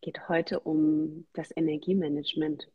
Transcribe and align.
geht 0.00 0.28
heute 0.28 0.60
um 0.60 1.26
das 1.32 1.54
Energiemanagement 1.56 2.70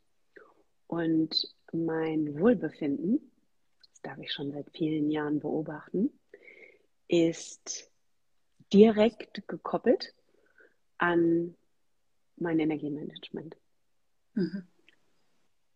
und 0.88 1.56
mein 1.72 2.40
Wohlbefinden, 2.40 3.32
das 3.92 4.02
darf 4.02 4.18
ich 4.20 4.32
schon 4.32 4.52
seit 4.52 4.70
vielen 4.72 5.10
Jahren 5.10 5.40
beobachten, 5.40 6.12
ist 7.08 7.90
direkt 8.72 9.48
gekoppelt 9.48 10.14
an 10.98 11.56
mein 12.38 12.60
Energiemanagement. 12.60 13.56
Mhm. 14.34 14.68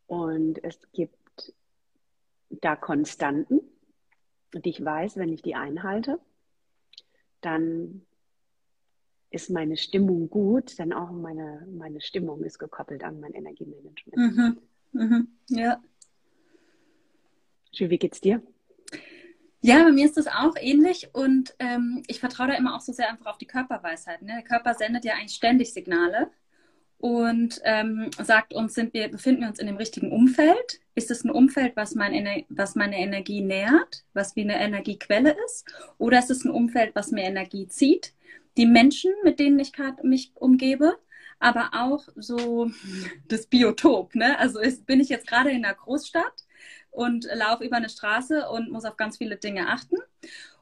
Und 0.07 0.63
es 0.63 0.79
gibt 0.91 1.53
da 2.49 2.75
Konstanten, 2.75 3.61
die 4.53 4.69
ich 4.69 4.83
weiß, 4.83 5.17
wenn 5.17 5.31
ich 5.31 5.41
die 5.41 5.55
einhalte, 5.55 6.19
dann 7.41 8.05
ist 9.31 9.49
meine 9.49 9.77
Stimmung 9.77 10.29
gut, 10.29 10.79
denn 10.79 10.93
auch 10.93 11.11
meine, 11.11 11.67
meine 11.71 12.01
Stimmung 12.01 12.43
ist 12.43 12.59
gekoppelt 12.59 13.03
an 13.03 13.19
mein 13.19 13.33
Energiemanagement. 13.33 14.17
Mhm. 14.35 14.57
Mhm. 14.91 15.27
Ja. 15.49 15.81
Wie 17.77 17.97
geht's 17.97 18.21
dir? 18.21 18.41
Ja, 19.61 19.83
bei 19.83 19.91
mir 19.91 20.05
ist 20.05 20.17
das 20.17 20.27
auch 20.27 20.55
ähnlich 20.59 21.09
und 21.13 21.53
ähm, 21.59 22.03
ich 22.07 22.19
vertraue 22.19 22.47
da 22.47 22.53
immer 22.53 22.75
auch 22.75 22.81
so 22.81 22.93
sehr 22.93 23.09
einfach 23.09 23.27
auf 23.27 23.37
die 23.37 23.45
Körperweisheit. 23.45 24.21
Ne? 24.21 24.33
Der 24.35 24.43
Körper 24.43 24.73
sendet 24.73 25.03
ja 25.05 25.13
eigentlich 25.13 25.35
ständig 25.35 25.73
Signale 25.73 26.31
und 26.97 27.61
ähm, 27.63 28.09
sagt 28.21 28.53
uns, 28.53 28.73
sind 28.73 28.93
wir, 28.93 29.09
befinden 29.09 29.41
wir 29.41 29.49
uns 29.49 29.59
in 29.59 29.67
dem 29.67 29.77
richtigen 29.77 30.11
Umfeld? 30.11 30.79
Ist 30.95 31.11
es 31.11 31.23
ein 31.23 31.29
Umfeld, 31.29 31.75
was, 31.75 31.93
mein 31.93 32.45
was 32.49 32.75
meine 32.75 32.97
Energie 32.97 33.41
nährt, 33.41 34.05
was 34.13 34.35
wie 34.35 34.41
eine 34.41 34.59
Energiequelle 34.59 35.35
ist? 35.45 35.65
Oder 35.97 36.19
ist 36.19 36.31
es 36.31 36.45
ein 36.45 36.51
Umfeld, 36.51 36.95
was 36.95 37.11
mir 37.11 37.23
Energie 37.23 37.67
zieht? 37.67 38.13
Die 38.59 38.65
Menschen, 38.65 39.13
mit 39.23 39.39
denen 39.39 39.57
ich 39.57 39.71
gerade 39.71 40.05
mich 40.05 40.33
umgebe, 40.35 40.99
aber 41.39 41.69
auch 41.71 42.09
so 42.17 42.69
das 43.29 43.47
Biotop. 43.47 44.15
Ne? 44.15 44.37
Also 44.37 44.59
ist, 44.59 44.85
bin 44.85 44.99
ich 44.99 45.07
jetzt 45.07 45.27
gerade 45.27 45.49
in 45.49 45.63
einer 45.63 45.73
Großstadt 45.73 46.45
und 46.91 47.25
laufe 47.33 47.63
über 47.63 47.77
eine 47.77 47.87
Straße 47.87 48.49
und 48.49 48.69
muss 48.69 48.83
auf 48.83 48.97
ganz 48.97 49.17
viele 49.17 49.37
Dinge 49.37 49.69
achten? 49.69 49.95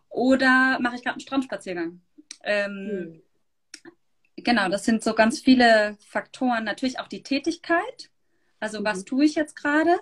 Oder 0.09 0.78
mache 0.80 0.95
ich 0.95 1.04
gerade 1.04 1.16
einen 1.16 1.22
Strandspaziergang? 1.22 2.00
Ähm, 2.44 2.89
hm. 2.89 3.23
Genau, 4.36 4.70
das 4.70 4.86
sind 4.86 5.04
so 5.04 5.16
ganz 5.16 5.39
viele 5.39 5.98
Faktoren. 6.08 6.66
Natürlich 6.66 7.00
auch 7.00 7.08
die 7.08 7.23
Tätigkeit. 7.23 8.11
Also 8.59 8.84
was 8.84 9.00
mhm. 9.00 9.06
tue 9.06 9.26
ich 9.26 9.34
jetzt 9.34 9.56
gerade? 9.56 9.98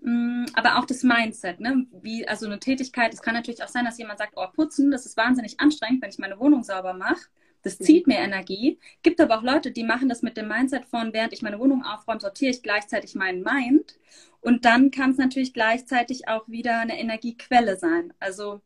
Mm, 0.00 0.46
aber 0.54 0.78
auch 0.78 0.84
das 0.84 1.02
Mindset, 1.02 1.60
ne? 1.60 1.86
Wie, 2.02 2.26
also 2.26 2.46
eine 2.46 2.60
Tätigkeit, 2.60 3.12
es 3.12 3.22
kann 3.22 3.34
natürlich 3.34 3.62
auch 3.62 3.68
sein, 3.68 3.84
dass 3.84 3.98
jemand 3.98 4.18
sagt, 4.18 4.34
oh, 4.36 4.46
putzen, 4.54 4.90
das 4.90 5.06
ist 5.06 5.16
wahnsinnig 5.16 5.58
anstrengend, 5.60 6.02
wenn 6.02 6.10
ich 6.10 6.18
meine 6.18 6.38
Wohnung 6.38 6.62
sauber 6.62 6.94
mache. 6.94 7.26
Das 7.62 7.78
mhm. 7.80 7.84
zieht 7.84 8.06
mir 8.06 8.18
Energie. 8.18 8.78
Gibt 9.02 9.20
aber 9.20 9.38
auch 9.38 9.42
Leute, 9.42 9.70
die 9.72 9.84
machen 9.84 10.08
das 10.08 10.22
mit 10.22 10.36
dem 10.36 10.48
Mindset 10.48 10.86
von, 10.86 11.12
während 11.12 11.32
ich 11.32 11.42
meine 11.42 11.58
Wohnung 11.58 11.84
aufräume, 11.84 12.20
sortiere 12.20 12.50
ich 12.50 12.62
gleichzeitig 12.62 13.14
meinen 13.14 13.42
Mind. 13.42 13.98
Und 14.40 14.64
dann 14.64 14.90
kann 14.90 15.10
es 15.10 15.18
natürlich 15.18 15.52
gleichzeitig 15.52 16.28
auch 16.28 16.48
wieder 16.48 16.78
eine 16.80 16.98
Energiequelle 17.00 17.76
sein. 17.76 18.12
Also 18.20 18.60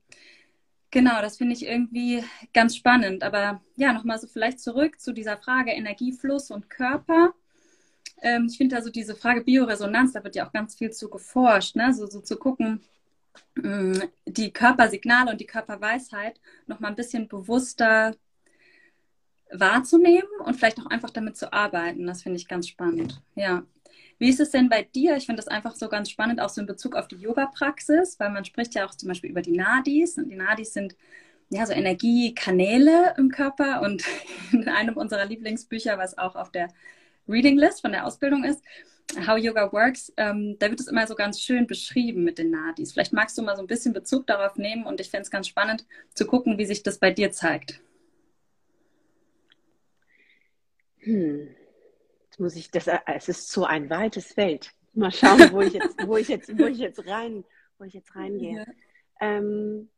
genau, 0.90 1.20
das 1.22 1.38
finde 1.38 1.54
ich 1.54 1.66
irgendwie 1.66 2.22
ganz 2.52 2.76
spannend. 2.76 3.22
Aber 3.22 3.62
ja, 3.76 3.92
nochmal 3.92 4.18
so 4.18 4.26
vielleicht 4.26 4.60
zurück 4.60 5.00
zu 5.00 5.12
dieser 5.12 5.38
Frage 5.38 5.72
Energiefluss 5.72 6.50
und 6.50 6.68
Körper. 6.68 7.34
Ähm, 8.22 8.46
ich 8.48 8.56
finde 8.56 8.76
also 8.76 8.90
diese 8.90 9.14
Frage 9.16 9.42
Bioresonanz, 9.42 10.12
da 10.12 10.24
wird 10.24 10.36
ja 10.36 10.46
auch 10.46 10.52
ganz 10.52 10.76
viel 10.76 10.90
zu 10.90 11.10
geforscht, 11.10 11.76
ne? 11.76 11.92
so, 11.92 12.06
so 12.06 12.20
zu 12.20 12.36
gucken, 12.36 12.80
mh, 13.56 13.68
mm, 13.68 14.02
die 14.26 14.52
Körpersignale 14.52 15.30
und 15.32 15.40
die 15.40 15.46
Körperweisheit 15.46 16.40
nochmal 16.66 16.90
ein 16.92 16.96
bisschen 16.96 17.28
bewusster 17.28 18.14
wahrzunehmen 19.52 20.28
und 20.44 20.54
vielleicht 20.54 20.80
auch 20.80 20.86
einfach 20.86 21.10
damit 21.10 21.36
zu 21.36 21.52
arbeiten. 21.52 22.06
Das 22.06 22.22
finde 22.22 22.38
ich 22.38 22.48
ganz 22.48 22.68
spannend. 22.68 23.20
Ja. 23.34 23.64
Wie 24.18 24.28
ist 24.28 24.40
es 24.40 24.50
denn 24.50 24.68
bei 24.68 24.82
dir? 24.82 25.16
Ich 25.16 25.26
finde 25.26 25.42
das 25.42 25.48
einfach 25.48 25.74
so 25.74 25.88
ganz 25.88 26.08
spannend, 26.08 26.40
auch 26.40 26.48
so 26.48 26.60
in 26.60 26.66
Bezug 26.66 26.94
auf 26.94 27.08
die 27.08 27.16
Yoga-Praxis, 27.16 28.20
weil 28.20 28.30
man 28.30 28.44
spricht 28.44 28.74
ja 28.74 28.86
auch 28.86 28.94
zum 28.94 29.08
Beispiel 29.08 29.30
über 29.30 29.42
die 29.42 29.56
Nadis. 29.56 30.16
Und 30.16 30.28
die 30.28 30.36
Nadis 30.36 30.72
sind 30.72 30.94
ja 31.50 31.66
so 31.66 31.72
Energiekanäle 31.72 33.14
im 33.18 33.30
Körper. 33.30 33.82
Und 33.82 34.04
in 34.52 34.68
einem 34.68 34.96
unserer 34.96 35.26
Lieblingsbücher, 35.26 35.98
was 35.98 36.16
auch 36.16 36.36
auf 36.36 36.50
der 36.50 36.68
Reading 37.28 37.58
List 37.58 37.80
von 37.80 37.92
der 37.92 38.06
Ausbildung 38.06 38.44
ist, 38.44 38.62
How 39.26 39.36
Yoga 39.36 39.72
Works, 39.72 40.12
ähm, 40.16 40.56
da 40.58 40.70
wird 40.70 40.80
es 40.80 40.88
immer 40.88 41.06
so 41.06 41.14
ganz 41.14 41.40
schön 41.40 41.66
beschrieben 41.66 42.24
mit 42.24 42.38
den 42.38 42.50
Nadis. 42.50 42.92
Vielleicht 42.92 43.12
magst 43.12 43.36
du 43.36 43.42
mal 43.42 43.56
so 43.56 43.62
ein 43.62 43.66
bisschen 43.66 43.92
Bezug 43.92 44.26
darauf 44.26 44.56
nehmen 44.56 44.86
und 44.86 45.00
ich 45.00 45.10
fände 45.10 45.22
es 45.22 45.30
ganz 45.30 45.48
spannend 45.48 45.86
zu 46.14 46.26
gucken, 46.26 46.56
wie 46.56 46.64
sich 46.64 46.82
das 46.82 46.98
bei 46.98 47.10
dir 47.10 47.30
zeigt. 47.30 47.80
Hm. 50.98 51.48
Jetzt 52.24 52.40
muss 52.40 52.56
ich 52.56 52.70
das, 52.70 52.86
es 53.06 53.28
ist 53.28 53.50
so 53.50 53.64
ein 53.64 53.90
weites 53.90 54.32
Feld. 54.32 54.72
Mal 54.94 55.12
schauen, 55.12 55.52
wo 55.52 55.60
ich 55.60 55.74
jetzt, 55.74 56.06
wo 56.06 56.16
ich 56.16 56.28
jetzt, 56.28 56.58
wo 56.58 56.66
ich 56.66 56.78
jetzt 56.78 57.06
rein, 57.06 57.44
wo 57.78 57.84
ich 57.84 57.92
jetzt 57.92 58.14
reingehe. 58.16 58.64
Ja. 58.66 58.72
Ähm, 59.20 59.90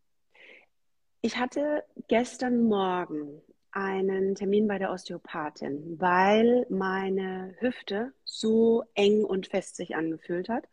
ich 1.21 1.37
hatte 1.37 1.85
gestern 2.09 2.65
Morgen 2.65 3.41
einen 3.75 4.35
Termin 4.37 4.69
bei 4.69 4.79
der 4.79 4.93
Osteopathin, 4.93 5.97
weil 5.99 6.65
meine 6.71 7.55
Hüfte 7.59 8.13
so 8.25 8.85
eng 8.95 9.25
und 9.25 9.49
fest 9.49 9.77
sich 9.77 9.97
angefühlt 9.97 10.49
hat. 10.49 10.69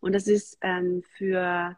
Und 0.00 0.14
das 0.14 0.26
ist 0.26 0.58
ähm, 0.62 1.02
für 1.16 1.76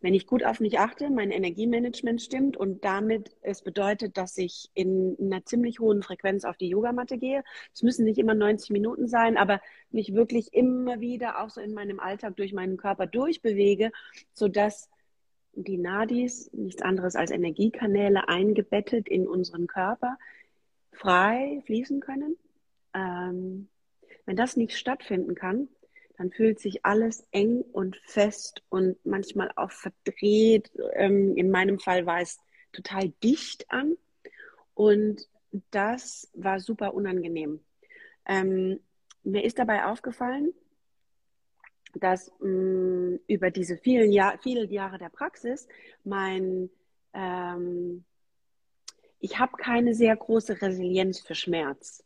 wenn 0.00 0.14
ich 0.14 0.26
gut 0.26 0.44
auf 0.44 0.60
mich 0.60 0.78
achte, 0.78 1.10
mein 1.10 1.30
Energiemanagement 1.30 2.22
stimmt 2.22 2.56
und 2.56 2.84
damit 2.84 3.36
es 3.42 3.62
bedeutet, 3.62 4.16
dass 4.16 4.38
ich 4.38 4.70
in 4.74 5.16
einer 5.20 5.44
ziemlich 5.44 5.78
hohen 5.78 6.02
Frequenz 6.02 6.44
auf 6.44 6.56
die 6.56 6.68
Yogamatte 6.68 7.18
gehe. 7.18 7.44
Es 7.74 7.82
müssen 7.82 8.04
nicht 8.04 8.18
immer 8.18 8.34
90 8.34 8.70
Minuten 8.70 9.08
sein, 9.08 9.36
aber 9.36 9.60
mich 9.90 10.14
wirklich 10.14 10.54
immer 10.54 11.00
wieder 11.00 11.42
auch 11.42 11.50
so 11.50 11.60
in 11.60 11.74
meinem 11.74 12.00
Alltag 12.00 12.36
durch 12.36 12.52
meinen 12.52 12.78
Körper 12.78 13.06
durchbewege, 13.06 13.92
sodass 14.32 14.88
die 15.52 15.78
Nadis, 15.78 16.50
nichts 16.52 16.82
anderes 16.82 17.16
als 17.16 17.30
Energiekanäle 17.30 18.28
eingebettet 18.28 19.08
in 19.08 19.26
unseren 19.26 19.66
Körper, 19.66 20.18
frei 20.92 21.62
fließen 21.66 22.00
können. 22.00 22.36
Ähm, 22.94 23.68
wenn 24.26 24.36
das 24.36 24.56
nicht 24.56 24.76
stattfinden 24.76 25.34
kann, 25.34 25.68
dann 26.16 26.30
fühlt 26.30 26.60
sich 26.60 26.84
alles 26.84 27.26
eng 27.30 27.62
und 27.72 27.96
fest 28.04 28.62
und 28.68 28.96
manchmal 29.06 29.50
auch 29.56 29.70
verdreht. 29.70 30.70
Ähm, 30.94 31.36
in 31.36 31.50
meinem 31.50 31.78
Fall 31.78 32.06
war 32.06 32.20
es 32.20 32.38
total 32.72 33.08
dicht 33.22 33.70
an 33.70 33.96
und 34.74 35.28
das 35.70 36.30
war 36.34 36.60
super 36.60 36.94
unangenehm. 36.94 37.60
Ähm, 38.26 38.80
mir 39.22 39.44
ist 39.44 39.58
dabei 39.58 39.86
aufgefallen, 39.86 40.52
dass 41.94 42.32
mh, 42.40 42.48
mm, 42.48 43.20
über 43.26 43.50
diese 43.50 43.76
vielen, 43.76 44.12
Jahr, 44.12 44.38
vielen 44.42 44.70
Jahre 44.70 44.98
der 44.98 45.08
Praxis 45.08 45.68
mein 46.04 46.70
ähm, 47.12 48.04
ich 49.22 49.38
habe 49.38 49.52
keine 49.56 49.94
sehr 49.94 50.16
große 50.16 50.62
Resilienz 50.62 51.20
für 51.20 51.34
Schmerz 51.34 52.04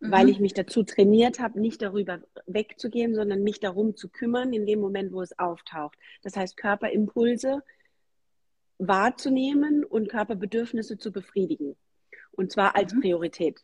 mhm. 0.00 0.10
weil 0.10 0.28
ich 0.28 0.40
mich 0.40 0.54
dazu 0.54 0.82
trainiert 0.82 1.40
habe, 1.40 1.60
nicht 1.60 1.82
darüber 1.82 2.20
wegzugehen, 2.46 3.14
sondern 3.14 3.42
mich 3.42 3.60
darum 3.60 3.96
zu 3.96 4.08
kümmern 4.08 4.52
in 4.52 4.66
dem 4.66 4.80
Moment, 4.80 5.12
wo 5.12 5.22
es 5.22 5.38
auftaucht. 5.38 5.98
Das 6.22 6.36
heißt, 6.36 6.56
Körperimpulse 6.56 7.62
wahrzunehmen 8.78 9.84
und 9.84 10.08
Körperbedürfnisse 10.08 10.98
zu 10.98 11.12
befriedigen. 11.12 11.76
Und 12.32 12.52
zwar 12.52 12.76
als 12.76 12.94
mhm. 12.94 13.00
Priorität. 13.00 13.60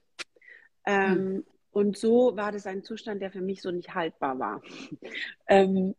Ähm, 0.87 1.35
mhm. 1.35 1.45
Und 1.75 1.99
so 1.99 2.37
war 2.37 2.53
das 2.53 2.69
ein 2.69 2.85
Zustand, 2.85 3.21
der 3.21 3.33
für 3.33 3.41
mich 3.41 3.61
so 3.61 3.73
nicht 3.73 3.95
haltbar 3.95 4.39
war. 4.39 4.63
ähm, 5.49 5.97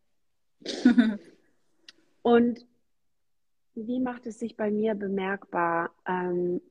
und 2.22 2.66
wie 3.76 4.00
macht 4.00 4.26
es 4.26 4.40
sich 4.40 4.56
bei 4.56 4.72
mir 4.72 4.96
bemerkbar? 4.96 5.92
Ähm, 6.08 6.62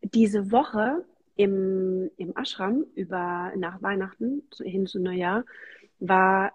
diese 0.00 0.52
Woche 0.52 1.04
im, 1.34 2.08
im 2.16 2.36
Ashram 2.36 2.86
über 2.94 3.52
nach 3.56 3.82
Weihnachten 3.82 4.48
hin 4.62 4.86
zu 4.86 5.00
Neujahr 5.00 5.44
war 5.98 6.52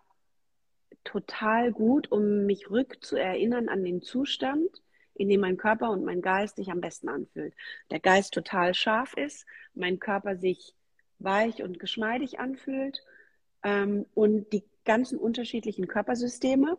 total 1.04 1.74
gut, 1.74 2.10
um 2.10 2.46
mich 2.46 2.70
rückzuerinnern 2.70 3.68
an 3.68 3.84
den 3.84 4.02
Zustand, 4.02 4.82
in 5.16 5.28
dem 5.28 5.42
mein 5.42 5.58
Körper 5.58 5.90
und 5.90 6.06
mein 6.06 6.22
Geist 6.22 6.56
sich 6.56 6.72
am 6.72 6.80
besten 6.80 7.10
anfühlt. 7.10 7.54
Der 7.90 8.00
Geist 8.00 8.34
total 8.34 8.74
scharf 8.74 9.14
ist, 9.18 9.46
mein 9.74 10.00
Körper 10.00 10.38
sich 10.38 10.74
weich 11.24 11.64
und 11.64 11.80
geschmeidig 11.80 12.40
anfühlt 12.40 13.04
ähm, 13.64 14.06
und 14.14 14.52
die 14.54 14.64
ganzen 14.86 15.18
unterschiedlichen 15.18 15.88
Körpersysteme 15.88 16.78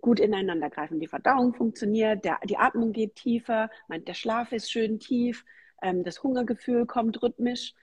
gut 0.00 0.20
ineinander 0.20 0.70
greifen. 0.70 1.00
Die 1.00 1.06
Verdauung 1.06 1.54
funktioniert, 1.54 2.24
der, 2.24 2.38
die 2.44 2.58
Atmung 2.58 2.92
geht 2.92 3.14
tiefer, 3.14 3.70
mein, 3.88 4.04
der 4.04 4.14
Schlaf 4.14 4.52
ist 4.52 4.70
schön 4.70 4.98
tief, 4.98 5.44
ähm, 5.80 6.04
das 6.04 6.22
Hungergefühl 6.22 6.86
kommt 6.86 7.22
rhythmisch. 7.22 7.74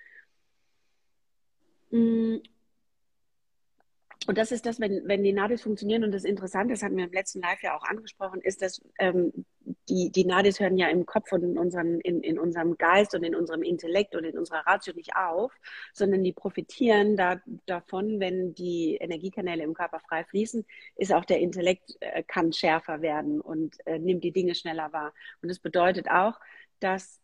Mm. 1.89 2.37
Und 4.31 4.37
das 4.37 4.53
ist 4.53 4.65
das, 4.65 4.79
wenn, 4.79 5.05
wenn 5.09 5.25
die 5.25 5.33
Nadis 5.33 5.61
funktionieren 5.61 6.05
und 6.05 6.13
das 6.13 6.23
Interessante, 6.23 6.73
das 6.73 6.83
hatten 6.83 6.95
wir 6.95 7.03
im 7.03 7.11
letzten 7.11 7.41
Live 7.41 7.61
ja 7.63 7.75
auch 7.75 7.83
angesprochen, 7.83 8.39
ist, 8.39 8.61
dass 8.61 8.81
ähm, 8.97 9.43
die, 9.89 10.09
die 10.09 10.23
Nadis 10.23 10.61
hören 10.61 10.77
ja 10.77 10.87
im 10.87 11.05
Kopf 11.05 11.33
und 11.33 11.43
in, 11.43 11.57
unseren, 11.57 11.99
in, 11.99 12.21
in 12.21 12.39
unserem 12.39 12.77
Geist 12.77 13.13
und 13.13 13.25
in 13.25 13.35
unserem 13.35 13.61
Intellekt 13.61 14.15
und 14.15 14.23
in 14.23 14.37
unserer 14.37 14.65
Ratio 14.65 14.93
nicht 14.93 15.17
auf, 15.17 15.51
sondern 15.91 16.23
die 16.23 16.31
profitieren 16.31 17.17
da, 17.17 17.41
davon, 17.65 18.21
wenn 18.21 18.53
die 18.53 18.95
Energiekanäle 19.01 19.63
im 19.63 19.73
Körper 19.73 19.99
frei 19.99 20.23
fließen, 20.23 20.65
ist 20.95 21.11
auch 21.11 21.25
der 21.25 21.41
Intellekt 21.41 21.97
äh, 21.99 22.23
kann 22.23 22.53
schärfer 22.53 23.01
werden 23.01 23.41
und 23.41 23.85
äh, 23.85 23.99
nimmt 23.99 24.23
die 24.23 24.31
Dinge 24.31 24.55
schneller 24.55 24.93
wahr. 24.93 25.13
Und 25.41 25.49
das 25.49 25.59
bedeutet 25.59 26.09
auch, 26.09 26.39
dass 26.79 27.19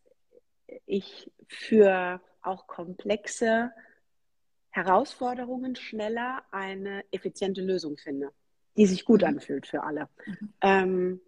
ich 0.86 1.32
für 1.48 2.20
auch 2.42 2.68
komplexe 2.68 3.72
Herausforderungen 4.78 5.76
schneller 5.76 6.44
eine 6.52 7.04
effiziente 7.12 7.62
Lösung 7.62 7.98
finde, 7.98 8.32
die 8.78 8.86
sich 8.86 9.06
gut 9.06 9.22
mhm. 9.22 9.28
anfühlt 9.30 9.66
für 9.66 9.84
alle. 9.84 10.08
Mhm. 10.26 10.54
Ähm, 10.62 11.22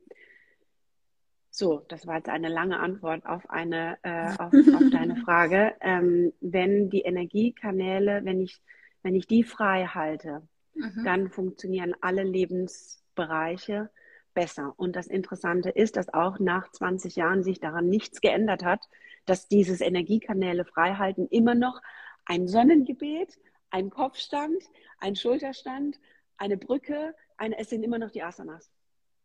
so, 1.49 1.83
das 1.89 2.05
war 2.05 2.17
jetzt 2.17 2.29
eine 2.29 2.47
lange 2.47 2.79
Antwort 2.79 3.25
auf 3.25 3.49
eine 3.49 3.97
äh, 4.03 4.29
auf, 4.37 4.53
auf, 4.53 4.89
deine 4.91 5.15
Frage. 5.17 5.73
Ähm, 5.81 6.31
wenn 6.41 6.89
die 6.91 7.01
Energiekanäle, 7.01 8.23
wenn 8.23 8.39
ich 8.39 8.61
wenn 9.01 9.15
ich 9.15 9.27
die 9.27 9.43
frei 9.43 9.85
halte, 9.85 10.43
mhm. 10.75 11.03
dann 11.03 11.29
funktionieren 11.29 11.95
alle 12.01 12.23
Lebensbereiche 12.23 13.89
besser. 14.33 14.73
Und 14.77 14.95
das 14.95 15.07
Interessante 15.07 15.69
ist, 15.69 15.95
dass 15.97 16.13
auch 16.13 16.39
nach 16.39 16.69
20 16.71 17.15
Jahren 17.15 17.43
sich 17.43 17.59
daran 17.59 17.89
nichts 17.89 18.21
geändert 18.21 18.63
hat, 18.63 18.81
dass 19.25 19.47
dieses 19.47 19.81
Energiekanäle 19.81 20.65
freihalten 20.65 21.27
immer 21.27 21.55
noch 21.55 21.81
ein 22.29 22.47
Sonnengebet, 22.47 23.39
ein 23.71 23.89
Kopfstand, 23.89 24.61
ein 24.99 25.15
Schulterstand, 25.15 25.99
eine 26.37 26.57
Brücke, 26.57 27.15
eine, 27.37 27.57
es 27.57 27.69
sind 27.69 27.83
immer 27.83 27.97
noch 27.97 28.11
die 28.11 28.23
Asanas. 28.23 28.71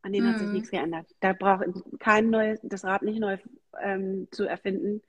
An 0.00 0.12
denen 0.12 0.26
mhm. 0.26 0.30
hat 0.30 0.38
sich 0.38 0.48
mhm. 0.48 0.54
nichts 0.54 0.70
geändert. 0.70 1.14
Da 1.20 1.34
braucht 1.34 1.66
kein 2.00 2.30
neues, 2.30 2.60
das 2.62 2.84
Rad 2.84 3.02
nicht 3.02 3.20
neu 3.20 3.36
ähm, 3.80 4.26
zu 4.30 4.44
erfinden. 4.44 5.02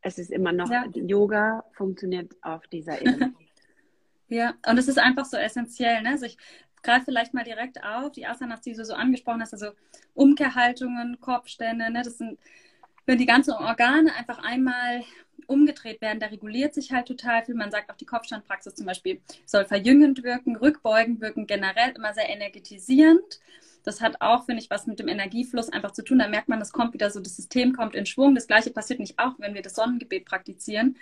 Es 0.00 0.18
ist 0.18 0.30
immer 0.30 0.52
noch, 0.52 0.70
ja. 0.70 0.86
Yoga 0.94 1.64
funktioniert 1.72 2.32
auf 2.40 2.66
dieser 2.68 3.00
Ebene. 3.00 3.34
ja, 4.28 4.54
und 4.68 4.78
es 4.78 4.86
ist 4.86 4.98
einfach 4.98 5.24
so 5.24 5.36
essentiell. 5.36 6.02
Ne? 6.02 6.10
Also 6.10 6.26
ich 6.26 6.38
greife 6.84 7.06
vielleicht 7.06 7.34
mal 7.34 7.44
direkt 7.44 7.82
auf, 7.82 8.12
die 8.12 8.26
Asanas, 8.26 8.60
die 8.60 8.74
du 8.74 8.84
so 8.84 8.94
angesprochen 8.94 9.40
hast, 9.40 9.52
also 9.52 9.72
Umkehrhaltungen, 10.14 11.20
Kopfstände, 11.20 11.90
ne? 11.90 12.02
das 12.04 12.18
sind, 12.18 12.38
wenn 13.06 13.18
die 13.18 13.26
ganzen 13.26 13.52
Organe 13.52 14.14
einfach 14.14 14.38
einmal 14.42 15.02
umgedreht 15.46 16.00
werden, 16.00 16.20
da 16.20 16.26
reguliert 16.26 16.74
sich 16.74 16.92
halt 16.92 17.06
total 17.06 17.44
viel. 17.44 17.54
Man 17.54 17.70
sagt 17.70 17.90
auch, 17.90 17.96
die 17.96 18.06
Kopfstandpraxis 18.06 18.74
zum 18.74 18.86
Beispiel 18.86 19.20
soll 19.44 19.64
verjüngend 19.64 20.22
wirken, 20.24 20.56
rückbeugend 20.56 21.20
wirken, 21.20 21.46
generell 21.46 21.92
immer 21.94 22.12
sehr 22.14 22.28
energetisierend. 22.28 23.40
Das 23.84 24.00
hat 24.00 24.20
auch, 24.20 24.46
finde 24.46 24.60
ich, 24.60 24.70
was 24.70 24.88
mit 24.88 24.98
dem 24.98 25.06
Energiefluss 25.06 25.70
einfach 25.70 25.92
zu 25.92 26.02
tun. 26.02 26.18
Da 26.18 26.26
merkt 26.26 26.48
man, 26.48 26.58
das 26.58 26.72
kommt 26.72 26.92
wieder 26.92 27.10
so, 27.10 27.20
das 27.20 27.36
System 27.36 27.72
kommt 27.72 27.94
in 27.94 28.06
Schwung. 28.06 28.34
Das 28.34 28.48
Gleiche 28.48 28.70
passiert 28.70 28.98
nicht 28.98 29.18
auch, 29.20 29.38
wenn 29.38 29.54
wir 29.54 29.62
das 29.62 29.76
Sonnengebet 29.76 30.24
praktizieren. 30.24 30.96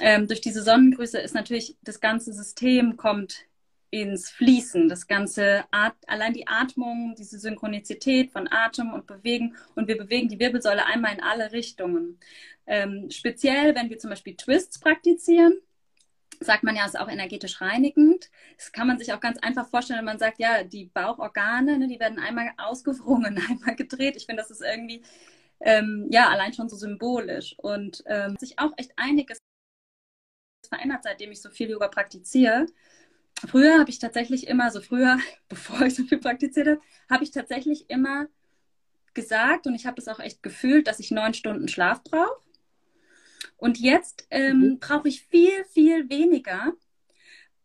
Ähm, 0.00 0.26
durch 0.26 0.40
diese 0.40 0.62
Sonnengrüße 0.62 1.18
ist 1.18 1.34
natürlich 1.34 1.76
das 1.82 2.00
ganze 2.00 2.32
System 2.32 2.96
kommt 2.96 3.44
ins 3.90 4.30
Fließen, 4.30 4.88
das 4.88 5.06
ganze 5.06 5.64
At 5.70 5.94
allein 6.06 6.32
die 6.32 6.46
Atmung, 6.46 7.14
diese 7.16 7.38
Synchronizität 7.38 8.30
von 8.30 8.48
Atem 8.50 8.92
und 8.92 9.06
Bewegen 9.06 9.56
und 9.74 9.88
wir 9.88 9.96
bewegen 9.96 10.28
die 10.28 10.38
Wirbelsäule 10.38 10.86
einmal 10.86 11.14
in 11.14 11.22
alle 11.22 11.52
Richtungen. 11.52 12.18
Ähm, 12.66 13.10
speziell, 13.10 13.74
wenn 13.74 13.90
wir 13.90 13.98
zum 13.98 14.10
Beispiel 14.10 14.36
Twists 14.36 14.80
praktizieren, 14.80 15.60
sagt 16.40 16.64
man 16.64 16.76
ja, 16.76 16.84
ist 16.84 16.98
auch 16.98 17.08
energetisch 17.08 17.60
reinigend. 17.60 18.30
Das 18.56 18.72
kann 18.72 18.86
man 18.86 18.98
sich 18.98 19.12
auch 19.12 19.20
ganz 19.20 19.38
einfach 19.38 19.68
vorstellen, 19.68 19.98
wenn 19.98 20.04
man 20.04 20.18
sagt, 20.18 20.38
ja, 20.38 20.64
die 20.64 20.86
Bauchorgane, 20.86 21.78
ne, 21.78 21.88
die 21.88 22.00
werden 22.00 22.18
einmal 22.18 22.50
ausgewrungen, 22.58 23.38
einmal 23.48 23.76
gedreht. 23.76 24.16
Ich 24.16 24.26
finde, 24.26 24.42
das 24.42 24.50
ist 24.50 24.62
irgendwie, 24.62 25.02
ähm, 25.60 26.06
ja, 26.10 26.28
allein 26.28 26.52
schon 26.52 26.68
so 26.68 26.76
symbolisch 26.76 27.54
und 27.58 28.02
ähm, 28.06 28.36
sich 28.38 28.58
auch 28.58 28.72
echt 28.76 28.92
einiges 28.96 29.38
verändert, 30.68 31.04
seitdem 31.04 31.32
ich 31.32 31.40
so 31.40 31.50
viel 31.50 31.70
Yoga 31.70 31.88
praktiziere. 31.88 32.66
Früher 33.44 33.78
habe 33.78 33.90
ich 33.90 33.98
tatsächlich 33.98 34.46
immer, 34.46 34.70
so 34.70 34.80
früher, 34.80 35.18
bevor 35.48 35.82
ich 35.82 35.94
so 35.94 36.04
viel 36.04 36.18
praktiziert 36.18 36.68
habe, 36.68 36.80
habe 37.10 37.24
ich 37.24 37.30
tatsächlich 37.30 37.90
immer 37.90 38.26
gesagt 39.14 39.66
und 39.66 39.74
ich 39.74 39.86
habe 39.86 39.96
das 39.96 40.08
auch 40.08 40.20
echt 40.20 40.42
gefühlt, 40.42 40.86
dass 40.86 41.00
ich 41.00 41.10
neun 41.10 41.34
Stunden 41.34 41.68
Schlaf 41.68 42.02
brauche. 42.04 42.40
Und 43.56 43.78
jetzt 43.78 44.26
ähm, 44.30 44.58
mhm. 44.58 44.78
brauche 44.78 45.08
ich 45.08 45.22
viel, 45.22 45.64
viel 45.64 46.08
weniger. 46.10 46.72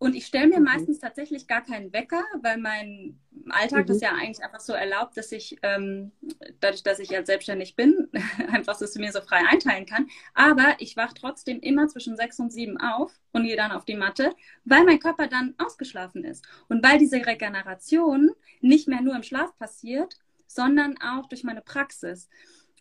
Und 0.01 0.15
ich 0.15 0.25
stelle 0.25 0.47
mir 0.47 0.57
mhm. 0.57 0.65
meistens 0.65 0.97
tatsächlich 0.97 1.45
gar 1.45 1.63
keinen 1.63 1.93
Wecker, 1.93 2.23
weil 2.41 2.57
mein 2.57 3.19
Alltag 3.49 3.83
mhm. 3.83 3.85
das 3.85 4.01
ja 4.01 4.09
eigentlich 4.09 4.43
einfach 4.43 4.59
so 4.59 4.73
erlaubt, 4.73 5.15
dass 5.15 5.31
ich, 5.31 5.59
ähm, 5.61 6.11
dadurch, 6.59 6.81
dass 6.81 6.97
ich 6.97 7.11
jetzt 7.11 7.27
selbstständig 7.27 7.75
bin, 7.75 8.09
einfach 8.51 8.73
so 8.73 8.99
mir 8.99 9.11
so 9.11 9.21
frei 9.21 9.43
einteilen 9.47 9.85
kann. 9.85 10.07
Aber 10.33 10.75
ich 10.79 10.97
wache 10.97 11.13
trotzdem 11.13 11.59
immer 11.59 11.87
zwischen 11.87 12.17
sechs 12.17 12.39
und 12.39 12.51
sieben 12.51 12.79
auf 12.79 13.11
und 13.31 13.43
gehe 13.43 13.55
dann 13.55 13.71
auf 13.71 13.85
die 13.85 13.93
Matte, 13.93 14.33
weil 14.65 14.85
mein 14.85 14.97
Körper 14.97 15.27
dann 15.27 15.53
ausgeschlafen 15.59 16.23
ist. 16.23 16.47
Und 16.67 16.83
weil 16.83 16.97
diese 16.97 17.23
Regeneration 17.23 18.31
nicht 18.59 18.87
mehr 18.87 19.01
nur 19.01 19.15
im 19.15 19.21
Schlaf 19.21 19.55
passiert, 19.59 20.17
sondern 20.47 20.97
auch 20.97 21.27
durch 21.27 21.43
meine 21.43 21.61
Praxis. 21.61 22.27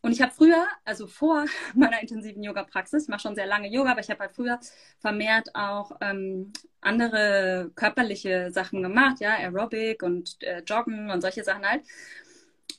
Und 0.02 0.12
ich 0.12 0.22
habe 0.22 0.32
früher, 0.32 0.66
also 0.84 1.06
vor 1.06 1.44
meiner 1.74 2.00
intensiven 2.00 2.42
Yoga-Praxis, 2.42 3.04
ich 3.04 3.08
mache 3.08 3.20
schon 3.20 3.34
sehr 3.34 3.46
lange 3.46 3.68
Yoga, 3.68 3.92
aber 3.92 4.00
ich 4.00 4.10
habe 4.10 4.20
halt 4.20 4.32
früher 4.32 4.58
vermehrt 4.98 5.54
auch 5.54 5.92
ähm, 6.00 6.52
andere 6.80 7.70
körperliche 7.74 8.50
Sachen 8.50 8.82
gemacht, 8.82 9.20
ja, 9.20 9.34
Aerobic 9.34 10.02
und 10.02 10.42
äh, 10.42 10.62
Joggen 10.62 11.10
und 11.10 11.20
solche 11.20 11.44
Sachen 11.44 11.66
halt. 11.66 11.82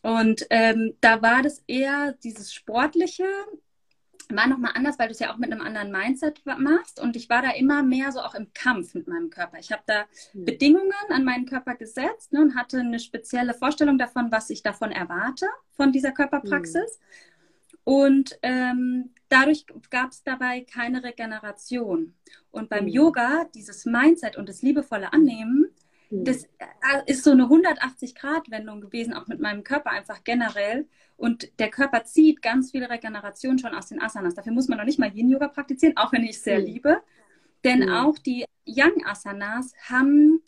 Und 0.01 0.45
ähm, 0.49 0.97
da 1.01 1.21
war 1.21 1.43
das 1.43 1.63
eher 1.67 2.13
dieses 2.23 2.53
Sportliche, 2.53 3.25
war 4.35 4.47
nochmal 4.47 4.71
anders, 4.75 4.99
weil 4.99 5.07
du 5.07 5.13
es 5.13 5.19
ja 5.19 5.33
auch 5.33 5.37
mit 5.37 5.51
einem 5.51 5.61
anderen 5.61 5.91
Mindset 5.91 6.41
machst. 6.45 6.99
Und 6.99 7.15
ich 7.15 7.29
war 7.29 7.41
da 7.41 7.51
immer 7.51 7.83
mehr 7.83 8.11
so 8.11 8.19
auch 8.19 8.35
im 8.35 8.53
Kampf 8.53 8.93
mit 8.93 9.07
meinem 9.07 9.29
Körper. 9.29 9.59
Ich 9.59 9.71
habe 9.71 9.83
da 9.85 10.05
mhm. 10.33 10.45
Bedingungen 10.45 10.91
an 11.09 11.23
meinen 11.23 11.45
Körper 11.45 11.75
gesetzt 11.75 12.33
ne, 12.33 12.41
und 12.41 12.55
hatte 12.55 12.79
eine 12.79 12.99
spezielle 12.99 13.53
Vorstellung 13.53 13.97
davon, 13.97 14.31
was 14.31 14.49
ich 14.49 14.63
davon 14.63 14.91
erwarte, 14.91 15.47
von 15.71 15.91
dieser 15.91 16.11
Körperpraxis. 16.11 16.99
Mhm. 16.99 17.31
Und 17.83 18.39
ähm, 18.43 19.09
dadurch 19.29 19.65
gab 19.89 20.11
es 20.11 20.23
dabei 20.23 20.61
keine 20.61 21.03
Regeneration. 21.03 22.13
Und 22.51 22.69
beim 22.69 22.85
mhm. 22.85 22.91
Yoga, 22.91 23.45
dieses 23.55 23.85
Mindset 23.85 24.37
und 24.37 24.49
das 24.49 24.61
liebevolle 24.61 25.13
Annehmen, 25.13 25.69
das 26.11 26.43
äh, 26.43 26.67
ist 27.05 27.23
so 27.23 27.31
eine 27.31 27.43
180-Grad-Wendung 27.43 28.81
gewesen, 28.81 29.13
auch 29.13 29.27
mit 29.27 29.39
meinem 29.39 29.63
Körper 29.63 29.91
einfach 29.91 30.23
generell. 30.25 30.87
Und 31.15 31.57
der 31.59 31.69
Körper 31.69 32.03
zieht 32.03 32.41
ganz 32.41 32.71
viel 32.71 32.83
Regeneration 32.83 33.57
schon 33.57 33.73
aus 33.73 33.87
den 33.87 34.01
Asanas. 34.01 34.35
Dafür 34.35 34.51
muss 34.51 34.67
man 34.67 34.77
noch 34.77 34.85
nicht 34.85 34.99
mal 34.99 35.11
Yin-Yoga 35.11 35.47
praktizieren, 35.47 35.95
auch 35.95 36.11
wenn 36.11 36.23
ich 36.23 36.31
es 36.31 36.43
sehr 36.43 36.59
mhm. 36.59 36.65
liebe. 36.65 37.01
Denn 37.63 37.85
mhm. 37.85 37.93
auch 37.93 38.17
die 38.17 38.45
Yang-Asanas 38.65 39.73
haben, 39.89 40.41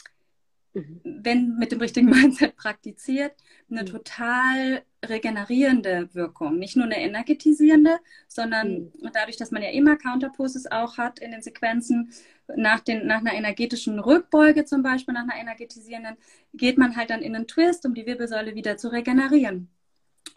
mhm. 0.74 1.02
wenn 1.04 1.56
mit 1.58 1.72
dem 1.72 1.80
richtigen 1.80 2.10
Mindset 2.10 2.58
praktiziert, 2.58 3.34
eine 3.72 3.84
mhm. 3.84 3.86
total 3.86 4.84
regenerierende 5.10 6.10
Wirkung. 6.14 6.58
Nicht 6.58 6.76
nur 6.76 6.86
eine 6.86 7.00
energetisierende, 7.00 8.00
sondern 8.28 8.92
mhm. 9.00 9.12
dadurch, 9.14 9.38
dass 9.38 9.52
man 9.52 9.62
ja 9.62 9.70
immer 9.70 9.98
Counterposes 9.98 10.72
auch 10.72 10.98
hat 10.98 11.20
in 11.20 11.32
den 11.32 11.42
Sequenzen, 11.42 12.12
nach, 12.56 12.82
den, 12.82 13.08
nach 13.08 13.20
einer 13.20 13.34
energetischen 13.34 14.00
Rückbeuge 14.00 14.66
zum 14.66 14.84
Beispiel, 14.84 15.14
nach 15.14 15.24
einer 15.24 15.40
energetisierenden, 15.40 16.18
geht 16.54 16.78
man 16.78 16.96
halt 16.96 17.10
dann 17.10 17.22
in 17.22 17.36
einen 17.36 17.48
Twist, 17.48 17.86
um 17.86 17.94
die 17.94 18.06
Wirbelsäule 18.06 18.56
wieder 18.56 18.78
zu 18.78 18.92
regenerieren. 18.92 19.70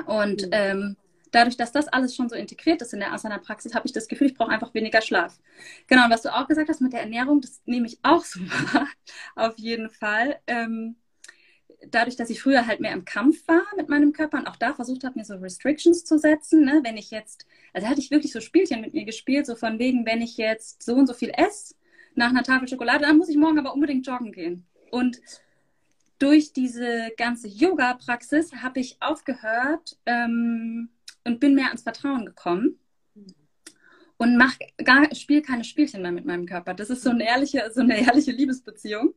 Und 0.07 0.43
mhm. 0.43 0.51
ähm, 0.53 0.97
dadurch, 1.33 1.57
dass 1.57 1.73
das 1.73 1.89
alles 1.89 2.15
schon 2.15 2.29
so 2.29 2.37
integriert 2.37 2.83
ist 2.83 2.93
in 2.93 3.01
der 3.01 3.13
Asana-Praxis, 3.13 3.75
habe 3.75 3.87
ich 3.87 3.93
das 3.93 4.09
Gefühl, 4.09 4.29
ich 4.29 4.35
brauche 4.35 4.51
einfach 4.51 4.75
weniger 4.75 5.03
Schlaf. 5.03 5.39
Genau, 5.87 6.05
und 6.05 6.11
was 6.11 6.23
du 6.23 6.35
auch 6.35 6.47
gesagt 6.47 6.69
hast 6.69 6.81
mit 6.81 6.93
der 6.93 7.01
Ernährung, 7.01 7.41
das 7.41 7.61
nehme 7.65 7.87
ich 7.87 7.99
auch 8.03 8.25
so 8.25 8.41
wahr, 8.41 8.89
auf 9.35 9.59
jeden 9.59 9.91
Fall. 9.91 10.39
Ähm, 10.47 10.97
dadurch, 11.91 12.17
dass 12.17 12.31
ich 12.31 12.41
früher 12.41 12.67
halt 12.67 12.81
mehr 12.81 12.93
im 12.93 13.05
Kampf 13.05 13.47
war 13.47 13.63
mit 13.77 13.89
meinem 13.89 14.13
Körper 14.13 14.39
und 14.39 14.47
auch 14.47 14.57
da 14.57 14.75
versucht 14.75 15.05
habe, 15.05 15.19
mir 15.19 15.25
so 15.25 15.37
Restrictions 15.37 16.05
zu 16.05 16.19
setzen, 16.19 16.65
ne? 16.65 16.81
wenn 16.85 16.97
ich 16.97 17.11
jetzt, 17.11 17.47
also 17.73 17.89
hatte 17.89 18.01
ich 18.01 18.11
wirklich 18.11 18.33
so 18.33 18.41
Spielchen 18.41 18.81
mit 18.81 18.95
mir 18.95 19.05
gespielt, 19.05 19.47
so 19.47 19.55
von 19.57 19.79
wegen, 19.79 20.07
wenn 20.07 20.23
ich 20.23 20.37
jetzt 20.37 20.83
so 20.83 20.95
und 20.95 21.07
so 21.07 21.15
viel 21.15 21.33
esse 21.37 21.75
nach 22.15 22.31
einer 22.31 22.43
Tafel 22.43 22.69
Schokolade, 22.69 23.05
dann 23.07 23.19
muss 23.19 23.29
ich 23.29 23.37
morgen 23.37 23.59
aber 23.59 23.75
unbedingt 23.75 24.07
joggen 24.07 24.33
gehen. 24.33 24.67
Und 24.91 25.21
durch 26.19 26.53
diese 26.53 27.13
ganze 27.17 27.49
Yoga-Praxis 27.49 28.55
habe 28.55 28.81
ich 28.81 28.97
aufgehört 29.01 29.99
ähm, 30.07 30.89
und 31.25 31.41
bin 31.41 31.55
mehr 31.55 31.67
ans 31.67 31.83
Vertrauen 31.83 32.25
gekommen 32.25 32.79
und 34.17 34.37
mach 34.37 34.55
gar 34.83 35.15
spiele 35.15 35.43
keine 35.43 35.65
Spielchen 35.65 36.03
mehr 36.03 36.13
mit 36.13 36.25
meinem 36.25 36.47
Körper. 36.47 36.75
Das 36.75 36.91
ist 36.91 37.03
so 37.03 37.11
eine 37.11 37.27
ehrliche, 37.27 37.71
so 37.73 37.81
eine 37.83 38.01
ehrliche 38.01 38.33
Liebesbeziehung, 38.33 39.15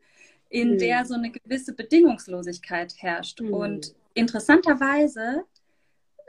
in 0.50 0.74
mhm. 0.74 0.78
der 0.80 1.06
so 1.06 1.14
eine 1.14 1.32
gewisse 1.32 1.74
Bedingungslosigkeit 1.74 2.94
herrscht. 2.98 3.42
Mhm. 3.42 3.54
Und 3.54 3.96
interessanterweise 4.14 5.44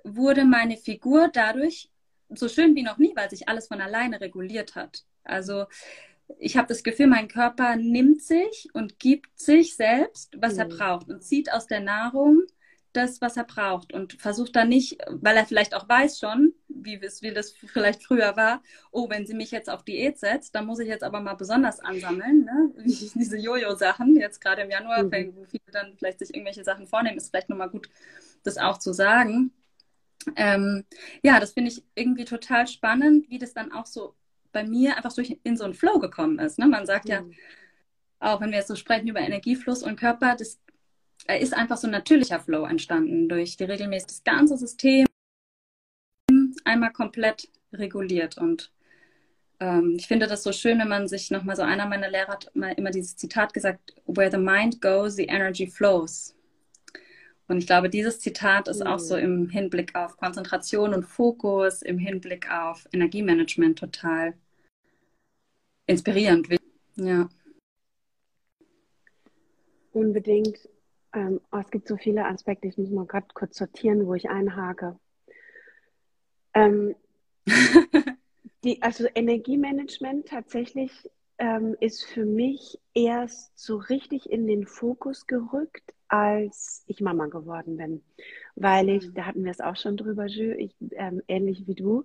wurde 0.04 0.44
meine 0.44 0.76
Figur 0.76 1.28
dadurch 1.32 1.90
so 2.28 2.48
schön 2.48 2.76
wie 2.76 2.82
noch 2.82 2.98
nie, 2.98 3.12
weil 3.16 3.28
sich 3.28 3.48
alles 3.48 3.66
von 3.66 3.80
alleine 3.80 4.20
reguliert 4.20 4.76
hat. 4.76 5.04
Also 5.24 5.66
ich 6.38 6.56
habe 6.56 6.68
das 6.68 6.82
Gefühl, 6.82 7.08
mein 7.08 7.28
Körper 7.28 7.76
nimmt 7.76 8.22
sich 8.22 8.68
und 8.72 8.98
gibt 8.98 9.38
sich 9.38 9.74
selbst, 9.74 10.36
was 10.36 10.54
mhm. 10.54 10.60
er 10.60 10.68
braucht 10.68 11.08
und 11.08 11.22
zieht 11.22 11.52
aus 11.52 11.66
der 11.66 11.80
Nahrung 11.80 12.42
das, 12.92 13.20
was 13.20 13.36
er 13.36 13.44
braucht 13.44 13.92
und 13.92 14.14
versucht 14.14 14.56
dann 14.56 14.68
nicht, 14.68 14.98
weil 15.08 15.36
er 15.36 15.46
vielleicht 15.46 15.74
auch 15.74 15.88
weiß 15.88 16.18
schon, 16.18 16.52
wie, 16.68 17.00
wie 17.00 17.32
das 17.32 17.52
vielleicht 17.52 18.02
früher 18.02 18.36
war, 18.36 18.62
oh, 18.90 19.08
wenn 19.08 19.26
sie 19.26 19.34
mich 19.34 19.50
jetzt 19.50 19.70
auf 19.70 19.84
Diät 19.84 20.18
setzt, 20.18 20.54
dann 20.54 20.66
muss 20.66 20.80
ich 20.80 20.88
jetzt 20.88 21.04
aber 21.04 21.20
mal 21.20 21.34
besonders 21.34 21.80
ansammeln, 21.80 22.44
ne? 22.44 22.72
diese 22.84 23.36
Jojo-Sachen, 23.36 24.16
jetzt 24.16 24.40
gerade 24.40 24.62
im 24.62 24.70
Januar, 24.70 25.04
mhm. 25.04 25.36
wo 25.36 25.44
viele 25.44 25.62
dann 25.72 25.94
vielleicht 25.96 26.18
sich 26.18 26.34
irgendwelche 26.34 26.64
Sachen 26.64 26.86
vornehmen, 26.86 27.18
ist 27.18 27.30
vielleicht 27.30 27.48
nochmal 27.48 27.70
gut, 27.70 27.88
das 28.42 28.58
auch 28.58 28.78
zu 28.78 28.92
sagen. 28.92 29.52
Ähm, 30.36 30.84
ja, 31.22 31.40
das 31.40 31.52
finde 31.52 31.70
ich 31.70 31.84
irgendwie 31.94 32.24
total 32.24 32.66
spannend, 32.66 33.30
wie 33.30 33.38
das 33.38 33.54
dann 33.54 33.72
auch 33.72 33.86
so 33.86 34.14
bei 34.52 34.64
mir 34.64 34.96
einfach 34.96 35.12
so 35.12 35.22
in 35.22 35.56
so 35.56 35.64
einen 35.64 35.74
Flow 35.74 35.98
gekommen 35.98 36.38
ist. 36.38 36.58
Ne? 36.58 36.66
Man 36.66 36.86
sagt 36.86 37.06
mhm. 37.06 37.10
ja, 37.10 37.24
auch 38.18 38.40
wenn 38.40 38.50
wir 38.50 38.58
jetzt 38.58 38.68
so 38.68 38.74
sprechen 38.74 39.08
über 39.08 39.20
Energiefluss 39.20 39.82
und 39.82 39.98
Körper, 39.98 40.36
das 40.36 40.58
ist 41.28 41.54
einfach 41.54 41.76
so 41.76 41.86
ein 41.86 41.92
natürlicher 41.92 42.40
Flow 42.40 42.64
entstanden 42.64 43.28
durch 43.28 43.56
die 43.56 43.64
regelmäßig 43.64 44.08
das 44.08 44.24
ganze 44.24 44.56
System 44.56 45.06
einmal 46.64 46.92
komplett 46.92 47.48
reguliert. 47.72 48.38
Und 48.38 48.72
ähm, 49.60 49.96
ich 49.98 50.06
finde 50.06 50.26
das 50.26 50.42
so 50.42 50.52
schön, 50.52 50.78
wenn 50.78 50.88
man 50.88 51.08
sich 51.08 51.30
nochmal 51.30 51.56
so, 51.56 51.62
einer 51.62 51.86
meiner 51.86 52.10
Lehrer 52.10 52.32
hat 52.32 52.50
mal 52.54 52.72
immer 52.72 52.90
dieses 52.90 53.16
Zitat 53.16 53.52
gesagt, 53.52 53.94
where 54.06 54.30
the 54.30 54.38
mind 54.38 54.80
goes, 54.80 55.14
the 55.14 55.26
energy 55.26 55.66
flows. 55.66 56.34
Und 57.48 57.58
ich 57.58 57.66
glaube, 57.66 57.90
dieses 57.90 58.20
Zitat 58.20 58.68
ist 58.68 58.80
mhm. 58.80 58.86
auch 58.86 59.00
so 59.00 59.16
im 59.16 59.48
Hinblick 59.48 59.94
auf 59.96 60.16
Konzentration 60.16 60.94
und 60.94 61.02
Fokus, 61.02 61.82
im 61.82 61.98
Hinblick 61.98 62.50
auf 62.50 62.88
Energiemanagement 62.92 63.78
total 63.78 64.34
inspirierend. 65.86 66.48
Ja. 66.96 67.28
Unbedingt. 69.92 70.68
Ähm, 71.12 71.40
oh, 71.50 71.58
es 71.58 71.70
gibt 71.70 71.88
so 71.88 71.96
viele 71.96 72.26
Aspekte, 72.26 72.68
ich 72.68 72.78
muss 72.78 72.90
mal 72.90 73.06
gerade 73.06 73.26
kurz 73.34 73.56
sortieren, 73.56 74.06
wo 74.06 74.14
ich 74.14 74.30
einhake. 74.30 74.98
Ähm, 76.54 76.94
die, 78.64 78.80
also 78.82 79.06
Energiemanagement 79.14 80.28
tatsächlich 80.28 81.10
ähm, 81.38 81.76
ist 81.80 82.04
für 82.04 82.24
mich 82.24 82.78
erst 82.94 83.58
so 83.58 83.76
richtig 83.76 84.30
in 84.30 84.46
den 84.46 84.66
Fokus 84.66 85.26
gerückt, 85.26 85.94
als 86.08 86.84
ich 86.86 87.00
Mama 87.00 87.26
geworden 87.26 87.76
bin. 87.76 88.02
Weil 88.56 88.88
ich, 88.90 89.08
mhm. 89.08 89.14
da 89.14 89.26
hatten 89.26 89.44
wir 89.44 89.50
es 89.50 89.60
auch 89.60 89.76
schon 89.76 89.96
drüber, 89.96 90.26
Jü, 90.26 90.54
ich, 90.54 90.74
ähm, 90.92 91.22
ähnlich 91.28 91.66
wie 91.66 91.74
du, 91.74 92.04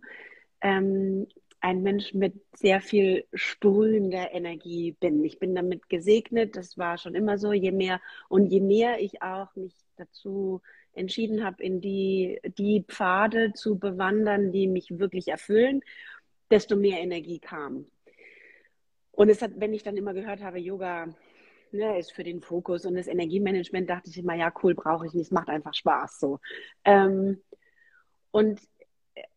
ähm, 0.62 1.28
ein 1.66 1.82
Mensch 1.82 2.14
mit 2.14 2.36
sehr 2.56 2.80
viel 2.80 3.26
sprühender 3.34 4.32
Energie 4.32 4.92
bin. 5.00 5.26
Ich 5.26 5.40
bin 5.40 5.56
damit 5.56 5.90
gesegnet, 5.90 6.56
das 6.56 6.78
war 6.78 7.00
schon 7.00 7.16
immer 7.16 7.40
so. 7.40 7.54
Je 7.54 7.72
mehr 7.72 8.00
und 8.30 8.46
je 8.52 8.62
mehr 8.62 9.02
ich 9.02 9.24
auch 9.24 9.48
mich 9.56 9.74
dazu 9.96 10.62
entschieden 10.94 11.44
habe, 11.44 11.64
in 11.64 11.82
die, 11.82 12.40
die 12.60 12.86
Pfade 12.88 13.54
zu 13.54 13.80
bewandern, 13.80 14.52
die 14.52 14.68
mich 14.68 15.00
wirklich 15.00 15.30
erfüllen, 15.30 15.82
desto 16.52 16.76
mehr 16.76 17.00
Energie 17.00 17.40
kam. 17.40 17.88
Und 19.12 19.30
es 19.30 19.42
hat, 19.42 19.54
wenn 19.56 19.74
ich 19.74 19.82
dann 19.82 19.98
immer 19.98 20.14
gehört 20.14 20.44
habe, 20.44 20.60
Yoga 20.60 21.08
ne, 21.72 21.98
ist 21.98 22.12
für 22.12 22.24
den 22.24 22.42
Fokus 22.42 22.86
und 22.86 22.94
das 22.94 23.08
Energiemanagement, 23.08 23.90
dachte 23.90 24.12
ich 24.12 24.20
immer, 24.20 24.36
ja, 24.36 24.54
cool, 24.62 24.76
brauche 24.76 25.08
ich 25.08 25.16
nicht, 25.16 25.32
macht 25.32 25.50
einfach 25.50 25.74
Spaß 25.74 26.20
so. 26.20 26.40
Ähm, 26.84 27.42
und 28.30 28.60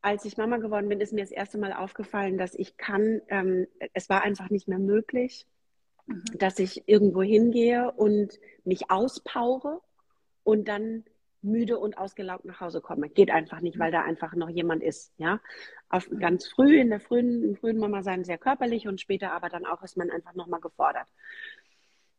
als 0.02 0.24
ich 0.24 0.36
Mama 0.36 0.56
geworden 0.58 0.88
bin, 0.88 1.00
ist 1.00 1.12
mir 1.12 1.22
das 1.22 1.30
erste 1.30 1.58
Mal 1.58 1.72
aufgefallen, 1.72 2.38
dass 2.38 2.54
ich 2.54 2.76
kann, 2.76 3.20
ähm, 3.28 3.66
es 3.94 4.08
war 4.08 4.22
einfach 4.22 4.50
nicht 4.50 4.68
mehr 4.68 4.78
möglich, 4.78 5.46
mhm. 6.06 6.24
dass 6.36 6.58
ich 6.58 6.88
irgendwo 6.88 7.22
hingehe 7.22 7.92
und 7.92 8.38
mich 8.64 8.90
auspowere 8.90 9.80
und 10.42 10.68
dann 10.68 11.04
müde 11.42 11.78
und 11.78 11.98
ausgelaugt 11.98 12.44
nach 12.44 12.60
Hause 12.60 12.80
komme. 12.80 13.08
Geht 13.08 13.30
einfach 13.30 13.60
nicht, 13.60 13.78
weil 13.78 13.92
da 13.92 14.02
einfach 14.02 14.34
noch 14.34 14.48
jemand 14.48 14.82
ist. 14.82 15.12
Ja, 15.18 15.40
Auf, 15.88 16.08
ganz 16.18 16.48
früh 16.48 16.80
in 16.80 16.90
der 16.90 17.00
frühen, 17.00 17.42
im 17.44 17.56
frühen 17.56 17.78
Mama 17.78 18.02
sein 18.02 18.24
sehr 18.24 18.38
körperlich 18.38 18.88
und 18.88 19.00
später 19.00 19.32
aber 19.32 19.48
dann 19.48 19.64
auch 19.64 19.82
ist 19.82 19.96
man 19.96 20.10
einfach 20.10 20.34
nochmal 20.34 20.60
gefordert. 20.60 21.06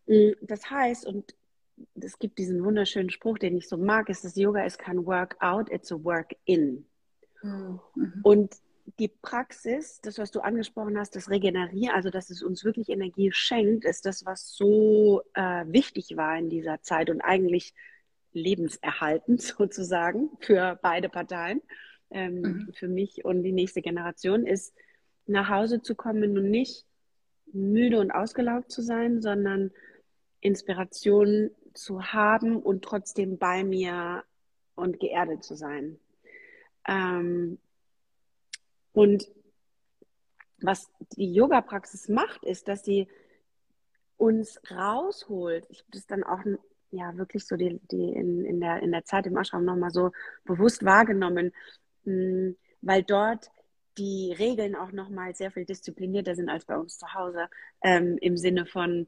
Mm, 0.08 0.32
das 0.42 0.70
heißt, 0.70 1.06
und 1.06 1.36
es 1.96 2.20
gibt 2.20 2.38
diesen 2.38 2.64
wunderschönen 2.64 3.10
Spruch, 3.10 3.38
den 3.38 3.58
ich 3.58 3.68
so 3.68 3.78
mag, 3.78 4.10
ist, 4.10 4.24
dass 4.24 4.36
Yoga 4.36 4.64
ist 4.64 4.80
kein 4.80 5.06
Workout, 5.06 5.70
it's 5.72 5.92
a 5.92 6.04
Work-in. 6.04 6.86
Mhm. 7.42 7.80
Und 8.24 8.56
die 8.98 9.08
Praxis, 9.08 10.02
das, 10.02 10.18
was 10.18 10.32
du 10.32 10.40
angesprochen 10.40 10.98
hast, 10.98 11.16
das 11.16 11.30
Regenerieren, 11.30 11.96
also 11.96 12.10
dass 12.10 12.30
es 12.30 12.42
uns 12.42 12.64
wirklich 12.64 12.90
Energie 12.90 13.32
schenkt, 13.32 13.86
ist 13.86 14.06
das, 14.06 14.26
was 14.26 14.56
so 14.56 15.22
äh, 15.34 15.66
wichtig 15.68 16.18
war 16.18 16.38
in 16.38 16.50
dieser 16.50 16.82
Zeit 16.82 17.10
und 17.10 17.22
eigentlich 17.22 17.74
lebenserhaltend 18.34 19.42
sozusagen 19.58 20.30
für 20.40 20.80
beide 20.82 21.10
Parteien, 21.10 21.62
ähm, 22.10 22.42
mhm. 22.42 22.74
für 22.74 22.88
mich 22.88 23.26
und 23.26 23.44
die 23.44 23.52
nächste 23.52 23.82
Generation, 23.82 24.46
ist 24.46 24.74
nach 25.28 25.50
Hause 25.50 25.82
zu 25.82 25.96
kommen 25.96 26.38
und 26.38 26.50
nicht 26.50 26.86
müde 27.52 28.00
und 28.00 28.12
ausgelaugt 28.12 28.72
zu 28.72 28.82
sein, 28.82 29.22
sondern 29.22 29.72
Inspiration 30.42 31.52
zu 31.74 32.02
haben 32.02 32.58
und 32.58 32.84
trotzdem 32.84 33.38
bei 33.38 33.64
mir 33.64 34.24
und 34.76 35.00
geerdet 35.00 35.44
zu 35.44 35.56
sein. 35.56 36.00
Ähm, 36.88 37.60
und 38.94 39.30
was 40.62 40.92
die 41.16 41.34
Yoga-Praxis 41.34 42.10
macht, 42.10 42.44
ist, 42.44 42.68
dass 42.68 42.84
sie 42.84 43.08
uns 44.18 44.60
rausholt. 44.70 45.66
Ich 45.70 45.80
habe 45.80 45.92
das 45.92 46.06
dann 46.06 46.24
auch 46.24 46.44
ja 46.92 47.16
wirklich 47.16 47.46
so 47.46 47.56
die, 47.56 47.80
die 47.92 48.14
in, 48.14 48.46
in, 48.46 48.60
der, 48.60 48.82
in 48.82 48.92
der 48.92 49.06
Zeit 49.06 49.28
im 49.28 49.38
Ashram 49.38 49.64
nochmal 49.64 49.92
so 49.92 50.12
bewusst 50.44 50.84
wahrgenommen, 50.84 51.54
hm, 52.04 52.58
weil 52.82 53.04
dort 53.04 53.52
die 53.98 54.34
Regeln 54.38 54.76
auch 54.76 54.92
nochmal 54.92 55.36
sehr 55.36 55.52
viel 55.52 55.66
disziplinierter 55.66 56.36
sind 56.36 56.50
als 56.50 56.66
bei 56.66 56.78
uns 56.78 56.98
zu 56.98 57.14
Hause, 57.14 57.48
ähm, 57.82 58.18
im 58.22 58.38
Sinne 58.38 58.66
von 58.66 59.08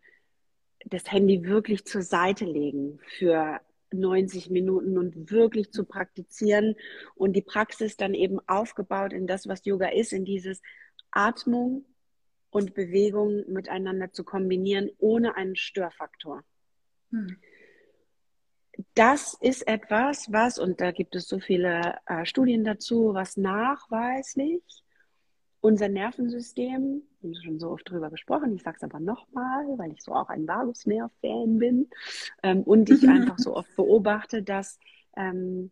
das 0.86 1.12
Handy 1.12 1.44
wirklich 1.44 1.86
zur 1.86 2.02
Seite 2.02 2.46
legen 2.46 3.00
für 3.18 3.62
90 3.94 4.50
Minuten 4.50 4.98
und 4.98 5.32
wirklich 5.32 5.72
zu 5.72 5.86
praktizieren 5.86 6.76
und 7.16 7.34
die 7.34 7.42
Praxis 7.42 7.98
dann 7.98 8.14
eben 8.14 8.40
aufgebaut 8.48 9.14
in 9.14 9.28
das, 9.28 9.48
was 9.48 9.66
Yoga 9.66 9.90
ist, 9.90 10.14
in 10.14 10.26
dieses 10.26 10.62
Atmung 11.12 11.86
und 12.50 12.74
Bewegung 12.74 13.44
miteinander 13.48 14.12
zu 14.12 14.24
kombinieren, 14.24 14.90
ohne 14.98 15.36
einen 15.36 15.56
Störfaktor. 15.56 16.44
Hm. 17.12 17.38
Das 18.96 19.38
ist 19.42 19.68
etwas, 19.68 20.32
was, 20.32 20.58
und 20.58 20.82
da 20.82 20.92
gibt 20.92 21.16
es 21.16 21.28
so 21.28 21.40
viele 21.40 21.98
äh, 22.08 22.26
Studien 22.26 22.64
dazu, 22.64 23.14
was 23.14 23.38
nachweislich 23.38 24.64
unser 25.62 25.90
Nervensystem, 25.90 27.04
wir 27.22 27.30
haben 27.30 27.44
schon 27.44 27.60
so 27.60 27.70
oft 27.70 27.90
drüber 27.90 28.10
gesprochen, 28.10 28.54
ich 28.56 28.64
sage 28.64 28.78
es 28.78 28.84
aber 28.84 29.00
nochmal, 29.00 29.66
weil 29.78 29.92
ich 29.94 30.02
so 30.02 30.14
auch 30.14 30.30
ein 30.30 30.48
Vagusnerv-Fan 30.48 31.60
bin 31.60 31.90
ähm, 32.44 32.64
und 32.64 32.90
ich 32.90 33.02
einfach 33.08 33.38
so 33.38 33.56
oft 33.56 33.74
beobachte, 33.76 34.42
dass 34.42 34.80
ähm, 35.16 35.72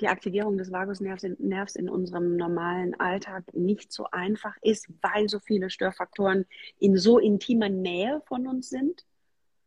die 0.00 0.08
Aktivierung 0.08 0.56
des 0.56 0.72
Vagusnervs 0.72 1.22
in, 1.22 1.36
Nervs 1.38 1.76
in 1.76 1.88
unserem 1.88 2.36
normalen 2.36 2.98
Alltag 2.98 3.44
nicht 3.54 3.92
so 3.92 4.06
einfach 4.10 4.56
ist, 4.62 4.88
weil 5.02 5.28
so 5.28 5.38
viele 5.38 5.70
Störfaktoren 5.70 6.46
in 6.78 6.96
so 6.96 7.18
intimer 7.18 7.68
Nähe 7.68 8.22
von 8.26 8.46
uns 8.46 8.70
sind. 8.70 9.04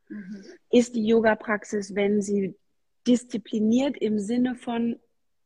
Mhm. 0.10 0.44
Ist 0.72 0.96
die 0.96 1.06
Yoga-Praxis, 1.06 1.96
wenn 1.96 2.22
sie 2.22 2.56
diszipliniert 3.08 3.98
im 3.98 4.20
Sinne 4.20 4.56
von 4.56 5.00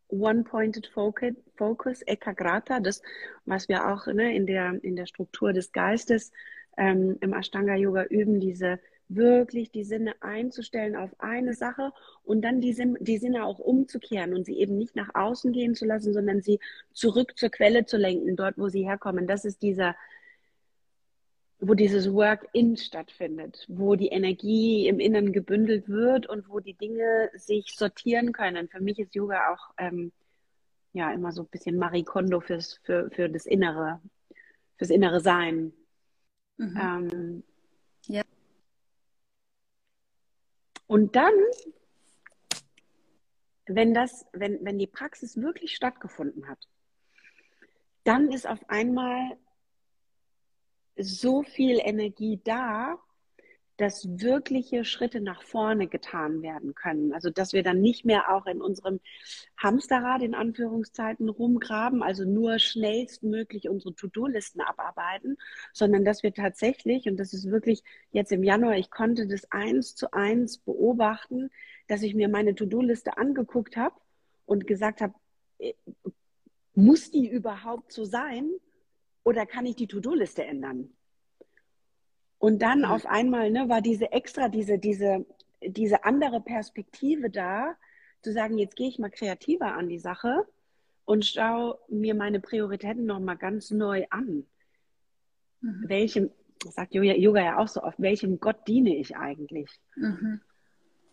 One-Pointed 0.10 0.88
Focus, 0.88 1.34
Focus, 1.56 2.02
Ekagrata, 2.02 2.80
das, 2.80 3.02
was 3.46 3.70
wir 3.70 3.88
auch 3.88 4.08
ne, 4.08 4.36
in, 4.36 4.46
der, 4.46 4.84
in 4.84 4.96
der 4.96 5.06
Struktur 5.06 5.54
des 5.54 5.72
Geistes 5.72 6.32
ähm, 6.78 7.18
im 7.22 7.34
Ashtanga-Yoga 7.34 8.06
üben, 8.06 8.40
diese 8.40 8.80
wirklich 9.10 9.72
die 9.72 9.84
Sinne 9.84 10.14
einzustellen 10.22 10.96
auf 10.96 11.10
eine 11.18 11.54
Sache 11.56 11.92
und 12.24 12.44
dann 12.44 12.62
die, 12.62 12.74
Sin 12.74 12.96
die 13.00 13.18
Sinne 13.18 13.44
auch 13.44 13.58
umzukehren 13.58 14.36
und 14.36 14.46
sie 14.46 14.60
eben 14.60 14.78
nicht 14.78 14.96
nach 14.96 15.10
außen 15.16 15.52
gehen 15.52 15.74
zu 15.74 15.86
lassen, 15.86 16.14
sondern 16.14 16.42
sie 16.42 16.60
zurück 16.94 17.36
zur 17.36 17.50
Quelle 17.50 17.86
zu 17.86 17.98
lenken, 17.98 18.36
dort, 18.36 18.58
wo 18.58 18.70
sie 18.70 18.84
herkommen. 18.84 19.26
Das 19.26 19.46
ist 19.46 19.64
dieser 19.64 19.96
wo 21.60 21.74
dieses 21.74 22.12
Work-in 22.14 22.78
stattfindet, 22.78 23.66
wo 23.68 23.96
die 23.96 24.08
Energie 24.08 24.88
im 24.88 25.00
Inneren 25.00 25.34
gebündelt 25.34 25.90
wird 25.90 26.28
und 26.28 26.48
wo 26.48 26.60
die 26.60 26.74
Dinge 26.74 27.30
sich 27.34 27.76
sortieren 27.76 28.32
können. 28.32 28.70
Für 28.70 28.80
mich 28.80 28.98
ist 28.98 29.14
Yoga 29.14 29.54
auch 29.54 29.74
ähm, 29.78 30.14
ja 30.94 31.12
immer 31.12 31.34
so 31.34 31.42
ein 31.42 31.50
bisschen 31.50 31.78
Marie 31.78 32.04
Kondo 32.04 32.40
fürs, 32.40 32.80
für, 32.84 33.12
für 33.12 33.30
das 33.30 33.46
Innere, 33.46 34.00
fürs 34.78 34.90
innere 34.90 35.20
Sein. 35.20 35.74
Mhm. 36.58 36.78
Ähm, 36.82 37.44
ja. 38.08 38.24
Und 40.88 41.16
dann, 41.18 41.34
wenn 43.66 43.94
das, 43.94 44.26
wenn, 44.32 44.64
wenn 44.64 44.80
die 44.80 44.88
Praxis 44.88 45.36
wirklich 45.36 45.76
stattgefunden 45.76 46.48
hat, 46.48 46.68
dann 48.06 48.32
ist 48.32 48.48
auf 48.48 48.70
einmal 48.70 49.38
so 51.00 51.44
viel 51.44 51.80
Energie 51.84 52.40
da, 52.44 53.00
dass 53.80 54.20
wirkliche 54.20 54.84
Schritte 54.84 55.22
nach 55.22 55.42
vorne 55.42 55.88
getan 55.88 56.42
werden 56.42 56.76
können. 56.76 57.14
Also 57.14 57.30
dass 57.30 57.54
wir 57.54 57.64
dann 57.64 57.80
nicht 57.80 58.04
mehr 58.04 58.36
auch 58.36 58.46
in 58.46 58.62
unserem 58.62 59.00
Hamsterrad 59.56 60.22
in 60.22 60.36
Anführungszeiten 60.36 61.30
rumgraben, 61.30 62.04
also 62.04 62.26
nur 62.26 62.60
schnellstmöglich 62.60 63.70
unsere 63.70 63.96
To-Do-Listen 63.96 64.60
abarbeiten, 64.60 65.38
sondern 65.72 66.04
dass 66.04 66.24
wir 66.24 66.34
tatsächlich, 66.34 67.08
und 67.08 67.18
das 67.18 67.34
ist 67.34 67.50
wirklich 67.50 67.82
jetzt 68.12 68.34
im 68.34 68.44
Januar, 68.44 68.76
ich 68.76 68.92
konnte 68.92 69.28
das 69.28 69.50
eins 69.50 69.96
zu 69.96 70.12
eins 70.12 70.58
beobachten, 70.58 71.50
dass 71.88 72.02
ich 72.02 72.16
mir 72.16 72.28
meine 72.28 72.56
To-Do-Liste 72.56 73.18
angeguckt 73.18 73.78
habe 73.78 73.96
und 74.46 74.68
gesagt 74.68 75.00
habe, 75.00 75.14
äh, 75.58 75.74
muss 76.76 77.12
die 77.12 77.30
überhaupt 77.30 77.94
so 77.94 78.04
sein 78.04 78.50
oder 79.24 79.46
kann 79.46 79.66
ich 79.66 79.76
die 79.76 79.88
To-Do-Liste 79.88 80.44
ändern? 80.44 80.90
Und 82.38 82.62
dann 82.62 82.80
mhm. 82.80 82.86
auf 82.86 83.06
einmal 83.06 83.52
ne, 83.52 83.70
war 83.70 83.82
diese 83.82 84.12
extra, 84.12 84.50
diese, 84.50 84.80
diese, 84.80 85.26
diese 85.62 86.04
andere 86.06 86.42
Perspektive 86.42 87.30
da, 87.30 87.76
zu 88.22 88.34
sagen, 88.34 88.58
jetzt 88.58 88.76
gehe 88.76 88.90
ich 88.90 89.00
mal 89.00 89.10
kreativer 89.10 89.74
an 89.74 89.88
die 89.88 90.00
Sache 90.00 90.46
und 91.06 91.26
schaue 91.26 91.80
mir 91.88 92.16
meine 92.16 92.40
Prioritäten 92.40 93.06
nochmal 93.06 93.38
ganz 93.38 93.72
neu 93.72 94.06
an. 94.10 94.46
Mhm. 95.62 95.86
Welchem, 95.88 96.32
sagt 96.64 96.94
Yoga 96.94 97.42
ja 97.42 97.58
auch 97.58 97.68
so 97.68 97.82
oft, 97.82 98.00
welchem 98.00 98.40
Gott 98.40 98.68
diene 98.68 98.96
ich 98.96 99.16
eigentlich? 99.16 99.70
Mhm. 99.96 100.42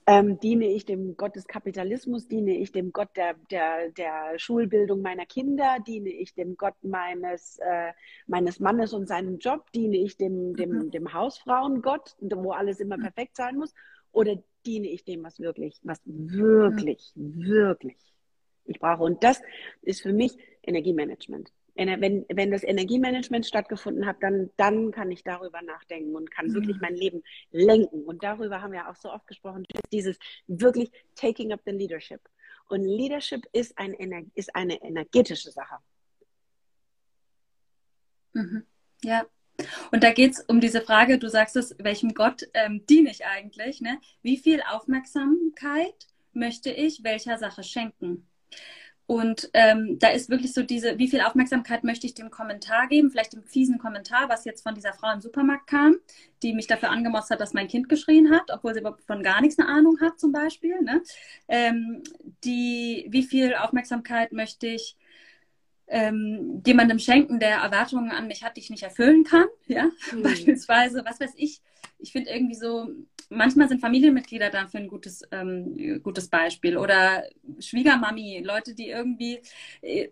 Ähm, 0.09 0.39
diene 0.39 0.67
ich 0.67 0.85
dem 0.85 1.17
Gott 1.17 1.35
des 1.35 1.47
Kapitalismus? 1.47 2.29
Diene 2.29 2.57
ich 2.57 2.71
dem 2.71 2.93
Gott 2.93 3.09
der, 3.17 3.35
der, 3.51 3.91
der 3.91 4.39
Schulbildung 4.39 5.03
meiner 5.03 5.27
Kinder? 5.27 5.79
Diene 5.85 6.11
ich 6.11 6.33
dem 6.35 6.57
Gott 6.57 6.77
meines, 6.83 7.59
äh, 7.59 7.93
meines 8.29 8.61
Mannes 8.61 8.93
und 8.93 9.09
seinem 9.09 9.39
Job? 9.39 9.73
Diene 9.73 9.97
ich 9.97 10.17
dem, 10.17 10.55
dem, 10.55 10.71
mhm. 10.71 10.91
dem 10.93 11.13
Hausfrauengott, 11.13 12.17
wo 12.21 12.53
alles 12.53 12.79
immer 12.79 12.99
perfekt 12.99 13.37
sein 13.37 13.57
muss? 13.57 13.75
Oder 14.13 14.37
diene 14.65 14.89
ich 14.89 15.05
dem, 15.05 15.25
was 15.25 15.41
wirklich, 15.41 15.81
was 15.83 16.01
wirklich, 16.05 17.13
mhm. 17.17 17.45
wirklich 17.45 17.99
ich 18.65 18.79
brauche? 18.79 19.03
Und 19.03 19.25
das 19.25 19.43
ist 19.83 20.03
für 20.03 20.13
mich 20.13 20.39
Energiemanagement 20.63 21.53
wenn, 21.77 22.25
wenn 22.29 22.51
das 22.51 22.65
Energiemanagement 22.65 23.47
stattgefunden 23.47 24.07
hat, 24.07 24.17
dann, 24.23 24.51
dann 24.57 24.91
kann 24.93 25.11
ich 25.11 25.23
darüber 25.23 25.61
nachdenken 25.63 26.15
und 26.17 26.31
kann 26.31 26.47
mhm. 26.49 26.55
wirklich 26.55 26.77
mein 26.81 26.97
Leben 26.97 27.23
lenken. 27.51 28.03
Und 28.05 28.23
darüber 28.23 28.63
haben 28.63 28.73
wir 28.73 28.89
auch 28.89 28.97
so 28.97 29.13
oft 29.13 29.27
gesprochen, 29.27 29.65
dieses 29.93 30.19
wirklich 30.47 30.91
taking 31.15 31.53
up 31.53 31.61
the 31.67 31.73
leadership. 31.73 32.21
Und 32.69 32.83
Leadership 32.85 33.47
ist, 33.53 33.79
ein, 33.79 33.95
ist 34.35 34.55
eine 34.57 34.83
energetische 34.83 35.51
Sache. 35.51 35.77
Mhm. 38.33 38.67
Ja. 39.03 39.27
Und 39.91 40.03
da 40.03 40.13
geht 40.13 40.33
es 40.33 40.41
um 40.41 40.61
diese 40.61 40.83
Frage, 40.83 41.19
du 41.19 41.29
sagst 41.29 41.57
es, 41.57 41.75
welchem 41.79 42.13
Gott 42.13 42.43
ähm, 42.53 42.85
diene 42.87 43.11
ich 43.11 43.25
eigentlich? 43.25 43.81
Ne? 43.81 43.99
Wie 44.23 44.37
viel 44.37 44.63
Aufmerksamkeit 44.63 46.09
möchte 46.33 46.71
ich 46.71 47.03
welcher 47.05 47.39
Sache 47.39 47.63
schenken? 47.63 48.29
Und 49.07 49.51
ähm, 49.55 49.99
da 50.01 50.09
ist 50.09 50.31
wirklich 50.31 50.53
so 50.53 50.63
diese, 50.63 50.99
wie 50.99 51.09
viel 51.09 51.21
Aufmerksamkeit 51.21 51.85
möchte 51.85 52.07
ich 52.07 52.15
dem 52.15 52.31
Kommentar 52.31 52.89
geben, 52.89 53.11
vielleicht 53.11 53.35
dem 53.35 53.45
fiesen 53.45 53.79
Kommentar, 53.79 54.29
was 54.29 54.45
jetzt 54.45 54.63
von 54.63 54.75
dieser 54.75 54.93
Frau 54.95 55.13
im 55.13 55.21
Supermarkt 55.21 55.69
kam, 55.69 55.97
die 56.43 56.53
mich 56.53 56.67
dafür 56.67 56.91
angemotzt 56.91 57.31
hat, 57.31 57.41
dass 57.41 57.55
mein 57.55 57.69
Kind 57.69 57.89
geschrien 57.89 58.33
hat, 58.33 58.51
obwohl 58.53 58.75
sie 58.75 58.83
von 59.07 59.23
gar 59.23 59.41
nichts 59.41 59.59
eine 59.59 59.69
Ahnung 59.69 60.01
hat 60.01 60.19
zum 60.19 60.33
Beispiel. 60.33 60.81
Ne? 60.83 61.03
Ähm, 61.47 62.03
die, 62.43 63.07
wie 63.11 63.23
viel 63.23 63.55
Aufmerksamkeit 63.55 64.33
möchte 64.33 64.67
ich 64.67 64.97
ähm, 65.89 66.63
jemandem 66.67 66.99
schenken, 66.99 67.39
der 67.39 67.59
Erwartungen 67.59 68.11
an 68.11 68.27
mich 68.27 68.43
hat, 68.43 68.57
die 68.57 68.61
ich 68.61 68.71
nicht 68.71 68.83
erfüllen 68.83 69.25
kann. 69.25 69.47
Ja? 69.67 69.91
Mhm. 70.13 70.23
Beispielsweise, 70.23 71.05
was 71.05 71.21
weiß 71.21 71.33
ich, 71.37 71.61
ich 71.99 72.13
finde 72.13 72.31
irgendwie 72.31 72.57
so, 72.57 72.89
manchmal 73.29 73.69
sind 73.69 73.81
Familienmitglieder 73.81 74.51
dafür 74.51 74.81
ein 74.81 74.89
gutes, 74.89 75.23
ähm, 75.31 76.01
gutes 76.03 76.29
Beispiel. 76.29 76.77
Oder 76.77 77.25
Schwiegermami, 77.59 78.43
Leute, 78.45 78.75
die 78.75 78.89
irgendwie, 78.89 79.41
äh, 79.83 80.09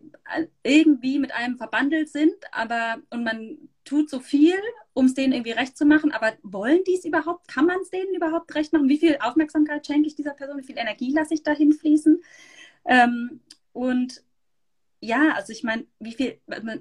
irgendwie 0.63 1.19
mit 1.19 1.33
einem 1.33 1.57
verbandelt 1.57 2.09
sind, 2.09 2.35
aber 2.53 2.97
und 3.11 3.25
man 3.25 3.59
tut 3.85 4.09
so 4.09 4.19
viel, 4.21 4.57
um 4.95 5.07
es 5.07 5.15
denen 5.15 5.33
irgendwie 5.33 5.53
recht 5.53 5.77
zu 5.77 5.85
machen, 5.85 6.11
aber 6.13 6.33
wollen 6.43 6.81
die 6.87 6.95
es 6.95 7.05
überhaupt? 7.05 7.49
Kann 7.49 7.67
man 7.67 7.81
es 7.81 7.91
denen 7.91 8.15
überhaupt 8.15 8.55
recht 8.55 8.73
machen? 8.73 8.89
Wie 8.89 8.99
viel 8.99 9.19
Aufmerksamkeit 9.21 9.87
schenke 9.87 10.09
ich 10.09 10.17
dieser 10.17 10.33
Person? 10.33 10.59
Wie 10.59 10.67
viel 10.67 10.79
Energie 10.79 11.13
lasse 11.13 11.35
ich 11.35 11.43
dahin 11.43 11.73
fließen? 11.73 12.23
Ähm, 12.87 13.41
und 13.73 14.23
ja, 15.05 15.33
also 15.35 15.53
ich 15.53 15.63
meine, 15.63 15.85
wie 15.99 16.15
viel, 16.15 16.39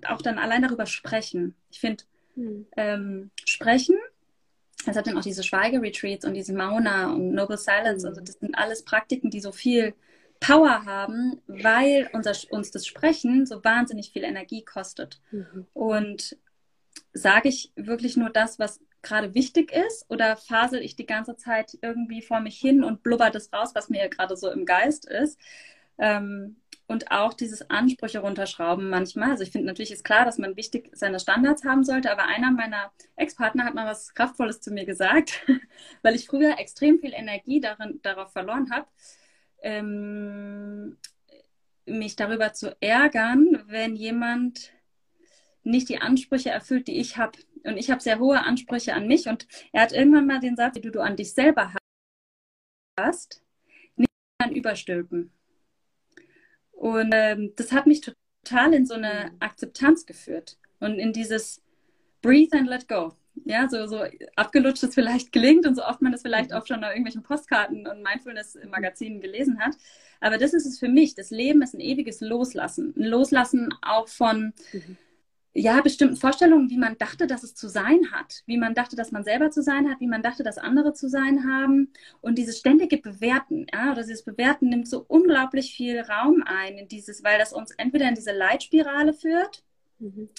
auch 0.07 0.21
dann 0.21 0.39
allein 0.39 0.62
darüber 0.62 0.86
sprechen. 0.86 1.55
Ich 1.69 1.79
finde, 1.79 2.03
hm. 2.36 2.65
ähm, 2.77 3.31
sprechen 3.45 3.97
es 4.86 4.97
hat 4.97 5.07
dann 5.07 5.17
auch 5.17 5.23
diese 5.23 5.43
Schweigeretreats 5.43 6.25
und 6.25 6.33
diese 6.33 6.53
Mauna 6.53 7.12
und 7.13 7.33
Noble 7.33 7.57
Silence. 7.57 8.07
Also 8.07 8.21
das 8.21 8.39
sind 8.39 8.57
alles 8.57 8.83
Praktiken, 8.83 9.29
die 9.29 9.39
so 9.39 9.51
viel 9.51 9.93
Power 10.39 10.86
haben, 10.86 11.41
weil 11.47 12.09
unser, 12.13 12.33
uns 12.49 12.71
das 12.71 12.86
Sprechen 12.86 13.45
so 13.45 13.63
wahnsinnig 13.63 14.12
viel 14.12 14.23
Energie 14.23 14.63
kostet. 14.63 15.21
Mhm. 15.31 15.67
Und 15.73 16.38
sage 17.13 17.49
ich 17.49 17.71
wirklich 17.75 18.17
nur 18.17 18.29
das, 18.29 18.59
was 18.59 18.81
gerade 19.01 19.33
wichtig 19.36 19.71
ist, 19.71 20.05
oder 20.09 20.38
fasel 20.38 20.81
ich 20.81 20.95
die 20.95 21.05
ganze 21.05 21.36
Zeit 21.36 21.77
irgendwie 21.81 22.21
vor 22.21 22.39
mich 22.39 22.57
hin 22.57 22.83
und 22.83 23.03
blubber 23.03 23.29
das 23.29 23.51
raus, 23.51 23.71
was 23.73 23.89
mir 23.89 24.07
gerade 24.09 24.36
so 24.36 24.49
im 24.49 24.65
Geist 24.65 25.05
ist? 25.05 25.39
Ähm, 25.97 26.57
und 26.87 27.11
auch 27.11 27.33
dieses 27.33 27.69
Ansprüche 27.69 28.19
runterschrauben 28.19 28.89
manchmal. 28.89 29.31
Also 29.31 29.43
ich 29.43 29.51
finde 29.51 29.67
natürlich 29.67 29.91
ist 29.91 30.03
klar, 30.03 30.25
dass 30.25 30.37
man 30.37 30.57
wichtig 30.57 30.89
seine 30.93 31.19
Standards 31.19 31.63
haben 31.63 31.83
sollte, 31.83 32.11
aber 32.11 32.25
einer 32.25 32.51
meiner 32.51 32.91
Ex-Partner 33.15 33.65
hat 33.65 33.73
mal 33.73 33.87
was 33.87 34.13
Kraftvolles 34.13 34.61
zu 34.61 34.71
mir 34.71 34.85
gesagt, 34.85 35.45
weil 36.01 36.15
ich 36.15 36.27
früher 36.27 36.59
extrem 36.59 36.99
viel 36.99 37.13
Energie 37.13 37.61
darin, 37.61 37.99
darauf 38.03 38.31
verloren 38.31 38.69
habe, 38.71 38.87
ähm, 39.61 40.97
mich 41.85 42.15
darüber 42.15 42.53
zu 42.53 42.75
ärgern, 42.81 43.63
wenn 43.67 43.95
jemand 43.95 44.71
nicht 45.63 45.89
die 45.89 45.99
Ansprüche 45.99 46.49
erfüllt, 46.49 46.87
die 46.87 46.99
ich 46.99 47.17
habe. 47.17 47.39
Und 47.63 47.77
ich 47.77 47.89
habe 47.89 48.01
sehr 48.01 48.19
hohe 48.19 48.41
Ansprüche 48.41 48.93
an 48.93 49.07
mich. 49.07 49.27
Und 49.27 49.47
er 49.71 49.83
hat 49.83 49.93
irgendwann 49.93 50.27
mal 50.27 50.39
den 50.39 50.55
Satz, 50.55 50.75
die 50.75 50.91
du 50.91 51.01
an 51.01 51.15
dich 51.15 51.33
selber 51.33 51.73
hast, 52.99 53.41
nicht 53.95 54.09
an 54.37 54.53
überstülpen. 54.53 55.31
Und 56.83 57.11
ähm, 57.13 57.53
das 57.55 57.71
hat 57.71 57.87
mich 57.87 58.01
total 58.01 58.73
in 58.73 58.85
so 58.85 58.95
eine 58.95 59.31
Akzeptanz 59.39 60.05
geführt 60.05 60.57
und 60.81 60.99
in 60.99 61.13
dieses 61.13 61.61
Breathe 62.21 62.57
and 62.57 62.67
let 62.67 62.89
go. 62.89 63.13
Ja, 63.45 63.69
so, 63.69 63.87
so 63.87 64.03
abgelutscht 64.35 64.83
es 64.83 64.93
vielleicht 64.93 65.31
klingt 65.31 65.65
und 65.65 65.75
so 65.75 65.85
oft 65.85 66.01
man 66.01 66.11
das 66.11 66.23
vielleicht 66.23 66.51
mhm. 66.51 66.57
auch 66.57 66.67
schon 66.67 66.83
auf 66.83 66.89
irgendwelchen 66.89 67.23
Postkarten 67.23 67.87
und 67.87 68.03
Mindfulness-Magazinen 68.03 69.21
gelesen 69.21 69.61
hat. 69.61 69.77
Aber 70.19 70.37
das 70.37 70.53
ist 70.53 70.65
es 70.65 70.77
für 70.77 70.89
mich. 70.89 71.15
Das 71.15 71.29
Leben 71.29 71.61
ist 71.61 71.73
ein 71.73 71.79
ewiges 71.79 72.19
Loslassen. 72.19 72.93
Ein 72.97 73.05
Loslassen 73.05 73.69
auch 73.81 74.09
von, 74.09 74.53
mhm 74.73 74.97
ja, 75.55 75.81
bestimmten 75.81 76.15
Vorstellungen, 76.15 76.69
wie 76.71 76.77
man 76.77 76.97
dachte, 76.97 77.27
dass 77.27 77.43
es 77.43 77.53
zu 77.53 77.69
sein 77.69 78.11
hat, 78.11 78.41
wie 78.47 78.57
man 78.57 78.73
dachte, 78.73 78.95
dass 78.95 79.11
man 79.11 79.23
selber 79.23 79.51
zu 79.51 79.61
sein 79.61 79.89
hat, 79.89 79.99
wie 79.99 80.07
man 80.07 80.23
dachte, 80.23 80.43
dass 80.43 80.57
andere 80.57 80.93
zu 80.93 81.07
sein 81.07 81.47
haben. 81.47 81.93
Und 82.21 82.39
dieses 82.39 82.57
ständige 82.57 82.97
Bewerten, 82.97 83.67
ja, 83.71 83.91
oder 83.91 84.01
dieses 84.01 84.23
Bewerten 84.23 84.69
nimmt 84.69 84.87
so 84.87 85.05
unglaublich 85.07 85.75
viel 85.75 85.99
Raum 86.01 86.43
ein 86.45 86.79
in 86.79 86.87
dieses, 86.87 87.23
weil 87.23 87.37
das 87.37 87.53
uns 87.53 87.71
entweder 87.71 88.09
in 88.09 88.15
diese 88.15 88.31
Leitspirale 88.31 89.13
führt 89.13 89.63
mhm. 89.99 90.29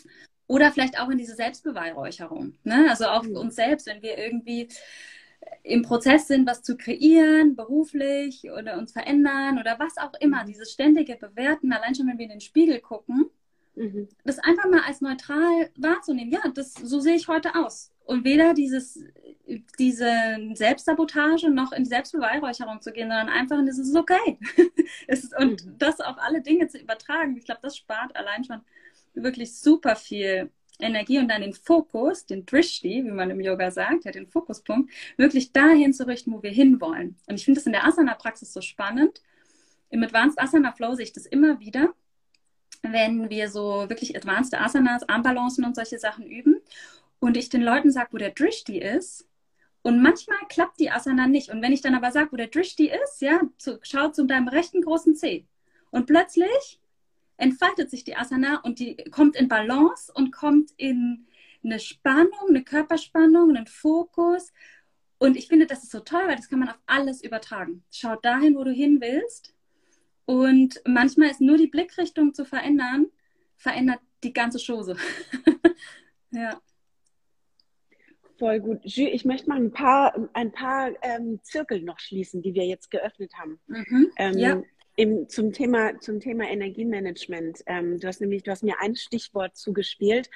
oder 0.48 0.72
vielleicht 0.72 0.98
auch 0.98 1.08
in 1.10 1.18
diese 1.18 1.36
Selbstbeweihräucherung. 1.36 2.54
Ne? 2.64 2.86
Also 2.90 3.06
auch 3.06 3.22
mhm. 3.22 3.36
uns 3.36 3.54
selbst, 3.54 3.86
wenn 3.86 4.02
wir 4.02 4.18
irgendwie 4.18 4.68
im 5.62 5.82
Prozess 5.82 6.26
sind, 6.26 6.48
was 6.48 6.62
zu 6.62 6.76
kreieren, 6.76 7.54
beruflich 7.54 8.50
oder 8.50 8.78
uns 8.78 8.92
verändern 8.92 9.60
oder 9.60 9.78
was 9.78 9.96
auch 9.96 10.14
immer, 10.18 10.42
mhm. 10.42 10.48
dieses 10.48 10.72
ständige 10.72 11.14
Bewerten, 11.14 11.72
allein 11.72 11.94
schon, 11.94 12.08
wenn 12.08 12.18
wir 12.18 12.24
in 12.24 12.32
den 12.32 12.40
Spiegel 12.40 12.80
gucken, 12.80 13.30
Mhm. 13.76 14.08
Das 14.24 14.38
einfach 14.38 14.68
mal 14.70 14.82
als 14.86 15.00
neutral 15.00 15.70
wahrzunehmen. 15.76 16.32
Ja, 16.32 16.40
das, 16.54 16.74
so 16.74 17.00
sehe 17.00 17.16
ich 17.16 17.28
heute 17.28 17.54
aus. 17.54 17.90
Und 18.04 18.24
weder 18.24 18.54
dieses, 18.54 19.02
diese 19.78 20.38
Selbstsabotage 20.54 21.50
noch 21.50 21.72
in 21.72 21.84
die 21.84 21.88
Selbstbeweihräucherung 21.88 22.80
zu 22.80 22.92
gehen, 22.92 23.08
sondern 23.08 23.28
einfach 23.28 23.58
in 23.58 23.66
dieses 23.66 23.94
okay. 23.94 24.38
ist, 25.08 25.36
und 25.38 25.64
mhm. 25.64 25.78
das 25.78 26.00
auf 26.00 26.16
alle 26.18 26.42
Dinge 26.42 26.68
zu 26.68 26.78
übertragen. 26.78 27.36
Ich 27.36 27.44
glaube, 27.44 27.60
das 27.62 27.76
spart 27.76 28.14
allein 28.14 28.44
schon 28.44 28.60
wirklich 29.14 29.58
super 29.58 29.96
viel 29.96 30.50
Energie 30.80 31.18
und 31.18 31.28
dann 31.28 31.42
den 31.42 31.54
Fokus, 31.54 32.26
den 32.26 32.46
Drishti, 32.46 33.04
wie 33.04 33.10
man 33.10 33.30
im 33.30 33.40
Yoga 33.40 33.70
sagt, 33.70 34.04
ja, 34.04 34.10
den 34.10 34.26
Fokuspunkt, 34.26 34.90
wirklich 35.16 35.52
dahin 35.52 35.92
zu 35.92 36.06
richten, 36.06 36.32
wo 36.32 36.42
wir 36.42 36.50
hinwollen. 36.50 37.16
Und 37.26 37.36
ich 37.36 37.44
finde 37.44 37.60
das 37.60 37.66
in 37.66 37.72
der 37.72 37.86
Asana-Praxis 37.86 38.52
so 38.52 38.60
spannend. 38.60 39.22
Im 39.90 40.02
Advanced 40.02 40.40
Asana 40.40 40.72
Flow 40.72 40.94
sehe 40.94 41.04
ich 41.04 41.12
das 41.12 41.26
immer 41.26 41.60
wieder 41.60 41.94
wenn 42.92 43.30
wir 43.30 43.48
so 43.48 43.88
wirklich 43.88 44.16
advanced 44.16 44.54
Asanas, 44.54 45.08
Armbalancen 45.08 45.64
und 45.64 45.74
solche 45.74 45.98
Sachen 45.98 46.26
üben 46.26 46.60
und 47.20 47.36
ich 47.36 47.48
den 47.48 47.62
Leuten 47.62 47.90
sage, 47.90 48.10
wo 48.12 48.18
der 48.18 48.30
Drishti 48.30 48.78
ist, 48.78 49.26
und 49.86 50.00
manchmal 50.00 50.38
klappt 50.48 50.80
die 50.80 50.90
Asana 50.90 51.26
nicht. 51.26 51.50
Und 51.50 51.60
wenn 51.60 51.74
ich 51.74 51.82
dann 51.82 51.94
aber 51.94 52.10
sage, 52.10 52.32
wo 52.32 52.36
der 52.36 52.46
Drishti 52.46 52.90
ist, 53.04 53.20
ja, 53.20 53.42
zu, 53.58 53.78
schau 53.82 54.08
zu 54.08 54.24
deinem 54.24 54.48
rechten 54.48 54.80
großen 54.80 55.14
Zeh. 55.14 55.46
Und 55.90 56.06
plötzlich 56.06 56.80
entfaltet 57.36 57.90
sich 57.90 58.02
die 58.02 58.16
Asana 58.16 58.60
und 58.62 58.78
die 58.78 58.96
kommt 59.10 59.36
in 59.36 59.46
Balance 59.46 60.10
und 60.12 60.32
kommt 60.32 60.70
in 60.78 61.26
eine 61.62 61.78
Spannung, 61.78 62.48
eine 62.48 62.64
Körperspannung, 62.64 63.50
einen 63.50 63.66
Fokus. 63.66 64.54
Und 65.18 65.36
ich 65.36 65.48
finde, 65.48 65.66
das 65.66 65.82
ist 65.82 65.92
so 65.92 66.00
toll, 66.00 66.22
weil 66.26 66.36
das 66.36 66.48
kann 66.48 66.60
man 66.60 66.70
auf 66.70 66.78
alles 66.86 67.22
übertragen. 67.22 67.84
Schau 67.90 68.16
dahin, 68.16 68.56
wo 68.56 68.64
du 68.64 68.72
hin 68.72 69.02
willst. 69.02 69.53
Und 70.26 70.80
manchmal 70.86 71.30
ist 71.30 71.40
nur 71.40 71.56
die 71.56 71.66
Blickrichtung 71.66 72.32
zu 72.32 72.44
verändern, 72.44 73.10
verändert 73.56 74.00
die 74.22 74.32
ganze 74.32 74.58
Chose. 74.58 74.96
ja. 76.30 76.60
Voll 78.38 78.60
gut. 78.60 78.80
Ich 78.84 79.24
möchte 79.24 79.48
mal 79.48 79.58
ein 79.58 79.70
paar, 79.70 80.28
ein 80.32 80.50
paar 80.50 80.90
ähm, 81.02 81.40
Zirkel 81.42 81.82
noch 81.82 82.00
schließen, 82.00 82.42
die 82.42 82.54
wir 82.54 82.66
jetzt 82.66 82.90
geöffnet 82.90 83.32
haben. 83.38 83.60
Mhm, 83.66 84.10
ähm, 84.16 84.38
ja. 84.38 84.62
Im, 84.96 85.28
zum, 85.28 85.52
Thema, 85.52 85.98
zum 86.00 86.20
Thema 86.20 86.48
Energiemanagement. 86.48 87.62
Ähm, 87.66 87.98
du 87.98 88.06
hast 88.06 88.20
nämlich, 88.20 88.42
du 88.42 88.50
hast 88.50 88.62
mir 88.62 88.80
ein 88.80 88.96
Stichwort 88.96 89.56
zugespielt, 89.56 90.30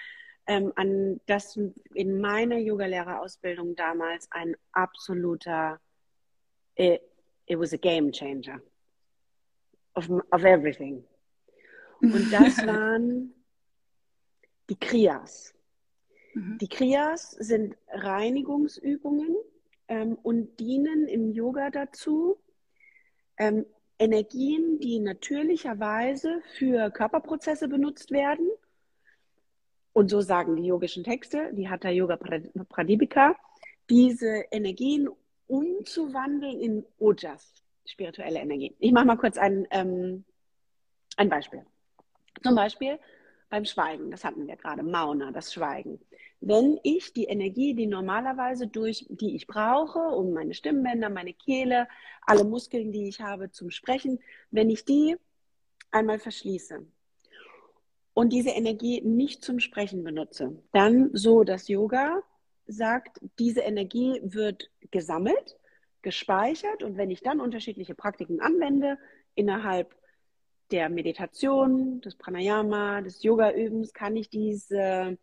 ähm, 0.47 0.73
an 0.77 1.21
das 1.27 1.59
in 1.95 2.21
meiner 2.21 2.59
Yogalehrerausbildung 2.59 3.75
damals 3.77 4.29
ein 4.31 4.57
absoluter, 4.73 5.81
it, 6.77 7.03
it 7.47 7.59
was 7.59 7.73
a 7.73 7.77
game 7.77 8.13
changer 8.13 8.61
of, 9.99 10.09
of 10.31 10.45
everything. 10.45 11.05
Und 12.01 12.33
das 12.33 12.59
waren 12.67 13.35
die 14.71 14.77
Kriyas. 14.79 15.55
Mhm. 16.35 16.59
Die 16.59 16.69
Kriyas 16.69 17.33
sind 17.33 17.77
Reinigungsübungen 17.89 19.35
ähm, 19.89 20.17
und 20.23 20.59
dienen 20.61 21.09
im 21.09 21.33
Yoga 21.33 21.71
dazu, 21.71 22.39
ähm, 23.37 23.67
Energien, 23.99 24.79
die 24.79 25.01
natürlicherweise 25.01 26.41
für 26.57 26.91
Körperprozesse 26.91 27.67
benutzt 27.67 28.13
werden. 28.13 28.49
Und 29.93 30.09
so 30.09 30.21
sagen 30.21 30.55
die 30.55 30.67
yogischen 30.67 31.03
Texte, 31.03 31.51
die 31.53 31.69
Hatha 31.69 31.91
Yoga 31.91 32.17
Pradipika, 32.17 33.35
diese 33.91 34.45
Energien 34.53 35.09
umzuwandeln 35.49 36.61
in 36.61 36.87
Ojas, 36.99 37.53
spirituelle 37.89 38.41
Energien. 38.41 38.75
Ich 38.79 38.93
mache 38.93 39.07
mal 39.07 39.17
kurz 39.17 39.39
ein, 39.39 39.67
ähm, 39.71 40.25
ein 41.17 41.29
Beispiel. 41.29 41.65
Zum 42.43 42.55
Beispiel 42.55 42.99
beim 43.51 43.65
Schweigen, 43.65 44.11
das 44.11 44.25
hatten 44.25 44.47
wir 44.47 44.57
gerade, 44.57 44.83
Mauna, 44.83 45.33
das 45.33 45.53
Schweigen. 45.53 46.01
Wenn 46.41 46.79
ich 46.83 47.13
die 47.15 47.25
Energie, 47.25 47.75
die 47.75 47.87
normalerweise 47.87 48.67
durch, 48.67 49.07
die 49.09 49.35
ich 49.35 49.47
brauche, 49.47 49.99
um 49.99 50.33
meine 50.33 50.55
Stimmbänder, 50.55 51.09
meine 51.09 51.33
Kehle, 51.33 51.89
alle 52.23 52.45
Muskeln, 52.45 52.93
die 52.93 53.09
ich 53.09 53.21
habe 53.21 53.51
zum 53.51 53.71
Sprechen, 53.71 54.21
wenn 54.51 54.71
ich 54.71 54.85
die 54.85 55.17
einmal 55.91 56.19
verschließe 56.19 56.87
und 58.13 58.33
diese 58.33 58.51
Energie 58.51 59.01
nicht 59.01 59.43
zum 59.43 59.59
Sprechen 59.59 60.05
benutze, 60.05 60.63
dann 60.73 61.11
so 61.15 61.43
das 61.43 61.69
Yoga 61.69 62.23
sagt, 62.67 63.19
diese 63.39 63.61
Energie 63.63 64.21
wird 64.23 64.71
gesammelt, 64.91 65.58
gespeichert 66.03 66.83
und 66.83 66.97
wenn 66.97 67.11
ich 67.11 67.21
dann 67.21 67.41
unterschiedliche 67.41 67.95
Praktiken 67.95 68.41
anwende, 68.41 68.99
innerhalb 69.35 69.95
der 70.71 70.89
Meditation, 70.89 72.01
des 72.01 72.15
Pranayama, 72.17 73.01
des 73.01 73.23
Yoga-Übens 73.23 73.93
kann 73.93 74.17
ich 74.17 74.29
diese 74.29 75.19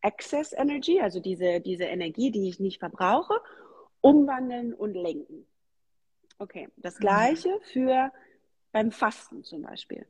Excess 0.00 0.52
Energy, 0.52 1.00
also 1.00 1.20
diese, 1.20 1.60
diese 1.60 1.84
Energie, 1.84 2.30
die 2.30 2.48
ich 2.48 2.60
nicht 2.60 2.78
verbrauche, 2.78 3.34
umwandeln 4.00 4.72
und 4.72 4.94
lenken. 4.94 5.46
Okay, 6.38 6.68
das 6.76 6.96
mhm. 6.96 7.00
gleiche 7.00 7.60
für 7.72 8.12
beim 8.72 8.92
Fasten 8.92 9.42
zum 9.42 9.62
Beispiel. 9.62 10.06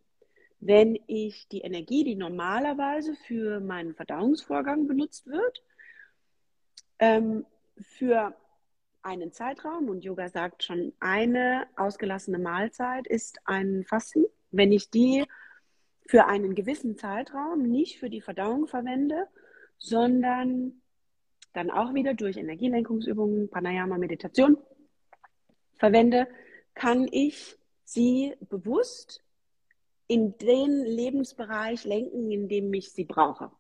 Wenn 0.59 0.99
ich 1.07 1.49
die 1.49 1.61
Energie, 1.61 2.05
die 2.05 2.17
normalerweise 2.17 3.15
für 3.15 3.61
meinen 3.61 3.95
Verdauungsvorgang 3.95 4.87
benutzt 4.87 5.27
wird, 5.27 5.63
ähm, 6.99 7.47
für 7.81 8.35
einen 9.07 9.33
Zeitraum, 9.33 9.89
und 9.89 10.05
Yoga 10.05 10.29
sagt 10.29 10.65
schon, 10.65 10.93
eine 10.99 11.67
ausgelassene 11.77 12.39
Mahlzeit 12.39 13.07
ist 13.07 13.39
ein 13.45 13.85
Fasten, 13.85 14.27
wenn 14.51 14.73
ich 14.73 14.91
die 14.91 15.25
für 16.07 16.27
einen 16.27 16.55
gewissen 16.55 16.99
Zeitraum 16.99 17.63
nicht 17.63 17.99
für 17.99 18.11
die 18.11 18.21
Verdauung 18.21 18.67
verwende, 18.67 19.29
sondern 19.79 20.83
dann 21.53 21.71
auch 21.71 21.95
wieder 21.95 22.15
durch 22.15 22.37
Energielenkungsübungen, 22.37 23.49
Pranayama, 23.49 23.97
Meditation 23.97 24.59
verwende, 25.75 26.27
kann 26.75 27.09
ich 27.11 27.57
sie 27.85 28.35
bewusst 28.41 29.23
in 30.09 30.37
den 30.39 30.85
Lebensbereich 30.85 31.85
lenken, 31.85 32.31
in 32.31 32.49
dem 32.49 32.73
ich 32.75 32.93
sie 32.93 33.05
brauche. 33.05 33.51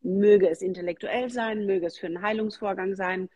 Möge 0.00 0.48
es 0.48 0.60
intellektuell 0.60 1.30
sein, 1.30 1.66
möge 1.66 1.86
es 1.86 1.98
für 1.98 2.06
einen 2.06 2.22
Heilungsvorgang 2.22 2.94
sein, 2.96 3.28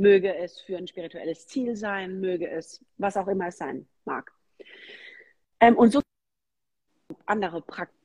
möge 0.00 0.34
es 0.36 0.60
für 0.60 0.76
ein 0.76 0.88
spirituelles 0.88 1.46
Ziel 1.46 1.76
sein, 1.76 2.20
möge 2.20 2.50
es 2.50 2.84
was 2.98 3.16
auch 3.16 3.28
immer 3.28 3.48
es 3.48 3.58
sein 3.58 3.86
mag. 4.04 4.32
Ähm, 5.60 5.76
und 5.76 5.92
so 5.92 6.00
andere 7.26 7.62
Praktiken. 7.62 8.00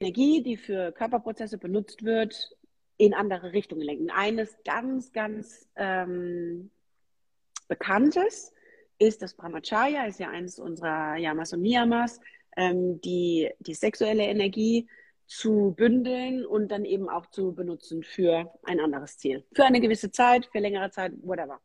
Energie, 0.00 0.42
die 0.42 0.56
für 0.56 0.92
Körperprozesse 0.92 1.58
benutzt 1.58 2.04
wird, 2.04 2.56
in 2.96 3.12
andere 3.12 3.52
Richtungen 3.52 3.82
lenken. 3.82 4.10
Eines 4.10 4.56
ganz, 4.64 5.12
ganz 5.12 5.68
ähm, 5.76 6.70
Bekanntes 7.66 8.52
ist 8.98 9.22
das 9.22 9.34
Brahmacharya, 9.34 10.06
ist 10.06 10.20
ja 10.20 10.28
eines 10.28 10.58
unserer 10.58 11.16
Yamas 11.16 11.52
und 11.52 11.62
Niyamas, 11.62 12.20
ähm, 12.56 13.00
die, 13.00 13.50
die 13.58 13.74
sexuelle 13.74 14.24
Energie 14.24 14.88
zu 15.30 15.74
bündeln 15.76 16.44
und 16.44 16.72
dann 16.72 16.84
eben 16.84 17.08
auch 17.08 17.24
zu 17.26 17.52
benutzen 17.52 18.02
für 18.02 18.52
ein 18.64 18.80
anderes 18.80 19.16
Ziel. 19.16 19.46
Für 19.54 19.64
eine 19.64 19.80
gewisse 19.80 20.10
Zeit, 20.10 20.46
für 20.50 20.58
längere 20.58 20.90
Zeit, 20.90 21.12
whatever. 21.22 21.60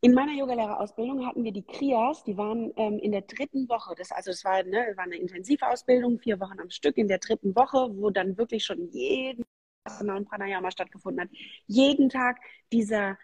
In 0.00 0.14
meiner 0.14 0.32
Yogalehrerausbildung 0.32 1.26
hatten 1.26 1.42
wir 1.42 1.50
die 1.50 1.64
Kriyas, 1.66 2.22
die 2.22 2.36
waren 2.36 2.72
ähm, 2.76 3.00
in 3.00 3.10
der 3.10 3.22
dritten 3.22 3.68
Woche. 3.68 3.94
Das, 3.96 4.12
also 4.12 4.30
es 4.30 4.44
war, 4.44 4.62
ne, 4.62 4.92
war 4.94 5.04
eine 5.04 5.16
Intensivausbildung, 5.16 6.20
vier 6.20 6.38
Wochen 6.38 6.60
am 6.60 6.70
Stück 6.70 6.96
in 6.98 7.08
der 7.08 7.18
dritten 7.18 7.56
Woche, 7.56 7.88
wo 7.96 8.10
dann 8.10 8.38
wirklich 8.38 8.64
schon 8.64 8.88
jeden 8.92 9.44
und 10.00 10.28
Pranayama 10.28 10.70
stattgefunden 10.70 11.22
hat. 11.22 11.30
Jeden 11.66 12.10
Tag 12.10 12.38
dieser 12.72 13.18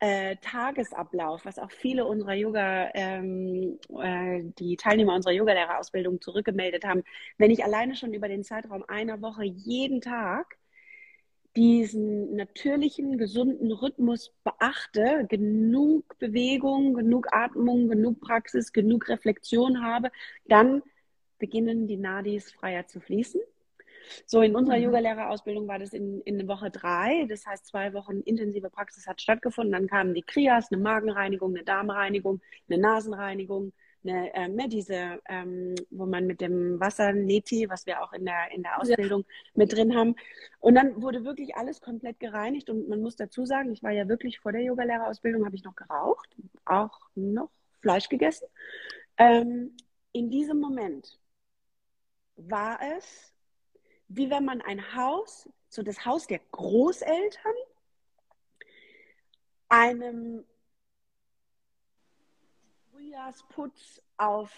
äh, 0.00 0.36
Tagesablauf, 0.36 1.44
was 1.44 1.58
auch 1.58 1.70
viele 1.70 2.04
unserer 2.04 2.34
Yoga, 2.34 2.90
ähm, 2.94 3.78
äh, 3.98 4.42
die 4.58 4.76
Teilnehmer 4.76 5.14
unserer 5.14 5.32
Yogalehrerausbildung 5.32 6.20
zurückgemeldet 6.20 6.84
haben. 6.84 7.02
Wenn 7.38 7.50
ich 7.50 7.64
alleine 7.64 7.96
schon 7.96 8.12
über 8.12 8.28
den 8.28 8.44
Zeitraum 8.44 8.84
einer 8.88 9.22
Woche 9.22 9.44
jeden 9.44 10.00
Tag 10.00 10.58
diesen 11.56 12.34
natürlichen, 12.34 13.16
gesunden 13.16 13.70
Rhythmus 13.70 14.32
beachte, 14.42 15.26
genug 15.28 16.18
Bewegung, 16.18 16.94
genug 16.94 17.28
Atmung, 17.32 17.88
genug 17.88 18.20
Praxis, 18.20 18.72
genug 18.72 19.08
Reflexion 19.08 19.82
habe, 19.82 20.10
dann 20.46 20.82
beginnen 21.38 21.86
die 21.86 21.96
Nadis 21.96 22.50
freier 22.52 22.86
zu 22.86 23.00
fließen. 23.00 23.40
So, 24.26 24.42
in 24.42 24.56
unserer 24.56 24.76
mhm. 24.76 24.84
Yogalehrerausbildung 24.84 25.68
war 25.68 25.78
das 25.78 25.92
in, 25.92 26.20
in 26.22 26.46
Woche 26.48 26.70
drei. 26.70 27.26
Das 27.28 27.46
heißt, 27.46 27.66
zwei 27.66 27.92
Wochen 27.92 28.20
intensive 28.20 28.70
Praxis 28.70 29.06
hat 29.06 29.20
stattgefunden. 29.20 29.72
Dann 29.72 29.86
kamen 29.86 30.14
die 30.14 30.22
Kriyas, 30.22 30.70
eine 30.70 30.82
Magenreinigung, 30.82 31.54
eine 31.54 31.64
Darmreinigung, 31.64 32.40
eine 32.68 32.78
Nasenreinigung, 32.78 33.72
eine, 34.04 34.34
äh, 34.34 34.68
diese, 34.68 35.20
ähm, 35.28 35.74
wo 35.90 36.06
man 36.06 36.26
mit 36.26 36.40
dem 36.40 36.78
Wasser 36.80 37.12
Neti, 37.12 37.68
was 37.68 37.86
wir 37.86 38.02
auch 38.02 38.12
in 38.12 38.24
der, 38.24 38.50
in 38.52 38.62
der 38.62 38.80
Ausbildung 38.80 39.22
ja. 39.22 39.50
mit 39.54 39.72
drin 39.72 39.96
haben. 39.96 40.14
Und 40.60 40.74
dann 40.74 41.00
wurde 41.02 41.24
wirklich 41.24 41.56
alles 41.56 41.80
komplett 41.80 42.20
gereinigt. 42.20 42.70
Und 42.70 42.88
man 42.88 43.00
muss 43.00 43.16
dazu 43.16 43.46
sagen, 43.46 43.72
ich 43.72 43.82
war 43.82 43.92
ja 43.92 44.08
wirklich 44.08 44.40
vor 44.40 44.52
der 44.52 44.62
Yogalehrerausbildung, 44.62 45.44
habe 45.44 45.56
ich 45.56 45.64
noch 45.64 45.76
geraucht, 45.76 46.36
auch 46.64 47.00
noch 47.14 47.50
Fleisch 47.80 48.08
gegessen. 48.08 48.46
Ähm, 49.16 49.76
in 50.12 50.30
diesem 50.30 50.60
Moment 50.60 51.18
war 52.36 52.78
es, 52.96 53.33
wie 54.16 54.30
wenn 54.30 54.44
man 54.44 54.60
ein 54.60 54.94
Haus, 54.94 55.48
so 55.68 55.82
das 55.82 56.04
Haus 56.04 56.26
der 56.26 56.40
Großeltern, 56.52 57.54
einem 59.68 60.44
Frühjahrsputz 62.90 64.00
auf, 64.16 64.52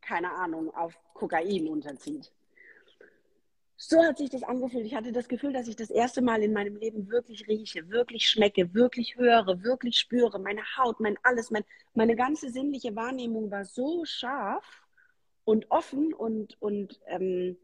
keine 0.00 0.32
Ahnung, 0.32 0.72
auf 0.74 0.96
Kokain 1.14 1.68
unterzieht. 1.68 2.32
So 3.78 4.02
hat 4.02 4.16
sich 4.16 4.30
das 4.30 4.42
angefühlt. 4.42 4.86
Ich 4.86 4.94
hatte 4.94 5.12
das 5.12 5.28
Gefühl, 5.28 5.52
dass 5.52 5.68
ich 5.68 5.76
das 5.76 5.90
erste 5.90 6.22
Mal 6.22 6.42
in 6.42 6.52
meinem 6.52 6.76
Leben 6.76 7.10
wirklich 7.10 7.46
rieche, 7.46 7.88
wirklich 7.90 8.28
schmecke, 8.28 8.72
wirklich 8.72 9.16
höre, 9.16 9.62
wirklich 9.62 9.98
spüre. 9.98 10.38
Meine 10.38 10.62
Haut, 10.76 10.98
mein 11.00 11.18
alles, 11.22 11.50
mein, 11.50 11.64
meine 11.94 12.16
ganze 12.16 12.50
sinnliche 12.50 12.96
Wahrnehmung 12.96 13.50
war 13.50 13.64
so 13.64 14.04
scharf 14.04 14.86
und 15.44 15.70
offen 15.70 16.14
und, 16.14 16.60
und 16.62 17.00
ähm, 17.06 17.58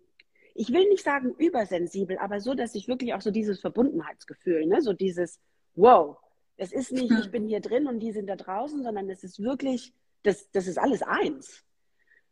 ich 0.55 0.73
will 0.73 0.89
nicht 0.89 1.05
sagen 1.05 1.35
übersensibel, 1.39 2.19
aber 2.19 2.41
so, 2.41 2.55
dass 2.55 2.75
ich 2.75 2.89
wirklich 2.89 3.15
auch 3.15 3.21
so 3.21 3.31
dieses 3.31 3.61
Verbundenheitsgefühl, 3.61 4.67
ne, 4.67 4.81
so 4.81 4.93
dieses 4.93 5.41
Wow, 5.75 6.19
es 6.57 6.73
ist 6.73 6.93
nicht, 6.93 7.11
ich 7.11 7.31
bin 7.31 7.49
hier 7.49 7.61
drin 7.61 7.87
und 7.87 8.01
die 8.01 8.13
sind 8.13 8.27
da 8.27 8.37
draußen, 8.37 8.83
sondern 8.83 9.09
es 9.09 9.25
ist 9.25 9.41
wirklich, 9.41 9.93
das, 10.23 10.51
das 10.53 10.67
ist 10.67 10.79
alles 10.79 11.03
eins. 11.03 11.65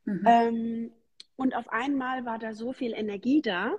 Mhm. 0.04 0.24
Ähm, 0.26 0.92
und 1.36 1.56
auf 1.56 1.68
einmal 1.70 2.24
war 2.26 2.38
da 2.38 2.52
so 2.52 2.72
viel 2.72 2.92
Energie 2.92 3.40
da, 3.40 3.76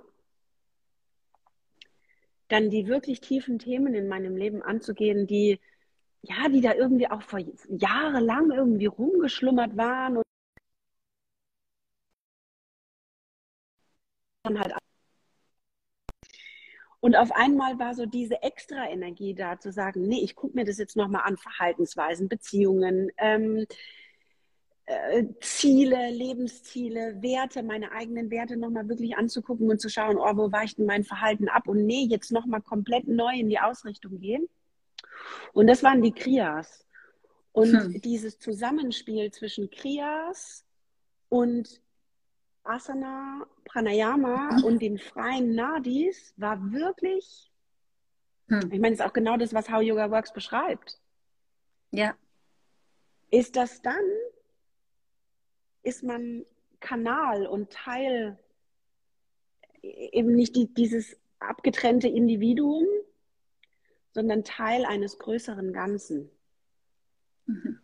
dann 2.48 2.70
die 2.70 2.86
wirklich 2.86 3.20
tiefen 3.20 3.58
Themen 3.58 3.94
in 3.94 4.08
meinem 4.08 4.36
Leben 4.36 4.62
anzugehen, 4.62 5.26
die 5.26 5.60
ja, 6.22 6.48
die 6.48 6.60
da 6.60 6.74
irgendwie 6.74 7.10
auch 7.10 7.22
vor 7.22 7.40
jahrelang 7.68 8.52
irgendwie 8.52 8.86
rumgeschlummert 8.86 9.76
waren 9.76 10.21
dann 14.42 14.58
halt 14.58 14.74
und 17.04 17.16
auf 17.16 17.32
einmal 17.32 17.80
war 17.80 17.94
so 17.94 18.06
diese 18.06 18.42
extra 18.42 18.88
Energie 18.88 19.34
da 19.34 19.58
zu 19.58 19.72
sagen, 19.72 20.06
nee, 20.06 20.22
ich 20.22 20.36
gucke 20.36 20.54
mir 20.54 20.64
das 20.64 20.78
jetzt 20.78 20.96
nochmal 20.96 21.22
an, 21.24 21.36
Verhaltensweisen, 21.36 22.28
Beziehungen, 22.28 23.10
ähm, 23.18 23.66
äh, 24.86 25.24
Ziele, 25.40 26.10
Lebensziele, 26.10 27.20
Werte, 27.20 27.64
meine 27.64 27.90
eigenen 27.90 28.30
Werte 28.30 28.56
nochmal 28.56 28.88
wirklich 28.88 29.16
anzugucken 29.16 29.68
und 29.68 29.80
zu 29.80 29.88
schauen, 29.88 30.16
oh, 30.16 30.36
wo 30.36 30.52
weicht 30.52 30.78
denn 30.78 30.86
mein 30.86 31.02
Verhalten 31.02 31.48
ab 31.48 31.66
und 31.66 31.86
nee, 31.86 32.06
jetzt 32.08 32.30
nochmal 32.30 32.62
komplett 32.62 33.08
neu 33.08 33.34
in 33.34 33.48
die 33.48 33.58
Ausrichtung 33.58 34.20
gehen. 34.20 34.48
Und 35.52 35.66
das 35.66 35.82
waren 35.82 36.02
die 36.02 36.12
Kriyas. 36.12 36.86
Und 37.50 37.72
hm. 37.72 38.00
dieses 38.00 38.38
Zusammenspiel 38.38 39.32
zwischen 39.32 39.70
Kriyas 39.70 40.64
und 41.28 41.80
Asana, 42.64 43.46
Pranayama 43.64 44.52
mhm. 44.52 44.64
und 44.64 44.82
den 44.82 44.98
freien 44.98 45.54
Nadis 45.54 46.34
war 46.36 46.72
wirklich, 46.72 47.50
hm. 48.48 48.72
ich 48.72 48.80
meine, 48.80 48.94
es 48.94 49.00
ist 49.00 49.06
auch 49.06 49.12
genau 49.12 49.36
das, 49.36 49.52
was 49.52 49.70
How 49.70 49.82
Yoga 49.82 50.10
Works 50.10 50.32
beschreibt. 50.32 51.00
Ja. 51.90 52.16
Ist 53.30 53.56
das 53.56 53.82
dann, 53.82 54.04
ist 55.82 56.02
man 56.02 56.44
Kanal 56.80 57.46
und 57.46 57.72
Teil, 57.72 58.38
eben 59.82 60.34
nicht 60.34 60.54
die, 60.54 60.72
dieses 60.72 61.16
abgetrennte 61.40 62.08
Individuum, 62.08 62.86
sondern 64.12 64.44
Teil 64.44 64.84
eines 64.84 65.18
größeren 65.18 65.72
Ganzen. 65.72 66.30
Mhm. 67.46 67.80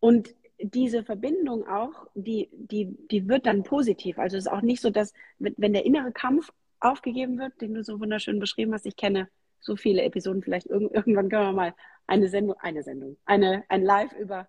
Und 0.00 0.34
diese 0.72 1.04
Verbindung 1.04 1.66
auch, 1.68 2.06
die, 2.14 2.48
die, 2.52 2.96
die 3.10 3.28
wird 3.28 3.46
dann 3.46 3.62
positiv. 3.64 4.18
Also 4.18 4.36
es 4.36 4.46
ist 4.46 4.52
auch 4.52 4.62
nicht 4.62 4.80
so, 4.80 4.90
dass, 4.90 5.12
wenn 5.38 5.72
der 5.72 5.84
innere 5.84 6.12
Kampf 6.12 6.50
aufgegeben 6.80 7.38
wird, 7.38 7.60
den 7.60 7.74
du 7.74 7.84
so 7.84 8.00
wunderschön 8.00 8.38
beschrieben 8.38 8.72
hast, 8.72 8.86
ich 8.86 8.96
kenne 8.96 9.28
so 9.60 9.76
viele 9.76 10.02
Episoden, 10.02 10.42
vielleicht 10.42 10.66
irgendwann 10.66 11.28
können 11.28 11.48
wir 11.48 11.52
mal 11.52 11.74
eine 12.06 12.28
Sendung, 12.28 12.56
eine 12.60 12.82
Sendung, 12.82 13.16
eine, 13.24 13.64
ein 13.68 13.82
Live 13.82 14.12
über 14.12 14.48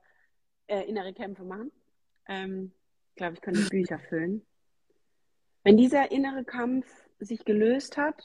äh, 0.67 0.82
innere 0.84 1.13
Kämpfe 1.13 1.43
machen. 1.43 1.71
Ähm, 2.28 2.71
ich 3.10 3.15
glaube, 3.15 3.34
ich 3.36 3.41
könnte 3.41 3.69
Bücher 3.69 3.99
füllen. 3.99 4.45
Wenn 5.63 5.78
dieser 5.78 6.12
innere 6.12 6.43
Kampf 6.43 6.86
sich 7.19 7.43
gelöst 7.43 7.97
hat, 7.97 8.23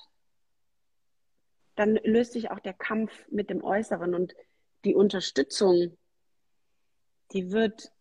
dann 1.74 1.98
löst 2.04 2.32
sich 2.32 2.50
auch 2.50 2.60
der 2.60 2.74
Kampf 2.74 3.26
mit 3.30 3.50
dem 3.50 3.64
Äußeren 3.64 4.14
und 4.14 4.34
die 4.84 4.94
Unterstützung 4.94 5.96
die 7.32 7.50
wird, 7.50 7.92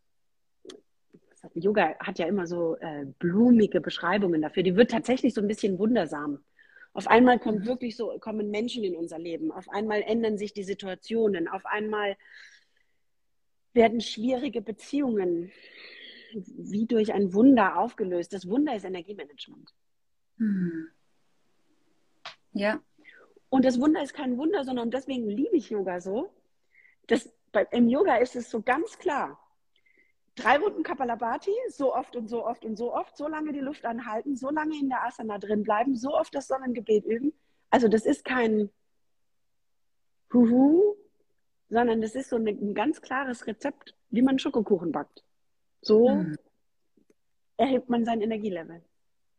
Yoga 1.53 1.95
hat 1.99 2.19
ja 2.19 2.27
immer 2.27 2.47
so 2.47 2.77
äh, 2.77 3.05
blumige 3.19 3.81
Beschreibungen 3.81 4.41
dafür, 4.41 4.63
die 4.63 4.75
wird 4.75 4.91
tatsächlich 4.91 5.33
so 5.33 5.41
ein 5.41 5.47
bisschen 5.47 5.79
wundersam. 5.79 6.43
Auf 6.93 7.07
einmal 7.07 7.39
kommt 7.39 7.65
wirklich 7.65 7.95
so, 7.95 8.17
kommen 8.19 8.49
Menschen 8.49 8.83
in 8.83 8.95
unser 8.95 9.19
Leben, 9.19 9.51
auf 9.51 9.69
einmal 9.69 10.01
ändern 10.01 10.37
sich 10.37 10.53
die 10.53 10.63
Situationen, 10.63 11.47
auf 11.47 11.65
einmal 11.65 12.17
werden 13.73 14.01
schwierige 14.01 14.61
Beziehungen 14.61 15.51
wie 16.33 16.85
durch 16.85 17.13
ein 17.13 17.33
Wunder 17.33 17.77
aufgelöst. 17.77 18.33
Das 18.33 18.47
Wunder 18.47 18.75
ist 18.75 18.85
Energiemanagement. 18.85 19.73
Hm. 20.37 20.87
Ja. 22.53 22.81
Und 23.49 23.65
das 23.65 23.79
Wunder 23.79 24.03
ist 24.03 24.13
kein 24.13 24.37
Wunder, 24.37 24.63
sondern 24.63 24.91
deswegen 24.91 25.29
liebe 25.29 25.55
ich 25.55 25.69
Yoga 25.69 26.01
so. 26.01 26.31
Das 27.07 27.31
bei, 27.51 27.67
im 27.71 27.88
Yoga 27.88 28.17
ist 28.17 28.35
es 28.35 28.49
so 28.49 28.62
ganz 28.62 28.97
klar. 28.97 29.39
Drei 30.35 30.57
Runden 30.57 30.83
Kapalabhati, 30.83 31.53
so 31.69 31.93
oft 31.93 32.15
und 32.15 32.29
so 32.29 32.45
oft 32.45 32.63
und 32.63 32.77
so 32.77 32.93
oft, 32.93 33.17
so 33.17 33.27
lange 33.27 33.51
die 33.51 33.59
Luft 33.59 33.85
anhalten, 33.85 34.35
so 34.35 34.49
lange 34.49 34.77
in 34.79 34.89
der 34.89 35.03
Asana 35.03 35.38
drin 35.38 35.63
bleiben, 35.63 35.95
so 35.95 36.15
oft 36.15 36.33
das 36.33 36.47
Sonnengebet 36.47 37.05
üben. 37.05 37.33
Also 37.69 37.88
das 37.88 38.05
ist 38.05 38.23
kein 38.23 38.69
Huhu, 40.33 40.95
sondern 41.69 42.01
das 42.01 42.15
ist 42.15 42.29
so 42.29 42.38
ein 42.38 42.73
ganz 42.73 43.01
klares 43.01 43.47
Rezept, 43.47 43.95
wie 44.09 44.21
man 44.21 44.39
Schokokuchen 44.39 44.91
backt. 44.91 45.23
So 45.81 46.09
mhm. 46.09 46.38
erhebt 47.57 47.89
man 47.89 48.05
sein 48.05 48.21
Energielevel. 48.21 48.81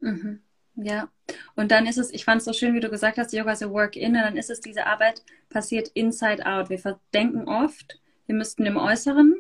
Mhm. 0.01 0.43
Ja, 0.75 1.11
und 1.57 1.71
dann 1.71 1.87
ist 1.87 1.99
es, 1.99 2.11
ich 2.13 2.25
fand 2.25 2.39
es 2.41 2.45
so 2.45 2.53
schön, 2.53 2.75
wie 2.75 2.81
du 2.81 2.91
gesagt 2.91 3.19
hast, 3.19 3.33
Yoga 3.33 3.53
is 3.53 3.63
a 3.63 3.71
work 3.71 3.97
in, 3.97 4.17
und 4.17 4.23
dann 4.23 4.37
ist 4.37 4.51
es, 4.51 4.61
diese 4.61 4.87
Arbeit 4.87 5.23
passiert 5.49 5.89
inside 5.95 6.47
out. 6.47 6.71
Wir 6.71 6.99
denken 7.15 7.49
oft, 7.49 8.01
wir 8.27 8.35
müssten 8.35 8.67
im 8.67 8.77
Äußeren 8.77 9.35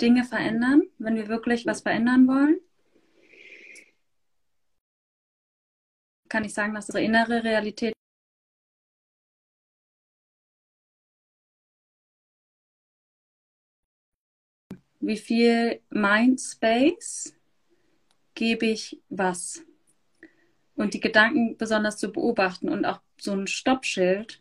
Dinge 0.00 0.24
verändern, 0.24 0.82
wenn 0.98 1.16
wir 1.16 1.28
wirklich 1.28 1.66
was 1.66 1.82
verändern 1.82 2.26
wollen. 2.26 2.60
Kann 6.28 6.44
ich 6.44 6.54
sagen, 6.54 6.74
dass 6.74 6.86
unsere 6.88 7.04
innere 7.04 7.44
Realität 7.44 7.92
wie 15.00 15.16
viel 15.16 15.80
Mindspace 15.90 17.34
gebe 18.34 18.66
ich 18.66 19.00
was? 19.08 19.62
Und 20.80 20.94
die 20.94 21.00
Gedanken 21.00 21.58
besonders 21.58 21.98
zu 21.98 22.10
beobachten 22.10 22.70
und 22.70 22.86
auch 22.86 23.02
so 23.20 23.32
ein 23.32 23.46
Stoppschild 23.46 24.40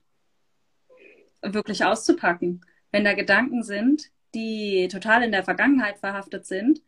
wirklich 1.41 1.84
auszupacken. 1.84 2.65
Wenn 2.91 3.04
da 3.04 3.13
Gedanken 3.13 3.62
sind, 3.62 4.10
die 4.34 4.88
total 4.89 5.23
in 5.23 5.34
der 5.34 5.43
Vergangenheit 5.43 5.99
verhaftet 5.99 6.45
sind, 6.45 6.82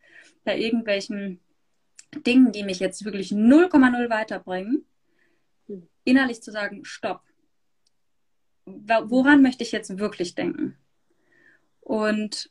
bei 0.45 0.57
irgendwelchen 0.57 1.41
Dingen, 2.25 2.53
die 2.53 2.63
mich 2.63 2.79
jetzt 2.79 3.03
wirklich 3.03 3.31
0,0 3.31 4.09
weiterbringen, 4.09 4.85
innerlich 6.05 6.41
zu 6.41 6.51
sagen, 6.51 6.85
stopp. 6.85 7.21
Woran 8.65 9.41
möchte 9.41 9.65
ich 9.65 9.73
jetzt 9.73 9.97
wirklich 9.97 10.33
denken? 10.33 10.77
Und 11.81 12.49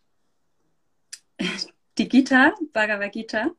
die 1.96 2.10
Gita, 2.10 2.54
Bhagavad 2.74 3.12
Gita, 3.12 3.52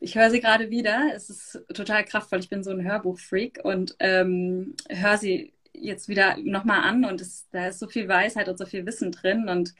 ich 0.00 0.16
höre 0.16 0.30
sie 0.30 0.40
gerade 0.40 0.70
wieder. 0.70 1.12
Es 1.14 1.28
ist 1.28 1.62
total 1.74 2.04
kraftvoll. 2.04 2.40
Ich 2.40 2.48
bin 2.48 2.64
so 2.64 2.70
ein 2.70 2.82
Hörbuchfreak 2.82 3.60
und 3.62 3.96
ähm, 4.00 4.74
höre 4.88 5.18
sie 5.18 5.52
jetzt 5.74 6.08
wieder 6.08 6.36
nochmal 6.38 6.82
an 6.82 7.04
und 7.04 7.20
es, 7.20 7.48
da 7.50 7.68
ist 7.68 7.78
so 7.78 7.86
viel 7.86 8.08
Weisheit 8.08 8.48
und 8.48 8.58
so 8.58 8.64
viel 8.66 8.86
Wissen 8.86 9.12
drin. 9.12 9.48
Und 9.48 9.74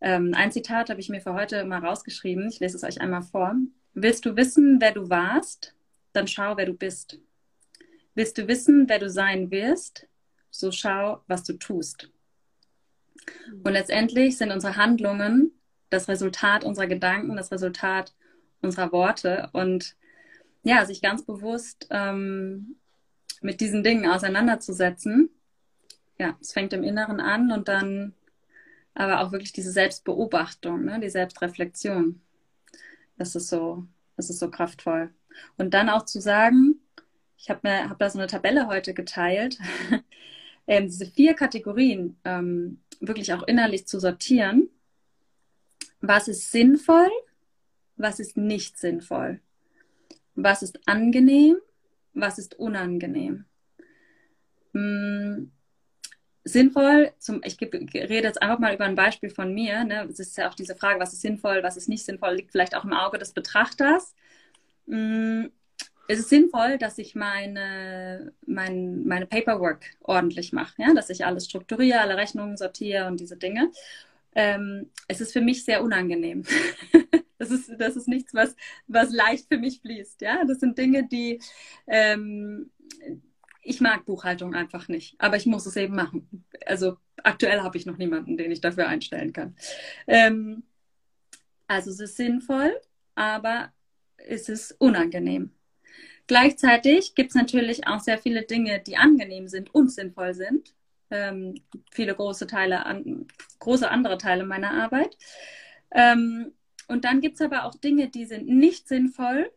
ähm, 0.00 0.34
ein 0.34 0.52
Zitat 0.52 0.90
habe 0.90 1.00
ich 1.00 1.08
mir 1.08 1.22
für 1.22 1.32
heute 1.32 1.64
mal 1.64 1.80
rausgeschrieben. 1.80 2.48
Ich 2.48 2.60
lese 2.60 2.76
es 2.76 2.84
euch 2.84 3.00
einmal 3.00 3.22
vor. 3.22 3.54
Willst 3.94 4.26
du 4.26 4.36
wissen, 4.36 4.80
wer 4.80 4.92
du 4.92 5.08
warst? 5.08 5.74
Dann 6.12 6.28
schau, 6.28 6.56
wer 6.56 6.66
du 6.66 6.74
bist. 6.74 7.18
Willst 8.14 8.36
du 8.36 8.46
wissen, 8.46 8.88
wer 8.88 8.98
du 8.98 9.08
sein 9.08 9.50
wirst? 9.50 10.06
So 10.50 10.72
schau, 10.72 11.22
was 11.26 11.42
du 11.42 11.54
tust. 11.54 12.10
Und 13.64 13.72
letztendlich 13.72 14.36
sind 14.36 14.52
unsere 14.52 14.76
Handlungen 14.76 15.52
das 15.90 16.08
Resultat 16.08 16.64
unserer 16.64 16.86
Gedanken, 16.86 17.36
das 17.36 17.50
Resultat 17.50 18.12
unserer 18.64 18.92
Worte 18.92 19.48
und 19.52 19.96
ja, 20.62 20.84
sich 20.86 21.02
ganz 21.02 21.24
bewusst 21.24 21.86
ähm, 21.90 22.76
mit 23.42 23.60
diesen 23.60 23.84
Dingen 23.84 24.06
auseinanderzusetzen. 24.06 25.30
Ja, 26.18 26.36
es 26.40 26.52
fängt 26.52 26.72
im 26.72 26.82
Inneren 26.82 27.20
an 27.20 27.52
und 27.52 27.68
dann 27.68 28.14
aber 28.94 29.20
auch 29.20 29.32
wirklich 29.32 29.52
diese 29.52 29.72
Selbstbeobachtung, 29.72 30.84
ne, 30.84 31.00
die 31.00 31.10
Selbstreflexion. 31.10 32.20
Das 33.18 33.34
ist 33.34 33.48
so, 33.48 33.86
das 34.16 34.30
ist 34.30 34.38
so 34.38 34.50
kraftvoll. 34.50 35.12
Und 35.56 35.74
dann 35.74 35.88
auch 35.88 36.04
zu 36.04 36.20
sagen, 36.20 36.80
ich 37.36 37.50
habe 37.50 37.60
mir 37.64 37.90
hab 37.90 37.98
da 37.98 38.08
so 38.08 38.18
eine 38.18 38.28
Tabelle 38.28 38.68
heute 38.68 38.94
geteilt, 38.94 39.58
ähm, 40.66 40.86
diese 40.86 41.06
vier 41.06 41.34
Kategorien 41.34 42.16
ähm, 42.24 42.80
wirklich 43.00 43.32
auch 43.34 43.42
innerlich 43.42 43.86
zu 43.86 44.00
sortieren. 44.00 44.70
Was 46.00 46.28
ist 46.28 46.52
sinnvoll? 46.52 47.10
Was 47.96 48.20
ist 48.20 48.36
nicht 48.36 48.78
sinnvoll, 48.78 49.40
was 50.34 50.62
ist 50.62 50.80
angenehm, 50.86 51.56
was 52.12 52.38
ist 52.38 52.58
unangenehm. 52.58 53.44
Hm, 54.72 55.52
sinnvoll, 56.44 57.12
zum, 57.18 57.40
ich 57.44 57.60
rede 57.60 58.26
jetzt 58.26 58.42
einfach 58.42 58.58
mal 58.58 58.74
über 58.74 58.84
ein 58.84 58.94
Beispiel 58.94 59.30
von 59.30 59.54
mir. 59.54 59.84
Ne? 59.84 60.06
Es 60.10 60.18
ist 60.18 60.36
ja 60.36 60.48
auch 60.48 60.54
diese 60.54 60.76
Frage, 60.76 61.00
was 61.00 61.12
ist 61.12 61.22
sinnvoll, 61.22 61.62
was 61.62 61.76
ist 61.76 61.88
nicht 61.88 62.04
sinnvoll, 62.04 62.34
liegt 62.34 62.52
vielleicht 62.52 62.76
auch 62.76 62.84
im 62.84 62.92
Auge 62.92 63.18
des 63.18 63.32
Betrachters. 63.32 64.14
Hm, 64.86 65.50
es 66.06 66.18
ist 66.18 66.28
sinnvoll, 66.28 66.76
dass 66.76 66.98
ich 66.98 67.14
meine, 67.14 68.32
mein, 68.46 69.06
meine 69.06 69.26
Paperwork 69.26 69.86
ordentlich 70.02 70.52
mache, 70.52 70.74
ja? 70.82 70.92
dass 70.92 71.08
ich 71.08 71.24
alles 71.24 71.46
strukturiere, 71.46 72.00
alle 72.00 72.16
Rechnungen 72.16 72.58
sortiere 72.58 73.06
und 73.06 73.20
diese 73.20 73.38
Dinge. 73.38 73.70
Ähm, 74.34 74.90
es 75.08 75.20
ist 75.20 75.32
für 75.32 75.40
mich 75.40 75.64
sehr 75.64 75.82
unangenehm. 75.82 76.42
Das 77.44 77.50
ist, 77.50 77.70
das 77.78 77.96
ist 77.96 78.08
nichts, 78.08 78.32
was, 78.32 78.56
was 78.86 79.12
leicht 79.12 79.48
für 79.48 79.58
mich 79.58 79.80
fließt. 79.80 80.22
Ja? 80.22 80.44
Das 80.44 80.60
sind 80.60 80.78
Dinge, 80.78 81.06
die, 81.06 81.40
ähm, 81.86 82.70
ich 83.62 83.80
mag 83.80 84.06
Buchhaltung 84.06 84.54
einfach 84.54 84.88
nicht, 84.88 85.14
aber 85.18 85.36
ich 85.36 85.44
muss 85.44 85.66
es 85.66 85.76
eben 85.76 85.94
machen. 85.94 86.44
Also 86.64 86.96
aktuell 87.22 87.60
habe 87.60 87.76
ich 87.76 87.84
noch 87.84 87.98
niemanden, 87.98 88.36
den 88.36 88.50
ich 88.50 88.60
dafür 88.60 88.88
einstellen 88.88 89.32
kann. 89.32 89.56
Ähm, 90.06 90.62
also 91.66 91.90
es 91.90 92.00
ist 92.00 92.16
sinnvoll, 92.16 92.74
aber 93.14 93.72
es 94.16 94.48
ist 94.48 94.72
unangenehm. 94.78 95.50
Gleichzeitig 96.26 97.14
gibt 97.14 97.30
es 97.30 97.34
natürlich 97.34 97.86
auch 97.86 98.00
sehr 98.00 98.16
viele 98.18 98.42
Dinge, 98.42 98.80
die 98.80 98.96
angenehm 98.96 99.48
sind 99.48 99.74
und 99.74 99.90
sinnvoll 99.90 100.32
sind. 100.32 100.74
Ähm, 101.10 101.56
viele 101.90 102.14
große 102.14 102.46
Teile, 102.46 102.86
an, 102.86 103.26
große 103.58 103.90
andere 103.90 104.16
Teile 104.16 104.44
meiner 104.46 104.70
Arbeit. 104.70 105.18
Ähm, 105.90 106.52
und 106.88 107.04
dann 107.04 107.20
gibt 107.20 107.36
es 107.36 107.40
aber 107.40 107.64
auch 107.64 107.74
Dinge, 107.74 108.08
die 108.08 108.24
sind 108.24 108.48
nicht 108.48 108.88
sinnvoll 108.88 109.50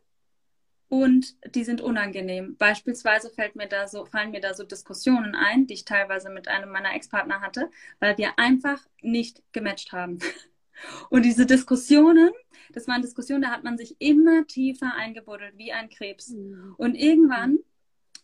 und 0.90 1.36
die 1.54 1.64
sind 1.64 1.82
unangenehm. 1.82 2.56
Beispielsweise 2.58 3.30
fällt 3.30 3.56
mir 3.56 3.68
da 3.68 3.88
so, 3.88 4.06
fallen 4.06 4.32
mir 4.32 4.40
da 4.40 4.54
so 4.54 4.64
Diskussionen 4.64 5.36
ein, 5.36 5.68
die 5.68 5.74
ich 5.74 5.86
teilweise 5.86 6.30
mit 6.30 6.48
einem 6.48 6.72
meiner 6.72 6.94
Ex-Partner 6.94 7.42
hatte, 7.42 7.70
weil 8.00 8.18
wir 8.18 8.40
einfach 8.40 8.86
nicht 9.02 9.44
gematcht 9.52 9.92
haben. 9.92 10.20
Und 11.10 11.24
diese 11.24 11.46
Diskussionen, 11.46 12.30
das 12.72 12.88
waren 12.88 13.02
Diskussionen, 13.02 13.42
da 13.42 13.50
hat 13.50 13.64
man 13.64 13.78
sich 13.78 13.96
immer 14.00 14.46
tiefer 14.46 14.94
eingebuddelt, 14.96 15.58
wie 15.58 15.74
ein 15.74 15.90
Krebs. 15.90 16.30
Mhm. 16.30 16.76
Und 16.78 16.96
irgendwann 16.96 17.58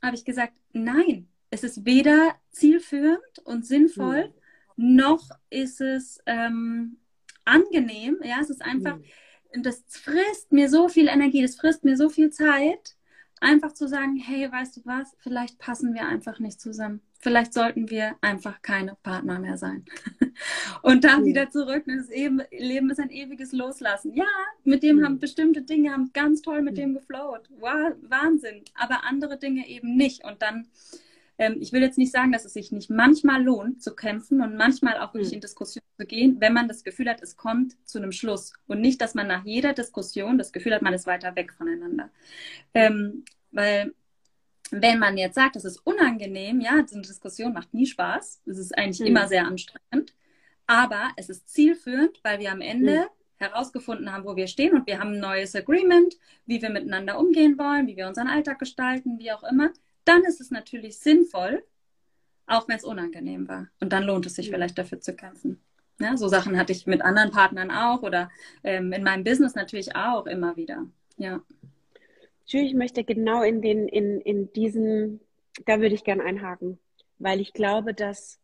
habe 0.02 0.16
ich 0.16 0.24
gesagt, 0.24 0.54
nein, 0.72 1.28
es 1.50 1.64
ist 1.64 1.86
weder 1.86 2.36
zielführend 2.52 3.40
und 3.44 3.66
sinnvoll, 3.66 4.32
mhm. 4.76 4.96
noch 4.96 5.30
ist 5.50 5.82
es 5.82 6.20
ähm, 6.28 6.98
angenehm. 7.46 8.18
Ja, 8.24 8.40
es 8.42 8.50
ist 8.50 8.62
einfach, 8.62 8.98
mhm 8.98 9.04
das 9.62 9.84
frisst 9.88 10.52
mir 10.52 10.70
so 10.70 10.90
viel 10.90 11.08
Energie, 11.08 11.42
das 11.42 11.56
frisst 11.56 11.84
mir 11.84 11.98
so 11.98 12.10
viel 12.10 12.32
Zeit, 12.32 12.96
einfach 13.40 13.74
zu 13.74 13.88
sagen, 13.88 14.16
hey, 14.16 14.52
weißt 14.52 14.78
du 14.78 14.82
was, 14.86 15.16
vielleicht 15.20 15.60
passen 15.60 15.94
wir 15.94 16.08
einfach 16.08 16.40
nicht 16.40 16.60
zusammen. 16.62 17.02
Vielleicht 17.20 17.54
sollten 17.54 17.90
wir 17.90 18.16
einfach 18.22 18.62
keine 18.62 18.98
Partner 19.02 19.40
mehr 19.40 19.58
sein. 19.58 19.86
und 20.82 21.04
dann 21.04 21.22
mhm. 21.22 21.26
wieder 21.26 21.50
zurück. 21.50 21.84
Das 21.86 22.10
Leben 22.10 22.90
ist 22.90 23.00
ein 23.00 23.10
ewiges 23.10 23.54
Loslassen. 23.54 24.14
Ja, 24.14 24.26
mit 24.66 24.84
dem 24.84 24.98
mhm. 24.98 25.06
haben 25.06 25.20
bestimmte 25.20 25.62
Dinge 25.62 25.92
haben 25.92 26.12
ganz 26.14 26.42
toll 26.42 26.62
mit 26.62 26.78
dem 26.78 26.94
geflowt. 26.94 27.50
Wow, 27.60 27.94
Wahnsinn. 28.02 28.64
Aber 28.76 29.06
andere 29.06 29.38
Dinge 29.38 29.68
eben 29.68 29.96
nicht. 29.96 30.26
Und 30.26 30.42
dann 30.42 30.68
ähm, 31.38 31.58
ich 31.60 31.74
will 31.74 31.82
jetzt 31.82 31.98
nicht 31.98 32.12
sagen, 32.12 32.32
dass 32.32 32.46
es 32.46 32.54
sich 32.54 32.72
nicht 32.72 32.90
manchmal 32.90 33.44
lohnt 33.44 33.82
zu 33.82 33.96
kämpfen 33.96 34.42
und 34.42 34.56
manchmal 34.56 34.98
auch 34.98 35.14
wirklich 35.14 35.30
mhm. 35.30 35.36
in 35.36 35.42
Diskussion 35.42 35.84
zu 36.00 36.06
gehen, 36.06 36.38
wenn 36.40 36.54
man 36.54 36.68
das 36.68 36.84
Gefühl 36.84 37.10
hat, 37.10 37.22
es 37.22 37.38
kommt 37.38 37.76
zu 37.88 37.98
einem 37.98 38.12
Schluss 38.12 38.54
und 38.68 38.82
nicht, 38.82 39.02
dass 39.02 39.16
man 39.16 39.28
nach 39.28 39.46
jeder 39.46 39.74
Diskussion 39.74 40.38
das 40.38 40.52
Gefühl 40.52 40.74
hat, 40.74 40.82
man 40.82 40.94
ist 40.94 41.08
weiter 41.08 41.36
weg 41.36 41.54
voneinander. 41.54 42.10
Ähm, 42.74 43.26
weil 43.52 43.94
wenn 44.72 45.00
man 45.00 45.18
jetzt 45.18 45.36
sagt, 45.36 45.56
das 45.56 45.66
ist 45.66 45.86
unangenehm, 45.86 46.62
ja, 46.62 46.84
so 46.88 46.96
eine 46.96 47.06
Diskussion 47.06 47.54
macht 47.54 47.74
nie 47.74 47.86
Spaß, 47.86 48.42
es 48.46 48.58
ist 48.58 48.78
eigentlich 48.78 49.02
mhm. 49.02 49.08
immer 49.08 49.28
sehr 49.28 49.46
anstrengend, 49.46 50.16
aber 50.68 51.10
es 51.18 51.30
ist 51.30 51.50
zielführend, 51.50 52.20
weil 52.24 52.40
wir 52.40 52.52
am 52.52 52.62
Ende 52.62 53.02
mhm 53.02 53.24
herausgefunden 53.44 54.14
haben, 54.14 54.24
wo 54.24 54.38
wir 54.38 54.48
stehen 54.48 54.74
und 54.74 54.88
wir 54.88 55.00
haben 55.00 55.14
ein 55.14 55.20
neues 55.20 55.54
Agreement, 55.54 56.18
wie 56.46 56.62
wir 56.62 56.70
miteinander 56.70 57.20
umgehen 57.20 57.58
wollen, 57.58 57.88
wie 57.88 57.98
wir 57.98 58.08
unseren 58.08 58.30
Alltag 58.30 58.60
gestalten, 58.60 59.20
wie 59.20 59.34
auch 59.34 59.44
immer 59.44 59.72
dann 60.06 60.24
ist 60.24 60.42
es 60.42 60.52
natürlich 60.52 61.00
sinnvoll, 61.00 61.64
auch 62.46 62.68
wenn 62.68 62.78
es 62.78 62.84
unangenehm 62.84 63.48
war. 63.48 63.68
Und 63.80 63.94
dann 63.94 64.04
lohnt 64.04 64.26
es 64.26 64.36
sich 64.36 64.50
vielleicht 64.50 64.78
dafür 64.78 65.00
zu 65.00 65.16
kämpfen. 65.16 65.62
Ja, 66.00 66.18
so 66.18 66.28
Sachen 66.28 66.58
hatte 66.58 66.72
ich 66.72 66.88
mit 66.88 67.02
anderen 67.02 67.32
Partnern 67.32 67.72
auch 67.72 68.02
oder 68.02 68.30
ähm, 68.64 68.92
in 68.94 69.04
meinem 69.04 69.24
Business 69.24 69.56
natürlich 69.56 69.96
auch 69.96 70.26
immer 70.26 70.56
wieder. 70.58 70.86
Ja. 71.18 71.42
Ich 72.46 72.74
möchte 72.74 73.04
genau 73.04 73.42
in, 73.42 73.62
den, 73.62 73.88
in, 73.88 74.20
in 74.20 74.52
diesen, 74.54 75.22
da 75.66 75.80
würde 75.80 75.96
ich 75.96 76.04
gerne 76.04 76.24
einhaken, 76.24 76.80
weil 77.20 77.40
ich 77.40 77.54
glaube, 77.54 77.94
dass 77.94 78.40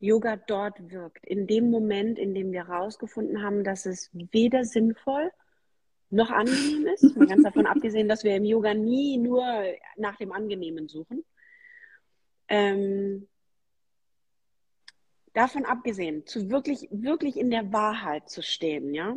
Yoga 0.00 0.36
dort 0.36 0.90
wirkt. 0.90 1.24
In 1.26 1.46
dem 1.46 1.70
Moment, 1.70 2.18
in 2.18 2.34
dem 2.34 2.52
wir 2.52 2.66
herausgefunden 2.66 3.42
haben, 3.42 3.64
dass 3.64 3.86
es 3.86 4.10
weder 4.12 4.64
sinnvoll 4.64 5.30
noch 6.12 6.30
angenehm 6.30 6.86
ist. 6.86 7.16
Mal 7.16 7.26
ganz 7.26 7.42
davon 7.42 7.66
abgesehen, 7.66 8.08
dass 8.08 8.22
wir 8.22 8.36
im 8.36 8.44
Yoga 8.44 8.74
nie 8.74 9.16
nur 9.16 9.44
nach 9.96 10.16
dem 10.16 10.30
Angenehmen 10.30 10.86
suchen. 10.86 11.24
Ähm, 12.48 13.26
davon 15.32 15.64
abgesehen, 15.64 16.26
zu 16.26 16.50
wirklich, 16.50 16.88
wirklich 16.90 17.38
in 17.38 17.50
der 17.50 17.72
Wahrheit 17.72 18.28
zu 18.28 18.42
stehen, 18.42 18.92
ja, 18.92 19.16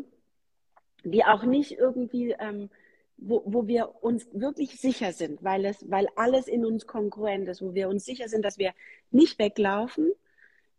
die 1.03 1.25
auch 1.25 1.43
nicht 1.43 1.73
irgendwie, 1.73 2.31
ähm, 2.39 2.69
wo, 3.17 3.43
wo 3.45 3.67
wir 3.67 4.01
uns 4.01 4.27
wirklich 4.31 4.79
sicher 4.79 5.11
sind, 5.11 5.43
weil 5.43 5.65
es, 5.65 5.89
weil 5.89 6.07
alles 6.15 6.47
in 6.47 6.65
uns 6.65 6.87
konkurrent 6.87 7.49
ist, 7.49 7.61
wo 7.61 7.73
wir 7.73 7.89
uns 7.89 8.05
sicher 8.05 8.29
sind, 8.29 8.45
dass 8.45 8.57
wir 8.57 8.73
nicht 9.11 9.37
weglaufen, 9.37 10.13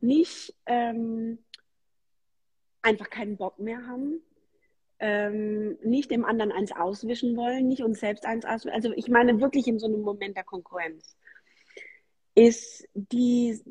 nicht 0.00 0.54
ähm, 0.64 1.38
einfach 2.80 3.10
keinen 3.10 3.36
Bock 3.36 3.58
mehr 3.58 3.86
haben, 3.86 4.22
ähm, 4.98 5.78
nicht 5.82 6.10
dem 6.10 6.24
anderen 6.24 6.52
eins 6.52 6.72
auswischen 6.72 7.36
wollen, 7.36 7.68
nicht 7.68 7.82
uns 7.82 8.00
selbst 8.00 8.24
eins 8.24 8.44
auswischen. 8.44 8.74
Also 8.74 8.92
ich 8.92 9.08
meine 9.08 9.40
wirklich 9.40 9.66
in 9.66 9.78
so 9.78 9.86
einem 9.86 10.00
Moment 10.00 10.36
der 10.36 10.44
Konkurrenz 10.44 11.16
ist 12.34 12.86
die, 12.94 13.62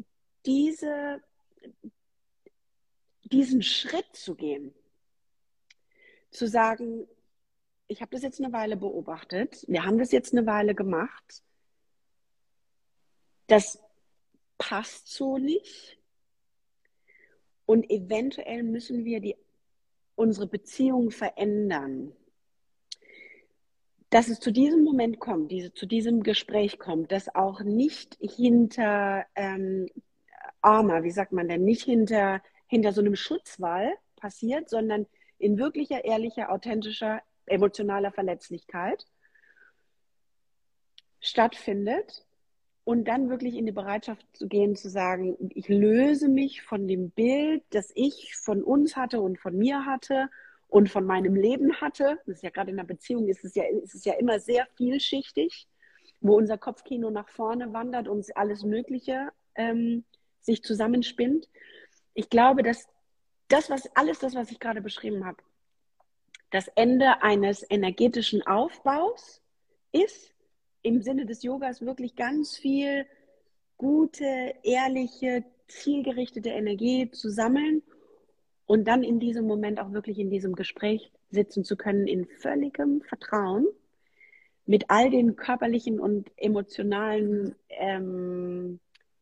diese, 0.46 1.22
diesen 3.24 3.62
Schritt 3.62 4.08
zu 4.14 4.36
gehen, 4.36 4.74
zu 6.32 6.48
sagen, 6.48 7.08
ich 7.88 8.02
habe 8.02 8.12
das 8.12 8.24
jetzt 8.24 8.42
eine 8.42 8.54
Weile 8.54 8.76
beobachtet, 8.78 9.64
wir 9.68 9.86
haben 9.86 10.00
das 10.00 10.12
jetzt 10.12 10.34
eine 10.34 10.46
Weile 10.46 10.74
gemacht, 10.74 11.44
das 13.48 13.80
passt 14.58 15.08
so 15.08 15.38
nicht 15.38 16.00
und 17.66 17.90
eventuell 17.90 18.64
müssen 18.64 19.06
wir 19.06 19.20
die 19.20 19.38
unsere 20.16 20.48
Beziehung 20.48 21.12
verändern, 21.12 22.14
dass 24.10 24.30
es 24.30 24.40
zu 24.40 24.52
diesem 24.52 24.84
Moment 24.84 25.20
kommt, 25.20 25.52
diese, 25.52 25.74
zu 25.74 25.86
diesem 25.86 26.24
Gespräch 26.24 26.80
kommt, 26.80 27.12
dass 27.12 27.34
auch 27.36 27.62
nicht 27.62 28.18
hinter 28.20 29.26
ähm, 29.36 29.90
Armer, 30.62 31.04
wie 31.04 31.12
sagt 31.12 31.32
man 31.32 31.48
denn, 31.48 31.64
nicht 31.64 31.84
hinter, 31.84 32.42
hinter 32.68 32.94
so 32.94 33.02
einem 33.02 33.16
Schutzwall 33.16 33.94
passiert, 34.16 34.70
sondern 34.70 35.06
in 35.38 35.58
wirklicher, 35.58 36.06
ehrlicher, 36.06 36.52
authentischer, 36.52 37.22
emotionaler 37.46 38.12
Verletzlichkeit 38.12 39.06
stattfindet 41.20 42.25
und 42.86 43.06
dann 43.08 43.30
wirklich 43.30 43.56
in 43.56 43.66
die 43.66 43.72
Bereitschaft 43.72 44.26
zu 44.34 44.48
gehen, 44.48 44.76
zu 44.76 44.90
sagen, 44.90 45.36
ich 45.56 45.68
löse 45.68 46.30
mich 46.30 46.62
von 46.62 46.88
dem 46.88 47.10
Bild, 47.10 47.64
das 47.72 47.92
ich 47.96 48.36
von 48.36 48.64
uns 48.64 48.96
hatte 48.96 49.20
und 49.20 49.40
von 49.40 49.58
mir 49.58 49.86
hatte 49.86 50.30
und 50.68 50.90
von 50.90 51.04
meinem 51.04 51.36
Leben 51.36 51.82
hatte. 51.82 52.20
Das 52.28 52.38
ist 52.38 52.44
ja 52.44 52.52
gerade 52.52 52.70
in 52.70 52.80
einer 52.80 52.88
Beziehung, 52.88 53.28
ist 53.28 53.44
es 53.44 53.56
ja, 53.56 53.64
ist 53.84 53.96
es 53.96 54.06
ja 54.06 54.14
immer 54.14 54.40
sehr 54.40 54.68
vielschichtig, 54.76 55.68
wo 56.22 56.38
unser 56.38 56.60
Kopfkino 56.60 57.10
nach 57.10 57.28
vorne 57.28 57.74
wandert 57.74 58.08
und 58.08 58.26
alles 58.38 58.64
Mögliche 58.64 59.30
ähm, 59.56 60.06
sich 60.42 60.62
zusammenspinnt. 60.62 61.50
Ich 62.14 62.30
glaube, 62.30 62.62
dass 62.62 62.88
das, 63.48 63.72
was 63.72 63.90
alles 63.96 64.20
das, 64.20 64.36
was 64.36 64.52
ich 64.52 64.60
gerade 64.60 64.82
beschrieben 64.82 65.26
habe, 65.26 65.42
das 66.52 66.68
Ende 66.76 67.24
eines 67.24 67.66
energetischen 67.68 68.46
Aufbaus 68.46 69.42
ist, 69.92 70.35
im 70.86 71.02
Sinne 71.02 71.26
des 71.26 71.42
Yogas 71.42 71.82
wirklich 71.82 72.16
ganz 72.16 72.58
viel 72.58 73.08
gute, 73.78 74.54
ehrliche, 74.64 75.44
zielgerichtete 75.68 76.50
Energie 76.50 77.10
zu 77.10 77.30
sammeln 77.30 77.82
und 78.68 78.88
dann 78.88 79.04
in 79.04 79.20
diesem 79.20 79.48
Moment 79.48 79.80
auch 79.80 79.92
wirklich 79.94 80.20
in 80.20 80.30
diesem 80.30 80.54
Gespräch 80.54 81.12
sitzen 81.32 81.64
zu 81.64 81.76
können 81.76 82.06
in 82.06 82.26
völligem 82.26 83.02
Vertrauen 83.02 83.66
mit 84.68 84.86
all 84.90 85.10
den 85.10 85.36
körperlichen 85.36 86.00
und 86.00 86.32
emotionalen 86.38 87.56
ähm, 87.70 88.80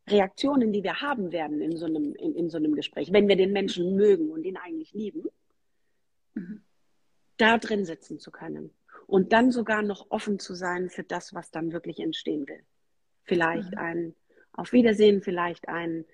Reaktionen, 0.08 0.74
die 0.74 0.84
wir 0.84 1.00
haben 1.00 1.32
werden 1.32 1.62
in 1.62 1.78
so, 1.78 1.86
einem, 1.86 2.14
in, 2.16 2.36
in 2.36 2.50
so 2.50 2.58
einem 2.58 2.76
Gespräch, 2.76 3.14
wenn 3.14 3.30
wir 3.30 3.38
den 3.38 3.54
Menschen 3.54 3.96
mögen 3.96 4.30
und 4.32 4.44
ihn 4.44 4.58
eigentlich 4.58 4.94
lieben, 4.94 5.24
mhm. 6.34 6.62
da 7.38 7.58
drin 7.58 7.86
sitzen 7.86 8.20
zu 8.20 8.32
können 8.32 8.72
und 9.14 9.32
dann 9.32 9.52
sogar 9.52 9.84
noch 9.84 10.10
offen 10.10 10.40
zu 10.40 10.56
sein 10.56 10.90
für 10.90 11.04
das, 11.04 11.36
was 11.36 11.52
dann 11.52 11.72
wirklich 11.72 12.00
entstehen 12.00 12.48
will. 12.48 12.64
Vielleicht 13.22 13.74
mhm. 13.74 13.78
ein 13.78 14.16
Auf 14.54 14.74
Wiedersehen, 14.74 15.22
vielleicht 15.22 15.68
ein 15.68 16.06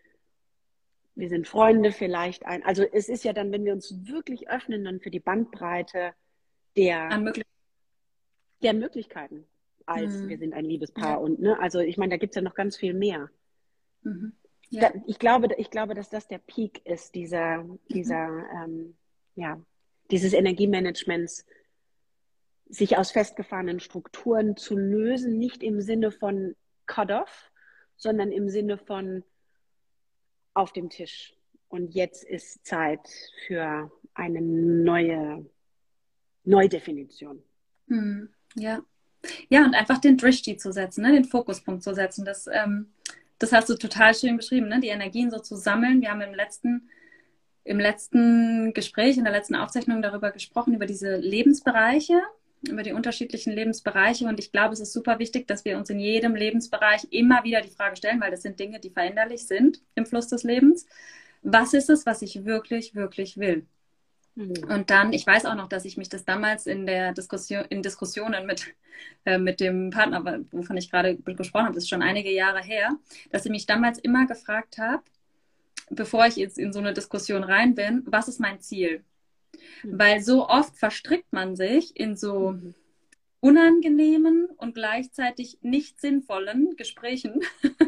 wir 1.16 1.30
sind 1.30 1.48
Freunde, 1.48 1.94
vielleicht 1.94 2.46
ein. 2.46 2.62
Also 2.66 2.84
es 2.84 3.08
ist 3.08 3.24
ja 3.24 3.32
dann, 3.32 3.54
wenn 3.54 3.64
wir 3.64 3.72
uns 3.72 4.06
wirklich 4.06 4.50
öffnen, 4.50 4.84
dann 4.84 5.00
für 5.00 5.12
die 5.12 5.22
Bandbreite 5.22 6.14
der, 6.76 7.18
Möglich 7.20 7.46
der 8.64 8.74
Möglichkeiten, 8.74 9.46
als 9.86 10.16
mhm. 10.16 10.28
wir 10.28 10.38
sind 10.38 10.54
ein 10.54 10.66
Liebespaar. 10.66 11.12
Ja. 11.12 11.16
Und 11.16 11.40
ne, 11.40 11.58
also 11.58 11.80
ich 11.80 11.96
meine, 11.96 12.12
da 12.12 12.18
gibt 12.18 12.32
es 12.32 12.36
ja 12.36 12.42
noch 12.42 12.54
ganz 12.54 12.76
viel 12.76 12.94
mehr. 12.94 13.30
Mhm. 14.02 14.34
Ja. 14.72 14.90
Da, 14.90 15.02
ich, 15.08 15.20
glaube, 15.20 15.48
ich 15.56 15.70
glaube, 15.72 15.94
dass 15.94 16.10
das 16.10 16.28
der 16.28 16.40
Peak 16.40 16.86
ist, 16.86 17.16
dieser, 17.16 17.66
dieser, 17.88 18.28
mhm. 18.28 18.44
ähm, 18.62 18.98
ja, 19.36 19.62
dieses 20.12 20.34
Energiemanagements, 20.34 21.46
sich 22.70 22.98
aus 22.98 23.12
festgefahrenen 23.12 23.80
Strukturen 23.80 24.56
zu 24.56 24.78
lösen, 24.78 25.38
nicht 25.38 25.64
im 25.64 25.82
Sinne 25.82 26.12
von 26.12 26.56
Cut-off, 26.86 27.52
sondern 27.98 28.32
im 28.32 28.48
Sinne 28.48 28.78
von 28.78 29.24
auf 30.54 30.72
dem 30.72 30.90
Tisch. 30.90 31.36
Und 31.68 31.94
jetzt 31.94 32.24
ist 32.24 32.66
Zeit 32.66 33.08
für 33.48 33.92
eine 34.14 34.42
neue 34.42 35.46
Neudefinition. 36.44 37.44
Hm, 37.88 38.30
ja. 38.56 38.82
Ja, 39.50 39.66
und 39.66 39.76
einfach 39.76 39.98
den 39.98 40.18
Drishti 40.18 40.58
zu 40.58 40.72
setzen, 40.72 41.02
ne? 41.02 41.12
den 41.12 41.26
Fokuspunkt 41.26 41.84
zu 41.84 41.94
setzen. 41.94 42.24
Das, 42.24 42.48
ähm, 42.48 42.94
das 43.38 43.52
hast 43.52 43.70
du 43.70 43.76
total 43.76 44.16
schön 44.16 44.38
beschrieben, 44.38 44.70
ne? 44.70 44.80
die 44.80 44.88
Energien 44.88 45.30
so 45.30 45.40
zu 45.40 45.56
sammeln. 45.56 46.02
Wir 46.02 46.12
haben 46.12 46.22
im 46.22 46.34
letzten, 46.34 46.90
im 47.64 47.80
letzten 47.80 48.74
Gespräch, 48.74 49.18
in 49.18 49.26
der 49.26 49.34
letzten 49.34 49.56
Aufzeichnung 49.56 50.02
darüber 50.02 50.32
gesprochen, 50.32 50.74
über 50.74 50.86
diese 50.86 51.18
Lebensbereiche, 51.18 52.22
über 52.62 52.84
die 52.84 52.92
unterschiedlichen 52.92 53.54
Lebensbereiche. 53.54 54.26
Und 54.26 54.40
ich 54.40 54.52
glaube, 54.52 54.74
es 54.74 54.80
ist 54.80 54.94
super 54.94 55.20
wichtig, 55.20 55.48
dass 55.48 55.66
wir 55.66 55.78
uns 55.78 55.90
in 55.90 56.00
jedem 56.00 56.36
Lebensbereich 56.36 57.08
immer 57.12 57.44
wieder 57.44 57.62
die 57.62 57.70
Frage 57.70 57.96
stellen, 57.96 58.20
weil 58.22 58.32
das 58.32 58.42
sind 58.42 58.60
Dinge, 58.60 58.80
die 58.80 58.90
veränderlich 58.90 59.48
sind 59.48 59.82
im 59.96 60.06
Fluss 60.06 60.28
des 60.28 60.44
Lebens. 60.44 60.86
Was 61.42 61.74
ist 61.74 61.90
es, 61.90 62.06
was 62.06 62.22
ich 62.22 62.46
wirklich, 62.46 62.96
wirklich 62.96 63.38
will? 63.38 63.66
Mhm. 64.36 64.54
Und 64.70 64.90
dann, 64.90 65.14
ich 65.14 65.26
weiß 65.26 65.46
auch 65.46 65.56
noch, 65.56 65.70
dass 65.70 65.86
ich 65.86 65.98
mich 65.98 66.10
das 66.10 66.26
damals 66.26 66.66
in 66.66 66.86
der 66.86 67.14
Diskussion, 67.14 67.66
in 67.70 67.82
Diskussionen 67.82 68.46
mit, 68.46 68.74
äh, 69.26 69.38
mit 69.38 69.60
dem 69.60 69.90
Partner, 69.90 70.44
wovon 70.52 70.78
ich 70.78 70.92
gerade 70.92 71.18
gesprochen 71.18 71.66
habe, 71.66 71.76
das 71.76 71.84
ist 71.84 71.90
schon 71.90 72.02
einige 72.02 72.32
Jahre 72.32 72.62
her, 72.62 72.98
dass 73.32 73.46
ich 73.46 73.52
mich 73.52 73.66
damals 73.66 74.00
immer 74.00 74.28
gefragt 74.28 74.78
habe, 74.78 75.04
bevor 75.90 76.26
ich 76.26 76.36
jetzt 76.36 76.58
in 76.58 76.72
so 76.72 76.80
eine 76.80 76.94
Diskussion 76.94 77.44
rein 77.44 77.76
bin, 77.76 78.04
was 78.06 78.28
ist 78.28 78.40
mein 78.40 78.60
Ziel? 78.60 79.04
Mhm. 79.84 80.00
Weil 80.00 80.22
so 80.22 80.48
oft 80.48 80.78
verstrickt 80.78 81.32
man 81.32 81.56
sich 81.56 81.98
in 82.00 82.16
so 82.16 82.52
mhm. 82.52 82.76
unangenehmen 83.40 84.48
und 84.58 84.76
gleichzeitig 84.76 85.60
nicht 85.62 86.00
sinnvollen 86.00 86.76
Gesprächen 86.76 87.42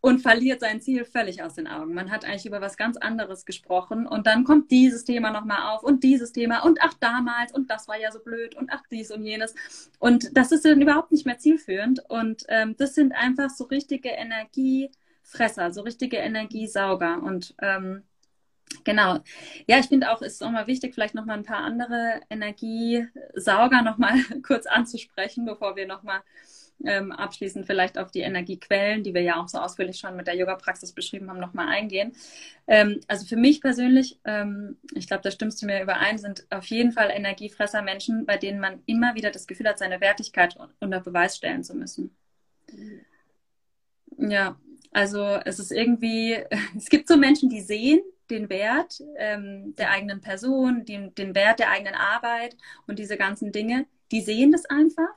und 0.00 0.20
verliert 0.20 0.60
sein 0.60 0.80
Ziel 0.80 1.04
völlig 1.04 1.42
aus 1.42 1.54
den 1.54 1.66
Augen. 1.66 1.94
Man 1.94 2.10
hat 2.10 2.24
eigentlich 2.24 2.46
über 2.46 2.60
was 2.60 2.76
ganz 2.76 2.96
anderes 2.96 3.44
gesprochen 3.44 4.06
und 4.06 4.26
dann 4.26 4.44
kommt 4.44 4.70
dieses 4.70 5.04
Thema 5.04 5.30
nochmal 5.30 5.74
auf 5.74 5.82
und 5.82 6.02
dieses 6.02 6.32
Thema 6.32 6.64
und 6.64 6.78
ach 6.80 6.94
damals 6.94 7.52
und 7.52 7.70
das 7.70 7.86
war 7.86 7.98
ja 7.98 8.10
so 8.10 8.20
blöd 8.20 8.54
und 8.54 8.70
ach 8.72 8.82
dies 8.90 9.10
und 9.10 9.24
jenes. 9.24 9.54
Und 9.98 10.36
das 10.36 10.52
ist 10.52 10.64
dann 10.64 10.80
überhaupt 10.80 11.12
nicht 11.12 11.26
mehr 11.26 11.38
zielführend 11.38 12.02
und 12.08 12.44
ähm, 12.48 12.76
das 12.78 12.94
sind 12.94 13.12
einfach 13.12 13.50
so 13.50 13.64
richtige 13.64 14.08
Energiefresser, 14.10 15.72
so 15.72 15.82
richtige 15.82 16.16
Energiesauger 16.16 17.22
und 17.22 17.54
ähm, 17.60 18.02
Genau. 18.84 19.18
Ja, 19.66 19.78
ich 19.78 19.86
finde 19.86 20.10
auch, 20.10 20.22
es 20.22 20.34
ist 20.34 20.42
auch 20.42 20.50
mal 20.50 20.66
wichtig, 20.66 20.94
vielleicht 20.94 21.14
nochmal 21.14 21.36
ein 21.38 21.44
paar 21.44 21.64
andere 21.64 22.20
Energiesauger 22.30 23.82
nochmal 23.82 24.14
kurz 24.42 24.66
anzusprechen, 24.66 25.44
bevor 25.44 25.76
wir 25.76 25.86
nochmal 25.86 26.22
ähm, 26.84 27.12
abschließend 27.12 27.66
vielleicht 27.66 27.98
auf 27.98 28.10
die 28.10 28.20
Energiequellen, 28.20 29.02
die 29.02 29.12
wir 29.12 29.20
ja 29.22 29.36
auch 29.36 29.48
so 29.48 29.58
ausführlich 29.58 29.98
schon 29.98 30.16
mit 30.16 30.26
der 30.26 30.36
Yoga-Praxis 30.36 30.92
beschrieben 30.92 31.28
haben, 31.28 31.40
nochmal 31.40 31.68
eingehen. 31.68 32.12
Ähm, 32.66 33.00
also 33.06 33.26
für 33.26 33.36
mich 33.36 33.60
persönlich, 33.60 34.18
ähm, 34.24 34.78
ich 34.94 35.06
glaube, 35.06 35.22
da 35.22 35.30
stimmst 35.30 35.60
du 35.60 35.66
mir 35.66 35.82
überein, 35.82 36.18
sind 36.18 36.46
auf 36.50 36.64
jeden 36.66 36.92
Fall 36.92 37.10
Energiefresser 37.10 37.82
Menschen, 37.82 38.24
bei 38.24 38.38
denen 38.38 38.60
man 38.60 38.82
immer 38.86 39.14
wieder 39.14 39.30
das 39.30 39.46
Gefühl 39.46 39.68
hat, 39.68 39.78
seine 39.78 40.00
Wertigkeit 40.00 40.56
unter 40.80 41.00
Beweis 41.00 41.36
stellen 41.36 41.64
zu 41.64 41.74
müssen. 41.74 42.16
Ja, 44.16 44.58
also 44.92 45.22
es 45.44 45.58
ist 45.58 45.72
irgendwie, 45.72 46.38
es 46.76 46.88
gibt 46.88 47.08
so 47.08 47.16
Menschen, 47.16 47.50
die 47.50 47.60
sehen 47.60 48.00
den 48.30 48.48
Wert 48.48 49.02
ähm, 49.16 49.74
der 49.76 49.90
eigenen 49.90 50.20
Person, 50.20 50.84
den, 50.84 51.14
den 51.14 51.34
Wert 51.34 51.58
der 51.58 51.70
eigenen 51.70 51.94
Arbeit 51.94 52.56
und 52.86 52.98
diese 52.98 53.16
ganzen 53.16 53.52
Dinge, 53.52 53.86
die 54.12 54.20
sehen 54.20 54.52
das 54.52 54.66
einfach 54.66 55.14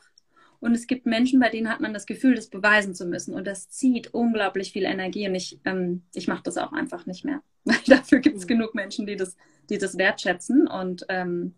und 0.64 0.76
es 0.76 0.88
gibt 0.88 1.06
Menschen, 1.06 1.42
bei 1.42 1.50
denen 1.50 1.70
hat 1.70 1.82
man 1.82 1.94
das 1.94 2.06
Gefühl, 2.06 2.36
das 2.36 2.48
beweisen 2.48 2.96
zu 2.96 3.06
müssen. 3.06 3.34
Und 3.34 3.46
das 3.48 3.68
zieht 3.68 4.14
unglaublich 4.14 4.72
viel 4.72 4.86
Energie. 4.86 5.28
Und 5.28 5.36
ich, 5.36 5.60
ähm, 5.66 6.04
ich 6.14 6.30
mache 6.30 6.44
das 6.44 6.58
auch 6.58 6.72
einfach 6.72 7.06
nicht 7.06 7.26
mehr. 7.26 7.42
Weil 7.66 7.76
dafür 7.86 8.20
gibt 8.20 8.38
es 8.38 8.46
mhm. 8.46 8.48
genug 8.48 8.74
Menschen, 8.74 9.06
die 9.06 9.18
das, 9.18 9.36
die 9.70 9.78
das 9.78 9.98
wertschätzen. 9.98 10.66
Und 10.66 11.06
ähm, 11.10 11.56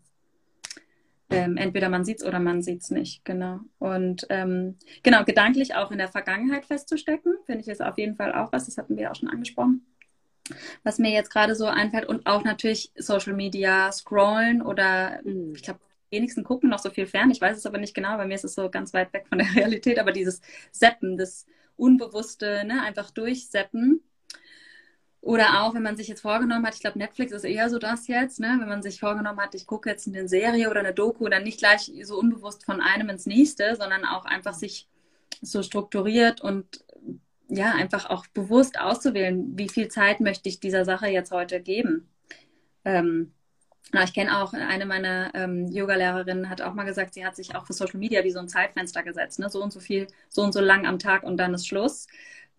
ähm, 1.30 1.56
entweder 1.58 1.90
man 1.90 2.04
sieht 2.04 2.22
es 2.22 2.26
oder 2.26 2.40
man 2.40 2.64
sieht 2.64 2.82
es 2.82 2.90
nicht. 2.90 3.24
Genau. 3.26 3.60
Und 3.78 4.26
ähm, 4.32 4.78
genau, 5.04 5.24
gedanklich 5.24 5.76
auch 5.76 5.92
in 5.92 6.00
der 6.00 6.08
Vergangenheit 6.08 6.66
festzustecken, 6.66 7.36
finde 7.46 7.62
ich 7.62 7.68
ist 7.68 7.84
auf 7.84 8.00
jeden 8.00 8.16
Fall 8.16 8.34
auch 8.34 8.52
was. 8.54 8.66
Das 8.66 8.80
hatten 8.80 8.98
wir 8.98 9.12
auch 9.12 9.16
schon 9.16 9.30
angesprochen 9.30 9.86
was 10.84 11.00
mir 11.00 11.12
jetzt 11.12 11.32
gerade 11.32 11.56
so 11.56 11.66
einfällt 11.66 12.06
und 12.06 12.28
auch 12.28 12.44
natürlich 12.44 12.92
Social 12.96 13.34
Media 13.34 13.92
scrollen 13.92 14.62
oder 14.62 15.20
mhm. 15.24 15.54
ich 15.56 15.64
glaube 15.64 15.80
wenigsten 16.12 16.44
gucken 16.44 16.70
noch 16.70 16.80
so 16.80 16.90
viel 16.90 17.08
fern. 17.08 17.32
Ich 17.32 17.42
weiß 17.42 17.58
es 17.58 17.66
aber 17.66 17.78
nicht 17.78 17.94
genau, 17.94 18.18
bei 18.18 18.26
mir 18.26 18.36
ist 18.36 18.46
es 18.46 18.56
so 18.56 18.70
ganz 18.70 18.94
weit 18.94 19.12
weg 19.14 19.28
von 19.28 19.40
der 19.40 19.48
Realität. 19.56 20.00
Aber 20.00 20.12
dieses 20.12 20.42
Seppen, 20.72 21.18
das 21.18 21.46
Unbewusste, 21.76 22.64
ne, 22.66 22.82
einfach 22.82 23.12
durchseppen. 23.12 24.02
Oder 25.20 25.64
auch, 25.64 25.74
wenn 25.74 25.82
man 25.82 25.98
sich 25.98 26.08
jetzt 26.08 26.22
vorgenommen 26.22 26.66
hat, 26.68 26.76
ich 26.76 26.82
glaube, 26.82 27.00
Netflix 27.00 27.32
ist 27.32 27.46
eher 27.46 27.68
so 27.72 27.80
das 27.80 28.08
jetzt, 28.08 28.40
ne? 28.40 28.58
wenn 28.60 28.70
man 28.70 28.84
sich 28.84 29.00
vorgenommen 29.00 29.40
hat, 29.42 29.56
ich 29.56 29.66
gucke 29.66 29.90
jetzt 29.90 30.08
eine 30.08 30.28
Serie 30.28 30.70
oder 30.70 30.82
eine 30.82 30.94
Doku, 30.94 31.28
dann 31.28 31.44
nicht 31.44 31.58
gleich 31.58 31.92
so 32.04 32.20
unbewusst 32.20 32.64
von 32.64 32.80
einem 32.80 33.10
ins 33.10 33.26
nächste, 33.26 33.76
sondern 33.76 34.06
auch 34.06 34.26
einfach 34.26 34.54
sich 34.54 34.88
so 35.42 35.64
strukturiert 35.64 36.42
und 36.42 36.85
ja, 37.48 37.74
einfach 37.74 38.10
auch 38.10 38.26
bewusst 38.28 38.80
auszuwählen, 38.80 39.58
wie 39.58 39.70
viel 39.70 39.88
Zeit 39.88 40.20
möchte 40.20 40.50
ich 40.50 40.60
dieser 40.60 40.86
Sache 40.86 41.08
jetzt 41.08 41.32
heute 41.32 41.62
geben. 41.62 42.10
Ähm, 42.84 43.34
ich 44.04 44.14
kenne 44.14 44.42
auch 44.42 44.54
eine 44.54 44.86
meiner 44.86 45.34
ähm, 45.36 45.68
Yoga-Lehrerinnen 45.72 46.50
hat 46.50 46.62
auch 46.62 46.74
mal 46.74 46.86
gesagt, 46.86 47.14
sie 47.14 47.26
hat 47.26 47.36
sich 47.36 47.56
auch 47.56 47.66
für 47.66 47.74
Social 47.74 48.00
Media 48.00 48.24
wie 48.24 48.32
so 48.32 48.40
ein 48.40 48.50
Zeitfenster 48.50 49.04
gesetzt, 49.04 49.40
ne? 49.40 49.50
so 49.50 49.62
und 49.62 49.72
so 49.72 49.80
viel, 49.80 50.08
so 50.28 50.42
und 50.42 50.54
so 50.54 50.60
lang 50.60 50.86
am 50.86 51.00
Tag 51.00 51.24
und 51.24 51.38
dann 51.38 51.54
ist 51.54 51.68
Schluss. 51.68 52.08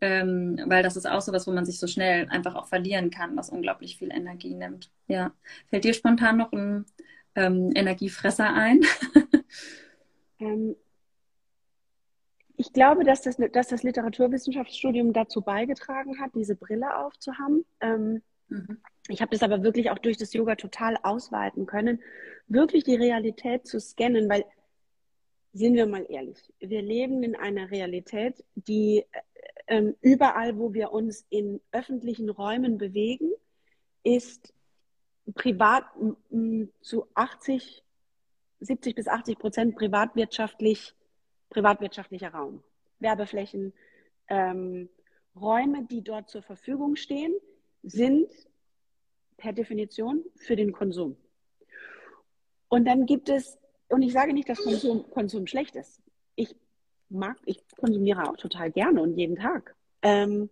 Ähm, 0.01 0.61
weil 0.66 0.82
das 0.82 0.97
ist 0.97 1.07
auch 1.07 1.22
so 1.22 1.32
was, 1.32 1.47
wo 1.47 1.53
man 1.53 1.64
sich 1.64 1.78
so 1.78 1.87
schnell 1.87 2.28
einfach 2.28 2.55
auch 2.55 2.68
verlieren 2.68 3.11
kann, 3.11 3.34
was 3.37 3.49
unglaublich 3.49 3.97
viel 3.97 4.12
Energie 4.12 4.55
nimmt. 4.55 4.91
Ja. 5.09 5.32
Fällt 5.68 5.84
dir 5.84 5.95
spontan 5.95 6.37
noch 6.37 6.53
ein 6.53 6.84
ähm, 7.34 7.72
Energiefresser 7.74 8.53
ein? 8.53 8.82
ähm, 10.39 10.76
ich 12.57 12.73
glaube, 12.73 13.05
dass 13.05 13.23
das, 13.23 13.37
dass 13.53 13.69
das 13.69 13.83
Literaturwissenschaftsstudium 13.83 15.13
dazu 15.13 15.43
beigetragen 15.43 16.19
hat, 16.21 16.31
diese 16.35 16.57
Brille 16.57 16.97
aufzuhaben. 16.97 17.65
Ähm, 17.81 18.23
mhm. 18.49 18.79
Ich 19.09 19.21
habe 19.21 19.31
das 19.31 19.43
aber 19.43 19.63
wirklich 19.63 19.91
auch 19.91 19.99
durch 19.99 20.17
das 20.17 20.33
Yoga 20.33 20.57
total 20.57 20.97
ausweiten 21.03 21.67
können, 21.67 22.01
wirklich 22.49 22.85
die 22.85 22.95
Realität 22.95 23.67
zu 23.67 23.79
scannen, 23.79 24.29
weil, 24.29 24.45
sind 25.53 25.75
wir 25.75 25.87
mal 25.87 26.07
ehrlich, 26.09 26.53
wir 26.59 26.83
leben 26.83 27.23
in 27.23 27.37
einer 27.37 27.71
Realität, 27.71 28.43
die 28.55 29.05
äh, 29.67 29.79
äh, 29.79 29.93
überall, 30.01 30.59
wo 30.59 30.73
wir 30.73 30.93
uns 30.93 31.27
in 31.29 31.61
öffentlichen 31.73 32.31
Räumen 32.31 32.79
bewegen, 32.79 33.31
ist 34.03 34.55
privat 35.35 35.85
zu 36.81 37.07
80, 37.15 37.83
70 38.61 38.95
bis 38.95 39.09
80 39.09 39.39
Prozent 39.39 39.77
privatwirtschaftlich, 39.77 40.95
privatwirtschaftlicher 41.51 42.30
Raum. 42.30 42.62
Werbeflächen, 42.99 43.72
ähm, 44.28 44.88
Räume, 45.38 45.84
die 45.84 46.03
dort 46.03 46.30
zur 46.30 46.42
Verfügung 46.42 46.97
stehen, 46.97 47.34
sind 47.82 48.30
per 49.36 49.53
Definition 49.53 50.24
für 50.36 50.57
den 50.57 50.72
Konsum. 50.72 51.16
Und 52.68 52.86
dann 52.86 53.07
gibt 53.07 53.28
es, 53.28 53.59
und 53.88 54.03
ich 54.03 54.12
sage 54.12 54.32
nicht, 54.32 54.49
dass 54.49 54.59
Konsum, 54.59 55.09
Konsum 55.11 55.47
schlecht 55.47 55.76
ist. 55.76 56.03
Ich 56.34 56.57
mag, 57.09 57.36
ich 57.44 57.62
konsumiere 57.76 58.28
auch 58.28 58.36
total 58.36 58.70
gerne 58.70 59.03
und 59.03 59.16
jeden 59.16 59.36
Tag. 59.36 59.76
Ähm, 60.03 60.51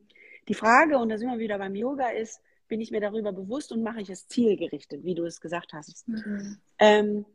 die 0.48 0.54
Frage, 0.54 0.98
und 0.98 1.08
da 1.08 1.18
sind 1.18 1.30
wir 1.30 1.38
wieder 1.38 1.58
beim 1.58 1.74
Yoga, 1.74 2.10
ist, 2.10 2.40
bin 2.68 2.80
ich 2.80 2.90
mir 2.90 3.00
darüber 3.00 3.32
bewusst 3.32 3.72
und 3.72 3.82
mache 3.82 4.00
ich 4.00 4.10
es 4.10 4.28
zielgerichtet, 4.28 5.04
wie 5.04 5.14
du 5.14 5.24
es 5.24 5.40
gesagt 5.40 5.72
hast. 5.72 6.06
Mhm. 6.08 6.58
Ähm, 6.78 7.26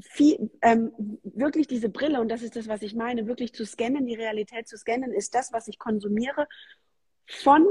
viel, 0.00 0.50
ähm, 0.62 0.92
wirklich 1.22 1.66
diese 1.66 1.88
Brille, 1.88 2.20
und 2.20 2.28
das 2.28 2.42
ist 2.42 2.56
das, 2.56 2.68
was 2.68 2.82
ich 2.82 2.94
meine, 2.94 3.26
wirklich 3.26 3.54
zu 3.54 3.64
scannen, 3.64 4.06
die 4.06 4.14
Realität 4.14 4.68
zu 4.68 4.76
scannen, 4.76 5.12
ist 5.12 5.34
das, 5.34 5.52
was 5.52 5.68
ich 5.68 5.78
konsumiere, 5.78 6.46
von 7.26 7.66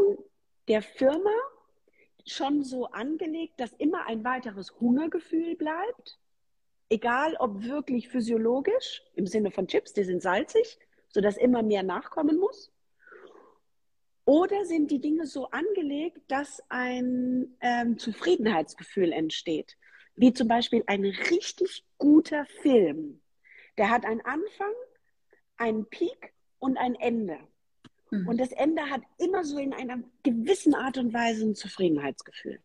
der 0.68 0.82
Firma 0.82 1.32
schon 2.26 2.64
so 2.64 2.86
angelegt, 2.88 3.60
dass 3.60 3.74
immer 3.74 4.06
ein 4.08 4.24
weiteres 4.24 4.80
Hungergefühl 4.80 5.56
bleibt, 5.56 6.20
egal 6.90 7.36
ob 7.40 7.64
wirklich 7.64 8.10
physiologisch, 8.10 9.04
im 9.16 9.26
Sinne 9.26 9.52
von 9.52 9.68
Chips, 9.68 9.94
die 9.94 10.04
sind 10.04 10.22
salzig, 10.22 10.80
sodass 11.10 11.38
immer 11.38 11.64
mehr 11.64 11.84
nachkommen 11.84 12.38
muss. 12.38 12.72
Oder 14.26 14.66
sind 14.66 14.92
die 14.92 15.02
Dinge 15.02 15.26
so 15.26 15.50
angelegt, 15.50 16.22
dass 16.28 16.62
ein 16.70 17.58
ähm, 17.62 17.98
Zufriedenheitsgefühl 17.98 19.12
entsteht? 19.12 19.76
Wie 20.20 20.34
zum 20.34 20.50
Beispiel 20.50 20.84
ein 20.86 21.06
richtig 21.06 21.86
guter 21.98 22.46
Film. 22.62 23.22
Der 23.78 23.90
hat 23.90 24.06
einen 24.06 24.20
Anfang, 24.22 24.74
einen 25.56 25.86
Peak 25.86 26.34
und 26.60 26.78
ein 26.78 26.96
Ende. 26.96 27.38
Mhm. 28.12 28.28
Und 28.28 28.38
das 28.40 28.52
Ende 28.52 28.90
hat 28.90 29.02
immer 29.18 29.46
so 29.46 29.58
in 29.58 29.74
einer 29.74 30.00
gewissen 30.24 30.76
Art 30.76 30.98
und 30.98 31.14
Weise 31.14 31.46
ein 31.46 31.56
Zufriedenheitsgefühl. 31.56 32.60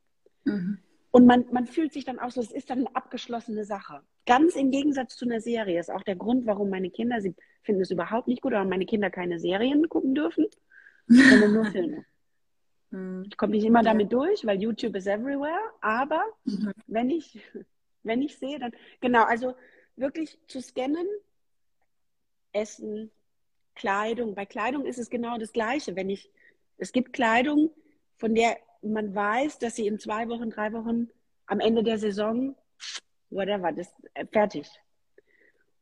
Mhm. 0.45 0.79
Und 1.13 1.27
man, 1.27 1.45
man 1.53 1.69
fühlt 1.69 1.93
sich 1.93 2.05
dann 2.05 2.19
auch 2.19 2.33
so, 2.33 2.41
es 2.41 2.51
ist 2.51 2.71
dann 2.71 2.79
eine 2.79 2.97
abgeschlossene 2.97 3.65
Sache. 3.65 4.01
ganz 4.27 4.57
im 4.57 4.73
Gegensatz 4.73 5.15
zu 5.17 5.25
einer 5.25 5.41
Serie. 5.41 5.79
Ist 5.79 5.93
auch 5.93 6.03
der 6.03 6.17
Grund, 6.17 6.47
warum 6.47 6.71
meine 6.71 6.91
Kinder, 6.91 7.21
sie 7.21 7.37
finden 7.63 7.83
es 7.83 7.93
überhaupt 7.93 8.27
nicht 8.27 8.43
gut, 8.43 8.53
aber 8.53 8.69
meine 8.69 8.85
Kinder 8.85 9.11
keine 9.11 9.39
Serien 9.39 9.89
gucken 9.89 10.17
dürfen, 10.17 10.47
sondern 11.07 11.53
nur 11.53 11.65
Filme. 11.71 12.05
Hm. 12.95 13.25
Ich 13.29 13.37
komme 13.37 13.53
nicht 13.53 13.65
immer 13.65 13.83
damit 13.83 14.13
durch, 14.13 14.47
weil 14.47 14.63
YouTube 14.63 14.95
ist 14.95 15.09
everywhere, 15.09 15.59
aber 15.81 16.23
mhm. 16.45 16.73
wenn 16.87 17.11
ich, 17.11 17.41
wenn 18.05 18.23
ich 18.23 18.39
sehe, 18.39 18.61
dann, 18.61 18.73
genau, 19.01 19.25
also 19.25 19.57
wirklich 19.97 20.39
zu 20.47 20.63
scannen, 20.63 21.07
Essen, 22.53 23.11
Kleidung. 23.75 24.37
Bei 24.37 24.47
Kleidung 24.47 24.87
ist 24.87 25.01
es 25.01 25.11
genau 25.11 25.39
das 25.39 25.53
Gleiche. 25.53 25.97
Wenn 25.97 26.09
ich, 26.09 26.31
es 26.79 26.93
gibt 26.93 27.13
Kleidung, 27.13 27.71
von 28.17 28.33
der 28.33 28.59
man 28.81 29.13
weiß, 29.13 29.59
dass 29.59 29.75
sie 29.75 29.89
in 29.89 29.99
zwei 29.99 30.29
Wochen, 30.29 30.51
drei 30.51 30.73
Wochen 30.73 31.09
am 31.47 31.59
Ende 31.59 31.83
der 31.83 31.99
Saison, 31.99 32.55
whatever, 33.31 33.73
das 33.73 33.93
äh, 34.15 34.25
fertig. 34.27 34.71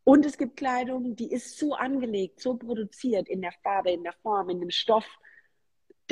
Und 0.05 0.25
es 0.25 0.39
gibt 0.39 0.57
Kleidung, 0.57 1.15
die 1.15 1.31
ist 1.31 1.59
so 1.59 1.75
angelegt, 1.75 2.41
so 2.41 2.57
produziert 2.57 3.29
in 3.29 3.43
der 3.43 3.53
Farbe, 3.63 3.91
in 3.91 4.03
der 4.03 4.15
Form, 4.15 4.49
in 4.49 4.61
dem 4.61 4.71
Stoff, 4.71 5.07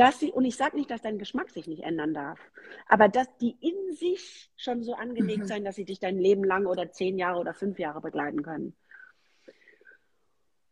dass 0.01 0.19
sie, 0.19 0.33
und 0.33 0.47
ich 0.47 0.57
sage 0.57 0.79
nicht, 0.79 0.91
dass 0.91 1.03
dein 1.03 1.19
Geschmack 1.19 1.51
sich 1.51 1.67
nicht 1.67 1.83
ändern 1.83 2.15
darf, 2.15 2.41
aber 2.87 3.09
dass 3.09 3.29
die 3.37 3.55
in 3.61 3.95
sich 3.95 4.51
schon 4.57 4.83
so 4.83 4.95
angelegt 4.95 5.43
mhm. 5.43 5.47
sein, 5.47 5.63
dass 5.63 5.77
sie 5.77 5.85
dich 5.85 6.01
dein 6.01 6.19
Leben 6.19 6.43
lang 6.43 6.65
oder 6.65 6.91
zehn 6.91 7.19
Jahre 7.19 7.39
oder 7.39 7.53
fünf 7.53 7.79
Jahre 7.79 8.01
begleiten 8.01 8.43
können. 8.43 8.75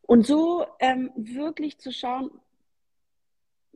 Und 0.00 0.26
so 0.26 0.64
ähm, 0.80 1.10
wirklich 1.14 1.76
zu 1.78 1.92
schauen, 1.92 2.30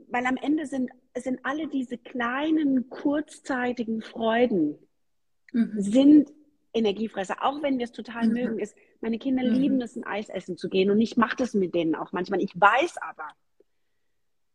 weil 0.09 0.25
am 0.25 0.39
Ende 0.39 0.65
sind, 0.65 0.91
sind 1.15 1.41
alle 1.43 1.69
diese 1.69 1.99
kleinen, 1.99 2.89
kurzzeitigen 2.89 4.01
Freuden, 4.01 4.79
mhm. 5.53 5.75
sind 5.77 6.33
Energiefresser, 6.73 7.45
auch 7.45 7.63
wenn 7.63 7.77
wir 7.77 7.85
es 7.85 7.93
total 7.93 8.29
mhm. 8.29 8.33
mögen, 8.33 8.59
ist, 8.59 8.75
meine 9.03 9.19
Kinder 9.19 9.45
mhm. 9.45 9.53
lieben 9.53 9.83
es, 9.83 9.97
ein 9.97 10.05
Eis 10.05 10.31
essen 10.31 10.57
zu 10.57 10.71
gehen 10.71 10.91
und 10.91 10.99
ich 10.99 11.19
mache 11.19 11.37
das 11.37 11.53
mit 11.53 11.75
denen 11.75 11.95
auch 11.95 12.13
manchmal. 12.13 12.41
Ich 12.41 12.59
weiß 12.59 12.97
aber, 13.03 13.29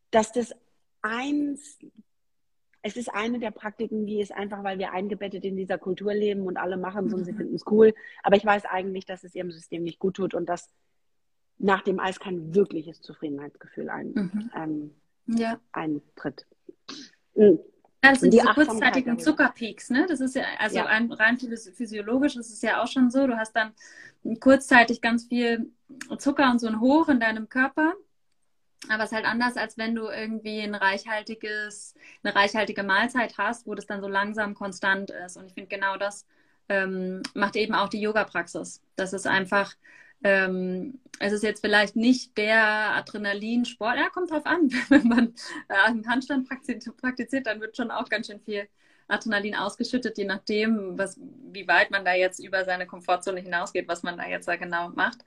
dass 0.09 0.31
das 0.31 0.55
eins, 1.01 1.79
es 2.81 2.95
ist 2.95 3.13
eine 3.13 3.39
der 3.39 3.51
Praktiken, 3.51 4.05
die 4.05 4.21
ist 4.21 4.31
einfach, 4.31 4.63
weil 4.63 4.79
wir 4.79 4.91
eingebettet 4.91 5.43
in 5.43 5.57
dieser 5.57 5.77
Kultur 5.77 6.13
leben 6.13 6.43
und 6.43 6.57
alle 6.57 6.77
machen 6.77 7.07
es 7.07 7.13
und 7.13 7.25
sie 7.25 7.33
mhm. 7.33 7.37
finden 7.37 7.55
es 7.55 7.65
cool. 7.67 7.93
Aber 8.23 8.35
ich 8.35 8.45
weiß 8.45 8.65
eigentlich, 8.65 9.05
dass 9.05 9.23
es 9.23 9.35
ihrem 9.35 9.51
System 9.51 9.83
nicht 9.83 9.99
gut 9.99 10.15
tut 10.15 10.33
und 10.33 10.47
dass 10.47 10.69
nach 11.57 11.81
dem 11.81 11.99
Eis 11.99 12.19
kein 12.19 12.53
wirkliches 12.53 13.01
Zufriedenheitsgefühl 13.01 13.89
ein, 13.89 14.11
mhm. 14.13 14.51
ähm, 14.55 14.91
ja. 15.25 15.59
eintritt. 15.71 16.45
Mhm. 17.35 17.59
Ja, 18.03 18.11
das 18.11 18.21
sind 18.21 18.31
die 18.31 18.37
diese 18.37 18.53
kurzzeitigen 18.53 19.19
Zuckerpeaks, 19.19 19.89
ne? 19.89 20.05
Das 20.07 20.21
ist 20.21 20.35
ja, 20.35 20.43
also 20.59 20.77
ja. 20.77 20.83
rein 20.85 21.37
physiologisch 21.39 22.35
ist 22.35 22.53
es 22.53 22.61
ja 22.61 22.81
auch 22.81 22.87
schon 22.87 23.09
so. 23.09 23.25
Du 23.25 23.35
hast 23.35 23.53
dann 23.53 23.73
kurzzeitig 24.39 25.01
ganz 25.01 25.25
viel 25.25 25.71
Zucker 26.17 26.51
und 26.51 26.59
so 26.59 26.67
ein 26.67 26.79
Hoch 26.79 27.09
in 27.09 27.19
deinem 27.19 27.49
Körper. 27.49 27.95
Aber 28.89 29.03
es 29.03 29.11
ist 29.11 29.15
halt 29.15 29.25
anders, 29.25 29.57
als 29.57 29.77
wenn 29.77 29.95
du 29.95 30.07
irgendwie 30.09 30.61
ein 30.61 30.75
reichhaltiges, 30.75 31.95
eine 32.23 32.35
reichhaltige 32.35 32.83
Mahlzeit 32.83 33.37
hast, 33.37 33.67
wo 33.67 33.75
das 33.75 33.85
dann 33.85 34.01
so 34.01 34.07
langsam 34.07 34.55
konstant 34.55 35.09
ist. 35.09 35.37
Und 35.37 35.47
ich 35.47 35.53
finde 35.53 35.69
genau 35.69 35.97
das 35.97 36.25
ähm, 36.69 37.23
macht 37.33 37.55
eben 37.55 37.73
auch 37.75 37.89
die 37.89 38.01
Yoga-Praxis. 38.01 38.81
Das 38.95 39.13
ist 39.13 39.27
einfach 39.27 39.75
ähm, 40.23 40.99
es 41.19 41.33
ist 41.33 41.43
jetzt 41.43 41.61
vielleicht 41.61 41.95
nicht 41.95 42.37
der 42.37 42.95
Adrenalinsport, 42.95 43.97
ja, 43.97 44.09
kommt 44.09 44.31
drauf 44.31 44.45
an. 44.45 44.69
Wenn 44.89 45.07
man 45.07 45.33
äh, 45.67 45.73
einen 45.85 46.07
Handstand 46.07 46.47
praktiziert, 46.49 47.45
dann 47.47 47.61
wird 47.61 47.77
schon 47.77 47.91
auch 47.91 48.09
ganz 48.09 48.27
schön 48.27 48.39
viel 48.39 48.67
Adrenalin 49.07 49.55
ausgeschüttet, 49.55 50.17
je 50.17 50.25
nachdem, 50.25 50.97
was, 50.97 51.19
wie 51.51 51.67
weit 51.67 51.91
man 51.91 52.05
da 52.05 52.13
jetzt 52.13 52.39
über 52.39 52.65
seine 52.65 52.85
Komfortzone 52.85 53.39
hinausgeht, 53.39 53.87
was 53.87 54.03
man 54.03 54.17
da 54.17 54.27
jetzt 54.27 54.47
da 54.47 54.55
genau 54.55 54.89
macht. 54.89 55.19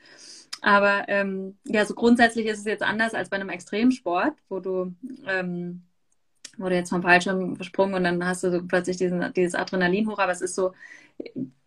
Aber 0.62 1.05
ähm, 1.09 1.57
ja, 1.64 1.85
so 1.85 1.95
grundsätzlich 1.95 2.47
ist 2.47 2.59
es 2.59 2.64
jetzt 2.64 2.83
anders 2.83 3.14
als 3.14 3.31
bei 3.31 3.37
einem 3.37 3.49
Extremsport, 3.49 4.35
wo 4.49 4.61
du 4.61 4.95
ähm, 5.26 5.83
wurde 6.59 6.74
jetzt 6.74 6.91
vom 6.91 7.03
Fallschirm 7.03 7.57
gesprungen 7.57 7.95
und 7.95 8.05
dann 8.05 8.24
hast 8.26 8.45
du 8.45 8.51
so 8.51 8.62
plötzlich 8.66 8.99
diesen, 8.99 9.33
dieses 9.33 9.55
Adrenalin 9.55 10.09
hoch, 10.09 10.18
aber 10.18 10.33
es 10.33 10.43
ist 10.43 10.55
so, 10.55 10.72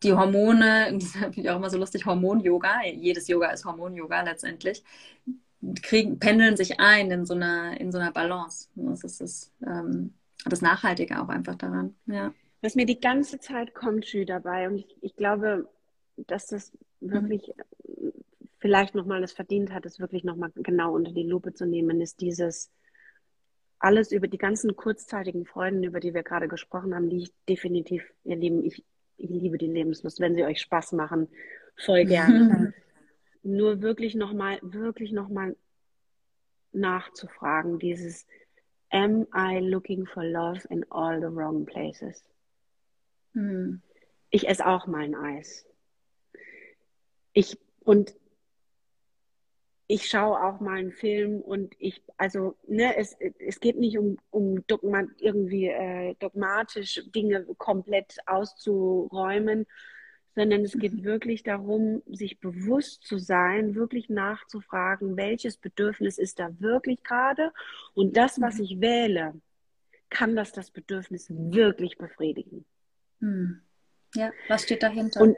die 0.04 0.14
Hormone, 0.14 0.92
das 0.94 1.04
ist 1.04 1.22
natürlich 1.22 1.50
auch 1.50 1.58
immer 1.58 1.70
so 1.70 1.78
lustig, 1.78 2.06
Hormon-Yoga, 2.06 2.84
jedes 2.86 3.28
Yoga 3.28 3.50
ist 3.52 3.66
Hormon-Yoga 3.66 4.22
letztendlich, 4.22 4.84
kriegen, 5.82 6.20
pendeln 6.20 6.58
sich 6.58 6.80
ein 6.80 7.10
in 7.12 7.26
so 7.26 7.34
einer, 7.34 7.80
in 7.80 7.92
so 7.92 7.98
einer 7.98 8.12
Balance. 8.12 8.70
Das 8.76 9.04
ist 9.04 9.22
das, 9.22 9.52
ähm, 9.66 10.14
das 10.52 10.62
Nachhaltige 10.62 11.22
auch 11.22 11.30
einfach 11.30 11.56
daran, 11.56 11.96
ja. 12.06 12.34
Was 12.62 12.76
mir 12.76 12.86
die 12.86 13.02
ganze 13.02 13.40
Zeit 13.40 13.74
kommt, 13.74 14.06
Schü, 14.06 14.24
dabei, 14.26 14.70
und 14.70 14.78
ich, 14.78 14.98
ich 15.02 15.16
glaube, 15.18 15.70
dass 16.16 16.48
das 16.48 16.72
wirklich 17.02 17.52
mhm. 17.86 18.14
vielleicht 18.60 18.96
nochmal 18.96 19.22
es 19.22 19.34
verdient 19.34 19.74
hat, 19.74 19.86
es 19.86 20.00
wirklich 20.00 20.24
nochmal 20.24 20.52
genau 20.56 20.94
unter 20.96 21.12
die 21.12 21.24
Lupe 21.24 21.54
zu 21.54 21.66
nehmen, 21.66 22.00
ist 22.00 22.22
dieses, 22.22 22.72
alles 23.84 24.14
über 24.14 24.30
die 24.30 24.38
ganzen 24.38 24.78
kurzzeitigen 24.78 25.46
Freuden, 25.46 25.84
über 25.84 26.00
die 26.00 26.14
wir 26.14 26.24
gerade 26.24 26.48
gesprochen 26.48 26.96
haben, 26.96 27.10
die 27.10 27.24
ich 27.24 27.34
definitiv, 27.50 28.02
ihr 28.24 28.38
Lieben, 28.38 28.64
ich, 28.64 28.86
ich 29.18 29.30
liebe 29.30 29.58
die 29.58 29.68
Lebenslust, 29.68 30.22
wenn 30.22 30.36
sie 30.36 30.46
euch 30.46 30.62
Spaß 30.62 30.94
machen, 30.94 31.28
voll 31.76 32.06
gerne. 32.06 32.74
Nur 33.44 33.82
wirklich 33.82 34.16
nochmal, 34.16 34.60
wirklich 34.62 35.12
nochmal 35.12 35.58
nachzufragen, 36.72 37.78
dieses 37.78 38.26
Am 38.94 39.26
I 39.34 39.60
looking 39.60 40.06
for 40.06 40.24
love 40.24 40.66
in 40.70 40.86
all 40.92 41.20
the 41.20 41.30
wrong 41.30 41.66
places? 41.66 42.22
Mhm. 43.36 43.82
Ich 44.30 44.48
esse 44.48 44.66
auch 44.66 44.88
mal 44.88 45.04
ein 45.04 45.16
Eis. 45.16 45.66
Ich, 47.34 47.58
und 47.80 48.16
ich 49.88 50.08
schaue 50.08 50.42
auch 50.44 50.60
mal 50.60 50.78
einen 50.78 50.92
Film 50.92 51.42
und 51.42 51.74
ich, 51.80 52.02
also, 52.18 52.56
ne, 52.68 52.96
es, 52.96 53.16
es 53.40 53.60
geht 53.60 53.78
nicht 53.78 53.98
um, 53.98 54.18
um 54.30 54.66
Dogma, 54.68 55.04
irgendwie 55.18 55.68
äh, 55.68 56.16
dogmatisch 56.20 57.02
Dinge 57.14 57.46
komplett 57.58 58.18
auszuräumen, 58.28 59.66
sondern 60.36 60.62
es 60.62 60.74
geht 60.74 61.04
wirklich 61.04 61.44
darum, 61.44 62.02
sich 62.08 62.40
bewusst 62.40 63.04
zu 63.04 63.18
sein, 63.18 63.76
wirklich 63.76 64.10
nachzufragen, 64.10 65.16
welches 65.18 65.58
Bedürfnis 65.58 66.18
ist 66.18 66.40
da 66.40 66.50
wirklich 66.60 67.04
gerade 67.04 67.52
und 67.94 68.18
das, 68.18 68.42
was 68.42 68.58
mhm. 68.58 68.64
ich 68.64 68.82
wähle, 68.82 69.34
kann 70.10 70.36
das 70.36 70.52
das 70.52 70.72
Bedürfnis 70.72 71.28
wirklich 71.30 71.98
befriedigen. 71.98 72.66
Hm. 73.20 73.62
Ja, 74.16 74.32
was 74.48 74.64
steht 74.64 74.84
dahinter? 74.84 75.22
Und, 75.22 75.38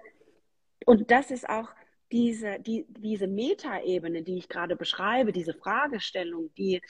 und 0.85 1.11
das 1.11 1.31
ist 1.31 1.47
auch, 1.47 1.69
diese, 2.11 2.59
die, 2.59 2.85
diese 2.89 3.27
Metaebene, 3.27 4.21
die 4.21 4.37
ich 4.37 4.47
gerade 4.47 4.75
beschreibe, 4.75 5.31
diese 5.31 5.53
Fragestellung, 5.53 6.53
die 6.55 6.81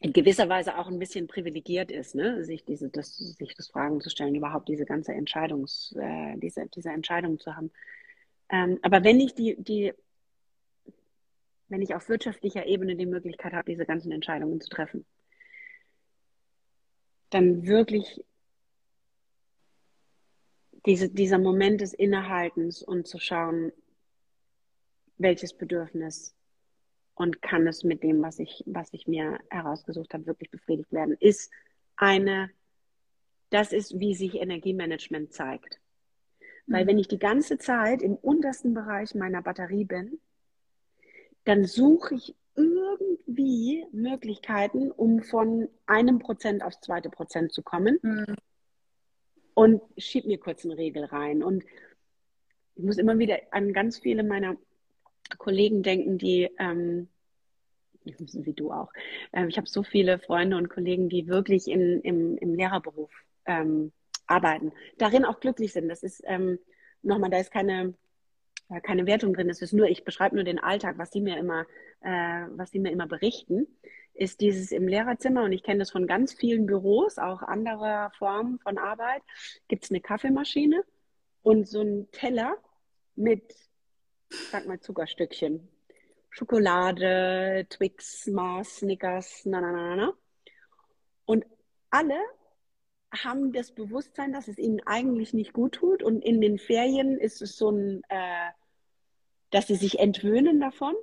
in 0.00 0.12
gewisser 0.12 0.48
Weise 0.48 0.78
auch 0.78 0.88
ein 0.88 0.98
bisschen 0.98 1.26
privilegiert 1.26 1.90
ist, 1.90 2.14
ne? 2.14 2.44
sich, 2.44 2.64
diese, 2.64 2.88
das, 2.88 3.16
sich 3.16 3.54
das 3.54 3.68
Fragen 3.68 4.00
zu 4.00 4.10
stellen, 4.10 4.34
überhaupt 4.34 4.68
diese 4.68 4.84
ganze 4.84 5.12
Entscheidungs, 5.12 5.94
äh, 5.98 6.36
diese, 6.36 6.66
diese 6.66 6.90
Entscheidung 6.90 7.40
zu 7.40 7.56
haben. 7.56 7.72
Ähm, 8.48 8.78
aber 8.82 9.02
wenn 9.02 9.18
ich 9.18 9.34
die, 9.34 9.56
die, 9.58 9.92
wenn 11.68 11.82
ich 11.82 11.94
auf 11.94 12.08
wirtschaftlicher 12.08 12.66
Ebene 12.66 12.94
die 12.96 13.06
Möglichkeit 13.06 13.52
habe, 13.52 13.70
diese 13.70 13.86
ganzen 13.86 14.12
Entscheidungen 14.12 14.60
zu 14.60 14.70
treffen, 14.70 15.04
dann 17.30 17.66
wirklich 17.66 18.24
diese, 20.86 21.08
dieser 21.10 21.38
Moment 21.38 21.80
des 21.80 21.92
Innehaltens 21.92 22.82
und 22.82 23.06
zu 23.06 23.18
schauen, 23.18 23.72
welches 25.18 25.52
Bedürfnis 25.52 26.34
und 27.18 27.42
kann 27.42 27.66
es 27.66 27.84
mit 27.84 28.02
dem, 28.02 28.22
was 28.22 28.38
ich, 28.38 28.62
was 28.66 28.88
ich 28.92 29.06
mir 29.06 29.38
herausgesucht 29.50 30.14
habe, 30.14 30.26
wirklich 30.26 30.50
befriedigt 30.50 30.92
werden, 30.92 31.16
ist 31.20 31.50
eine, 31.96 32.50
das 33.50 33.72
ist, 33.72 33.98
wie 33.98 34.14
sich 34.14 34.36
Energiemanagement 34.36 35.32
zeigt. 35.32 35.80
Weil 36.66 36.84
mhm. 36.84 36.88
wenn 36.88 36.98
ich 36.98 37.08
die 37.08 37.18
ganze 37.18 37.58
Zeit 37.58 38.02
im 38.02 38.14
untersten 38.14 38.74
Bereich 38.74 39.14
meiner 39.14 39.42
Batterie 39.42 39.84
bin, 39.84 40.20
dann 41.44 41.64
suche 41.64 42.14
ich 42.14 42.34
irgendwie 42.54 43.86
Möglichkeiten, 43.92 44.90
um 44.90 45.22
von 45.22 45.68
einem 45.86 46.18
Prozent 46.18 46.62
aufs 46.62 46.80
zweite 46.80 47.10
Prozent 47.10 47.52
zu 47.52 47.62
kommen. 47.62 47.98
Mhm 48.02 48.36
und 49.58 49.82
schieb 49.96 50.24
mir 50.24 50.38
kurz 50.38 50.64
eine 50.64 50.78
Regel 50.78 51.04
rein. 51.06 51.42
Und 51.42 51.64
ich 52.76 52.84
muss 52.84 52.96
immer 52.96 53.18
wieder 53.18 53.40
an 53.50 53.72
ganz 53.72 53.98
viele 53.98 54.22
meiner 54.22 54.56
Kollegen 55.36 55.82
denken, 55.82 56.18
die, 56.18 56.50
ähm, 56.58 57.08
wie 58.04 58.52
du 58.54 58.72
auch, 58.72 58.90
ähm, 59.32 59.48
ich 59.48 59.56
habe 59.56 59.68
so 59.68 59.82
viele 59.82 60.18
Freunde 60.18 60.56
und 60.56 60.70
Kollegen, 60.70 61.08
die 61.08 61.28
wirklich 61.28 61.68
in, 61.68 62.00
im, 62.00 62.38
im 62.38 62.54
Lehrerberuf 62.54 63.10
ähm, 63.44 63.92
arbeiten, 64.26 64.72
darin 64.98 65.24
auch 65.24 65.40
glücklich 65.40 65.72
sind. 65.72 65.88
Das 65.88 66.02
ist 66.02 66.22
ähm, 66.26 66.58
nochmal, 67.02 67.30
da 67.30 67.38
ist 67.38 67.50
keine, 67.50 67.94
keine 68.82 69.06
Wertung 69.06 69.34
drin. 69.34 69.50
Es 69.50 69.62
ist 69.62 69.72
nur, 69.72 69.88
ich 69.88 70.04
beschreibe 70.04 70.34
nur 70.34 70.44
den 70.44 70.58
Alltag, 70.58 70.98
was 70.98 71.10
die 71.10 71.20
mir 71.20 71.36
immer, 71.38 71.66
äh, 72.00 72.46
was 72.50 72.70
die 72.70 72.78
mir 72.78 72.92
immer 72.92 73.06
berichten 73.06 73.66
ist 74.18 74.40
dieses 74.40 74.72
im 74.72 74.88
Lehrerzimmer, 74.88 75.44
und 75.44 75.52
ich 75.52 75.62
kenne 75.62 75.78
das 75.78 75.90
von 75.90 76.06
ganz 76.06 76.34
vielen 76.34 76.66
Büros, 76.66 77.18
auch 77.18 77.42
anderer 77.42 78.10
Formen 78.18 78.58
von 78.58 78.76
Arbeit, 78.78 79.22
gibt 79.68 79.84
es 79.84 79.90
eine 79.90 80.00
Kaffeemaschine 80.00 80.82
und 81.42 81.68
so 81.68 81.80
ein 81.82 82.10
Teller 82.10 82.56
mit, 83.14 83.54
sag 84.30 84.66
mal, 84.66 84.80
Zuckerstückchen. 84.80 85.68
Schokolade, 86.30 87.66
Twix, 87.70 88.26
Mars, 88.26 88.76
Snickers, 88.78 89.42
na, 89.44 89.60
na, 89.60 89.72
na, 89.72 89.96
na. 89.96 90.12
Und 91.24 91.46
alle 91.90 92.18
haben 93.10 93.52
das 93.52 93.72
Bewusstsein, 93.72 94.32
dass 94.32 94.48
es 94.48 94.58
ihnen 94.58 94.80
eigentlich 94.86 95.32
nicht 95.32 95.52
gut 95.52 95.76
tut. 95.76 96.02
Und 96.02 96.22
in 96.24 96.40
den 96.40 96.58
Ferien 96.58 97.18
ist 97.18 97.40
es 97.40 97.56
so 97.56 97.70
ein, 97.70 98.02
äh, 98.08 98.50
dass 99.50 99.66
sie 99.66 99.76
sich 99.76 99.98
entwöhnen 99.98 100.60
davon. 100.60 100.94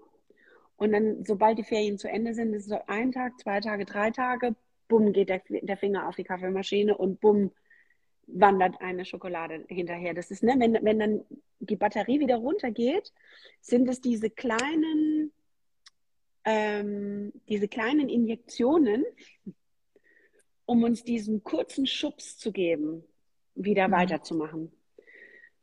Und 0.77 0.91
dann, 0.91 1.23
sobald 1.25 1.57
die 1.57 1.63
Ferien 1.63 1.97
zu 1.97 2.09
Ende 2.09 2.33
sind, 2.33 2.53
ist 2.53 2.63
es 2.63 2.69
so 2.69 2.79
ein 2.87 3.11
Tag, 3.11 3.39
zwei 3.39 3.59
Tage, 3.61 3.85
drei 3.85 4.11
Tage, 4.11 4.55
bumm, 4.87 5.13
geht 5.13 5.29
der, 5.29 5.41
der 5.49 5.77
Finger 5.77 6.07
auf 6.07 6.15
die 6.15 6.23
Kaffeemaschine 6.23 6.95
und 6.95 7.21
bumm, 7.21 7.51
wandert 8.27 8.81
eine 8.81 9.05
Schokolade 9.05 9.65
hinterher. 9.67 10.13
Das 10.13 10.31
ist, 10.31 10.43
ne, 10.43 10.55
wenn, 10.57 10.77
wenn 10.83 10.99
dann 10.99 11.25
die 11.59 11.75
Batterie 11.75 12.19
wieder 12.19 12.37
runtergeht, 12.37 13.13
sind 13.61 13.87
es 13.87 14.01
diese 14.01 14.29
kleinen, 14.29 15.31
ähm, 16.43 17.33
diese 17.49 17.67
kleinen 17.67 18.09
Injektionen, 18.09 19.05
um 20.65 20.83
uns 20.83 21.03
diesen 21.03 21.43
kurzen 21.43 21.85
Schubs 21.85 22.37
zu 22.37 22.51
geben, 22.51 23.03
wieder 23.55 23.87
mhm. 23.87 23.93
weiterzumachen. 23.93 24.71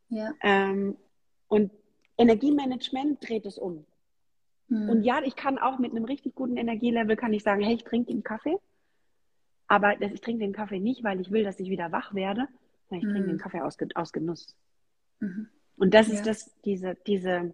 Ja. 0.08 0.32
Ähm, 0.42 0.96
und 1.48 1.72
Energiemanagement 2.18 3.26
dreht 3.26 3.46
es 3.46 3.58
um. 3.58 3.86
Mhm. 4.68 4.88
Und 4.88 5.02
ja, 5.02 5.22
ich 5.22 5.36
kann 5.36 5.58
auch 5.58 5.78
mit 5.78 5.90
einem 5.90 6.04
richtig 6.04 6.34
guten 6.34 6.56
Energielevel 6.56 7.16
kann 7.16 7.32
ich 7.32 7.42
sagen, 7.42 7.62
hey, 7.62 7.74
ich 7.74 7.84
trinke 7.84 8.12
den 8.12 8.22
Kaffee. 8.22 8.56
Aber 9.66 10.00
ich 10.00 10.20
trinke 10.20 10.44
den 10.44 10.52
Kaffee 10.52 10.80
nicht, 10.80 11.02
weil 11.02 11.20
ich 11.20 11.30
will, 11.30 11.44
dass 11.44 11.58
ich 11.58 11.70
wieder 11.70 11.92
wach 11.92 12.14
werde, 12.14 12.46
sondern 12.88 12.98
ich 13.00 13.04
mhm. 13.04 13.12
trinke 13.12 13.28
den 13.28 13.38
Kaffee 13.38 13.60
aus, 13.60 13.76
aus 13.94 14.12
Genuss. 14.12 14.54
Mhm. 15.20 15.48
Und 15.76 15.94
das 15.94 16.08
ist 16.08 16.18
ja. 16.18 16.32
das, 16.32 16.50
diese, 16.64 16.96
diese 17.06 17.52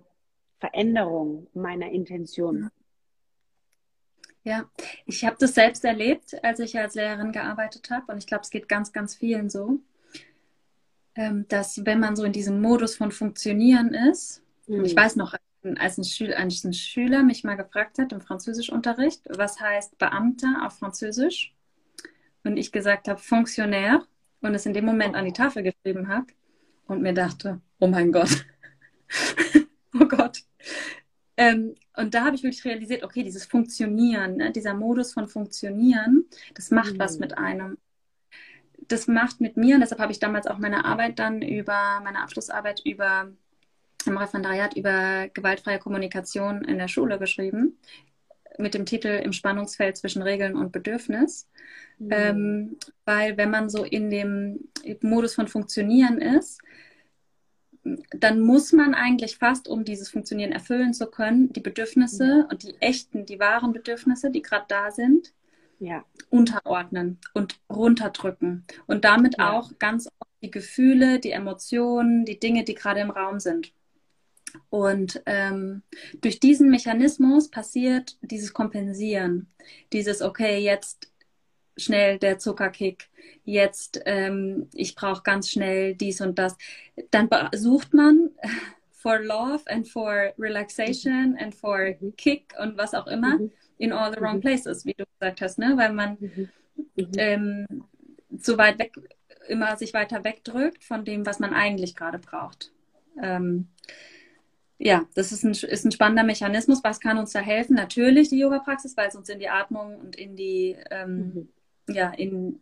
Veränderung 0.59 1.47
meiner 1.55 1.91
Intention. 1.91 2.71
Ja, 4.45 4.69
ich 5.05 5.25
habe 5.25 5.37
das 5.39 5.55
selbst 5.55 5.85
erlebt, 5.85 6.43
als 6.43 6.61
ich 6.61 6.79
als 6.79 6.95
Lehrerin 6.95 7.33
gearbeitet 7.33 7.91
habe. 7.91 8.13
Und 8.13 8.19
ich 8.19 8.27
glaube, 8.27 8.43
es 8.43 8.51
geht 8.51 8.69
ganz, 8.69 8.93
ganz 8.93 9.15
vielen 9.15 9.51
so, 9.51 9.81
ähm, 11.15 11.47
dass 11.49 11.85
wenn 11.85 12.01
man 12.01 12.17
so 12.17 12.25
in 12.25 12.33
diesem 12.33 12.61
Modus 12.61 12.97
von 12.97 13.13
Funktionieren 13.13 13.93
ist, 13.93 14.43
mhm. 14.67 14.85
ich 14.85 14.97
weiß 14.97 15.17
noch, 15.17 15.35
als 15.77 15.99
ein, 15.99 16.05
Schüler, 16.05 16.39
als 16.39 16.65
ein 16.65 16.73
Schüler 16.73 17.23
mich 17.23 17.45
mal 17.45 17.57
gefragt 17.57 17.99
hat 17.99 18.13
im 18.13 18.21
Französischunterricht, 18.21 19.23
was 19.29 19.61
heißt 19.61 19.99
Beamter 19.99 20.63
auf 20.65 20.79
Französisch? 20.79 21.55
Und 22.45 22.57
ich 22.57 22.73
gesagt 22.73 23.09
habe, 23.09 23.21
Funktionär 23.21 24.07
und 24.41 24.55
es 24.55 24.65
in 24.65 24.73
dem 24.73 24.85
Moment 24.85 25.15
an 25.17 25.25
die 25.25 25.33
Tafel 25.33 25.63
geschrieben 25.63 26.09
habe 26.09 26.29
und 26.87 27.03
mir 27.03 27.13
dachte, 27.13 27.61
oh 27.81 27.87
mein 27.87 28.13
Gott, 28.13 28.47
oh 30.01 30.07
Gott. 30.07 30.43
Ähm, 31.37 31.75
und 31.97 32.15
da 32.15 32.25
habe 32.25 32.37
ich 32.37 32.43
wirklich 32.43 32.65
realisiert, 32.65 33.05
okay, 33.05 33.23
dieses 33.23 33.47
Funktionieren, 33.47 34.37
ne, 34.37 34.53
dieser 34.53 34.75
Modus 34.75 35.13
von 35.13 35.29
Funktionieren, 35.29 36.27
das 36.55 36.71
macht 36.71 36.95
mhm. 36.95 36.99
was 36.99 37.19
mit 37.19 37.39
einem. 37.39 37.79
Das 38.89 39.07
macht 39.07 39.41
mit 39.41 39.57
mir, 39.57 39.75
und 39.75 39.83
deshalb 39.83 40.01
habe 40.01 40.13
ich 40.13 40.19
damals 40.19 40.47
auch 40.47 40.59
meine 40.59 40.85
Arbeit 40.85 41.19
dann 41.19 41.43
über, 41.43 42.01
meine 42.03 42.21
Abschlussarbeit 42.21 42.81
über 42.85 43.31
im 44.07 44.17
Referendariat 44.17 44.77
über 44.77 45.29
gewaltfreie 45.29 45.79
Kommunikation 45.79 46.65
in 46.65 46.79
der 46.79 46.89
Schule 46.89 47.19
geschrieben, 47.19 47.79
mit 48.59 48.75
dem 48.75 48.87
Titel 48.87 49.09
Im 49.09 49.33
Spannungsfeld 49.33 49.97
zwischen 49.97 50.23
Regeln 50.23 50.57
und 50.57 50.73
Bedürfnis. 50.73 51.49
Mhm. 51.99 52.09
Ähm, 52.11 52.77
weil 53.05 53.37
wenn 53.37 53.51
man 53.51 53.69
so 53.69 53.85
in 53.85 54.11
dem 54.11 54.71
Modus 55.03 55.35
von 55.35 55.49
Funktionieren 55.49 56.21
ist, 56.21 56.61
dann 58.11 58.41
muss 58.41 58.73
man 58.73 58.95
eigentlich 58.95 59.37
fast, 59.37 59.69
um 59.69 59.85
dieses 59.85 60.09
Funktionieren 60.09 60.53
erfüllen 60.53 60.95
zu 60.95 61.07
können, 61.07 61.53
die 61.53 61.61
Bedürfnisse 61.61 62.45
mhm. 62.45 62.51
und 62.51 62.63
die 62.63 62.75
echten, 62.81 63.27
die 63.27 63.39
wahren 63.39 63.73
Bedürfnisse, 63.73 64.31
die 64.31 64.43
gerade 64.43 64.67
da 64.69 64.91
sind, 64.91 65.33
ja. 65.79 66.05
unterordnen 66.31 67.19
und 67.35 67.61
runterdrücken. 67.71 68.65
Und 68.87 69.05
damit 69.05 69.39
ja. 69.39 69.53
auch 69.53 69.79
ganz 69.79 70.07
oft 70.07 70.31
die 70.43 70.51
Gefühle, 70.51 71.21
die 71.21 71.33
Emotionen, 71.33 72.25
die 72.25 72.39
Dinge, 72.39 72.65
die 72.65 72.75
gerade 72.75 73.01
im 73.01 73.11
Raum 73.11 73.41
sind. 73.41 73.73
Und 74.71 75.23
ähm, 75.27 75.83
durch 76.21 76.41
diesen 76.41 76.71
Mechanismus 76.71 77.51
passiert 77.51 78.17
dieses 78.23 78.53
Kompensieren, 78.55 79.47
dieses, 79.93 80.23
okay, 80.23 80.59
jetzt 80.59 81.11
schnell 81.79 82.19
der 82.19 82.39
Zuckerkick, 82.39 83.09
jetzt 83.45 84.01
ähm, 84.05 84.69
ich 84.75 84.95
brauche 84.95 85.23
ganz 85.23 85.51
schnell 85.51 85.95
dies 85.95 86.21
und 86.21 86.39
das. 86.39 86.57
Dann 87.11 87.29
sucht 87.55 87.95
man 87.95 88.31
for 88.91 89.21
love 89.21 89.63
and 89.67 89.89
for 89.89 90.33
relaxation 90.39 91.37
and 91.39 91.55
for 91.55 91.95
mhm. 92.01 92.15
kick 92.17 92.55
und 92.61 92.77
was 92.77 92.95
auch 92.95 93.07
immer 93.07 93.39
mhm. 93.39 93.53
in 93.79 93.93
all 93.93 94.13
the 94.13 94.21
wrong 94.21 94.37
mhm. 94.37 94.41
places, 94.41 94.85
wie 94.85 94.95
du 94.95 95.05
gesagt 95.19 95.41
hast, 95.41 95.59
ne? 95.59 95.75
weil 95.77 95.93
man 95.93 96.17
mhm. 96.21 96.49
mhm. 96.97 97.13
ähm, 97.17 97.67
so 98.37 98.59
weit 98.59 98.79
weg, 98.79 98.93
immer 99.49 99.77
sich 99.77 99.95
weiter 99.95 100.25
wegdrückt 100.25 100.85
von 100.85 101.05
dem, 101.05 101.25
was 101.25 101.39
man 101.39 101.55
eigentlich 101.55 101.95
gerade 101.95 102.19
braucht. 102.19 102.73
Ähm, 103.23 103.69
ja, 104.79 105.07
das 105.15 105.33
ist 105.33 105.45
ein, 105.45 105.53
ist 105.53 105.85
ein 105.85 105.91
spannender 105.91 106.23
Mechanismus. 106.23 106.85
Was 106.85 107.01
kann 107.01 107.19
uns 107.19 107.33
da 107.33 107.41
helfen? 107.41 107.75
Natürlich 107.75 108.29
die 108.29 108.39
Yoga-Praxis, 108.39 108.97
weil 108.97 109.09
es 109.09 109.17
uns 109.17 109.29
in 109.29 109.41
die 109.41 109.49
Atmung 109.49 109.97
und 109.97 110.15
in 110.15 110.37
die, 110.37 110.77
ähm, 110.91 111.17
mhm. 111.17 111.49
Ja, 111.89 112.11
in, 112.11 112.61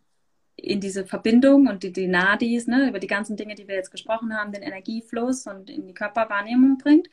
in 0.55 0.79
diese 0.79 1.05
Verbindung 1.05 1.67
und 1.67 1.83
die, 1.83 1.93
die 1.93 2.07
Nadis, 2.07 2.67
ne, 2.67 2.89
über 2.89 2.99
die 2.99 3.07
ganzen 3.07 3.37
Dinge, 3.37 3.55
die 3.55 3.67
wir 3.67 3.75
jetzt 3.75 3.91
gesprochen 3.91 4.35
haben, 4.35 4.51
den 4.51 4.63
Energiefluss 4.63 5.47
und 5.47 5.69
in 5.69 5.87
die 5.87 5.93
Körperwahrnehmung 5.93 6.77
bringt. 6.77 7.07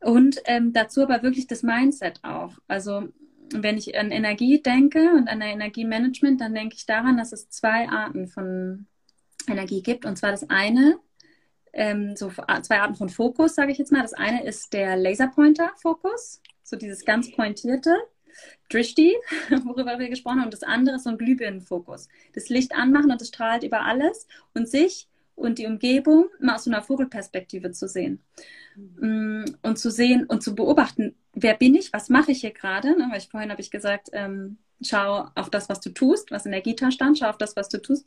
Und 0.00 0.40
ähm, 0.46 0.72
dazu 0.72 1.02
aber 1.02 1.22
wirklich 1.22 1.46
das 1.46 1.62
Mindset 1.62 2.20
auch. 2.22 2.54
Also 2.68 3.08
wenn 3.52 3.76
ich 3.76 3.98
an 3.98 4.12
Energie 4.12 4.62
denke 4.62 5.12
und 5.12 5.28
an 5.28 5.40
Energiemanagement, 5.40 6.40
dann 6.40 6.54
denke 6.54 6.76
ich 6.76 6.86
daran, 6.86 7.16
dass 7.18 7.32
es 7.32 7.50
zwei 7.50 7.88
Arten 7.88 8.28
von 8.28 8.86
Energie 9.48 9.82
gibt. 9.82 10.06
Und 10.06 10.16
zwar 10.16 10.30
das 10.30 10.48
eine 10.48 10.98
ähm, 11.72 12.16
so 12.16 12.30
zwei 12.62 12.80
Arten 12.80 12.94
von 12.94 13.08
Fokus, 13.08 13.54
sage 13.54 13.72
ich 13.72 13.78
jetzt 13.78 13.92
mal. 13.92 14.02
Das 14.02 14.14
eine 14.14 14.44
ist 14.44 14.72
der 14.72 14.96
Laserpointer-Fokus, 14.96 16.42
so 16.62 16.76
dieses 16.76 17.04
ganz 17.04 17.30
pointierte, 17.32 17.94
Drishti, 18.68 19.14
worüber 19.64 19.98
wir 19.98 20.08
gesprochen 20.08 20.38
haben. 20.38 20.46
Und 20.46 20.54
das 20.54 20.62
andere 20.62 20.96
ist 20.96 21.04
so 21.04 21.10
ein 21.10 21.18
Glühbirnenfokus. 21.18 22.08
Das 22.34 22.48
Licht 22.48 22.74
anmachen 22.74 23.10
und 23.10 23.20
es 23.20 23.28
strahlt 23.28 23.62
über 23.62 23.82
alles 23.82 24.26
und 24.54 24.68
sich 24.68 25.08
und 25.34 25.58
die 25.58 25.66
Umgebung 25.66 26.26
mal 26.38 26.56
aus 26.56 26.64
so 26.64 26.70
einer 26.70 26.82
Vogelperspektive 26.82 27.72
zu 27.72 27.88
sehen. 27.88 28.20
Mhm. 28.76 29.56
Und 29.62 29.78
zu 29.78 29.90
sehen 29.90 30.26
und 30.26 30.42
zu 30.42 30.54
beobachten, 30.54 31.14
wer 31.32 31.54
bin 31.54 31.74
ich, 31.74 31.92
was 31.92 32.08
mache 32.08 32.32
ich 32.32 32.40
hier 32.40 32.52
gerade? 32.52 32.96
Ne? 32.98 33.08
Weil 33.10 33.18
ich 33.18 33.28
vorhin 33.28 33.50
habe 33.50 33.60
ich 33.60 33.70
gesagt, 33.70 34.10
ähm, 34.12 34.58
schau 34.82 35.28
auf 35.34 35.50
das, 35.50 35.68
was 35.68 35.80
du 35.80 35.90
tust, 35.90 36.30
was 36.30 36.46
in 36.46 36.52
der 36.52 36.62
Gita 36.62 36.90
stand, 36.90 37.18
schau 37.18 37.28
auf 37.28 37.38
das, 37.38 37.56
was 37.56 37.68
du 37.68 37.80
tust, 37.80 38.06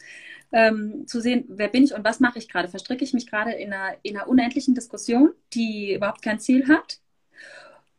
ähm, 0.51 1.05
zu 1.07 1.21
sehen, 1.21 1.45
wer 1.47 1.67
bin 1.67 1.84
ich 1.84 1.93
und 1.93 2.03
was 2.03 2.19
mache 2.19 2.39
ich 2.39 2.49
gerade. 2.49 2.67
Verstricke 2.67 3.03
ich 3.03 3.13
mich 3.13 3.27
gerade 3.27 3.51
in 3.51 3.73
einer, 3.73 3.95
in 4.03 4.17
einer 4.17 4.27
unendlichen 4.27 4.75
Diskussion, 4.75 5.34
die 5.53 5.93
überhaupt 5.93 6.21
kein 6.21 6.39
Ziel 6.39 6.67
hat? 6.67 6.99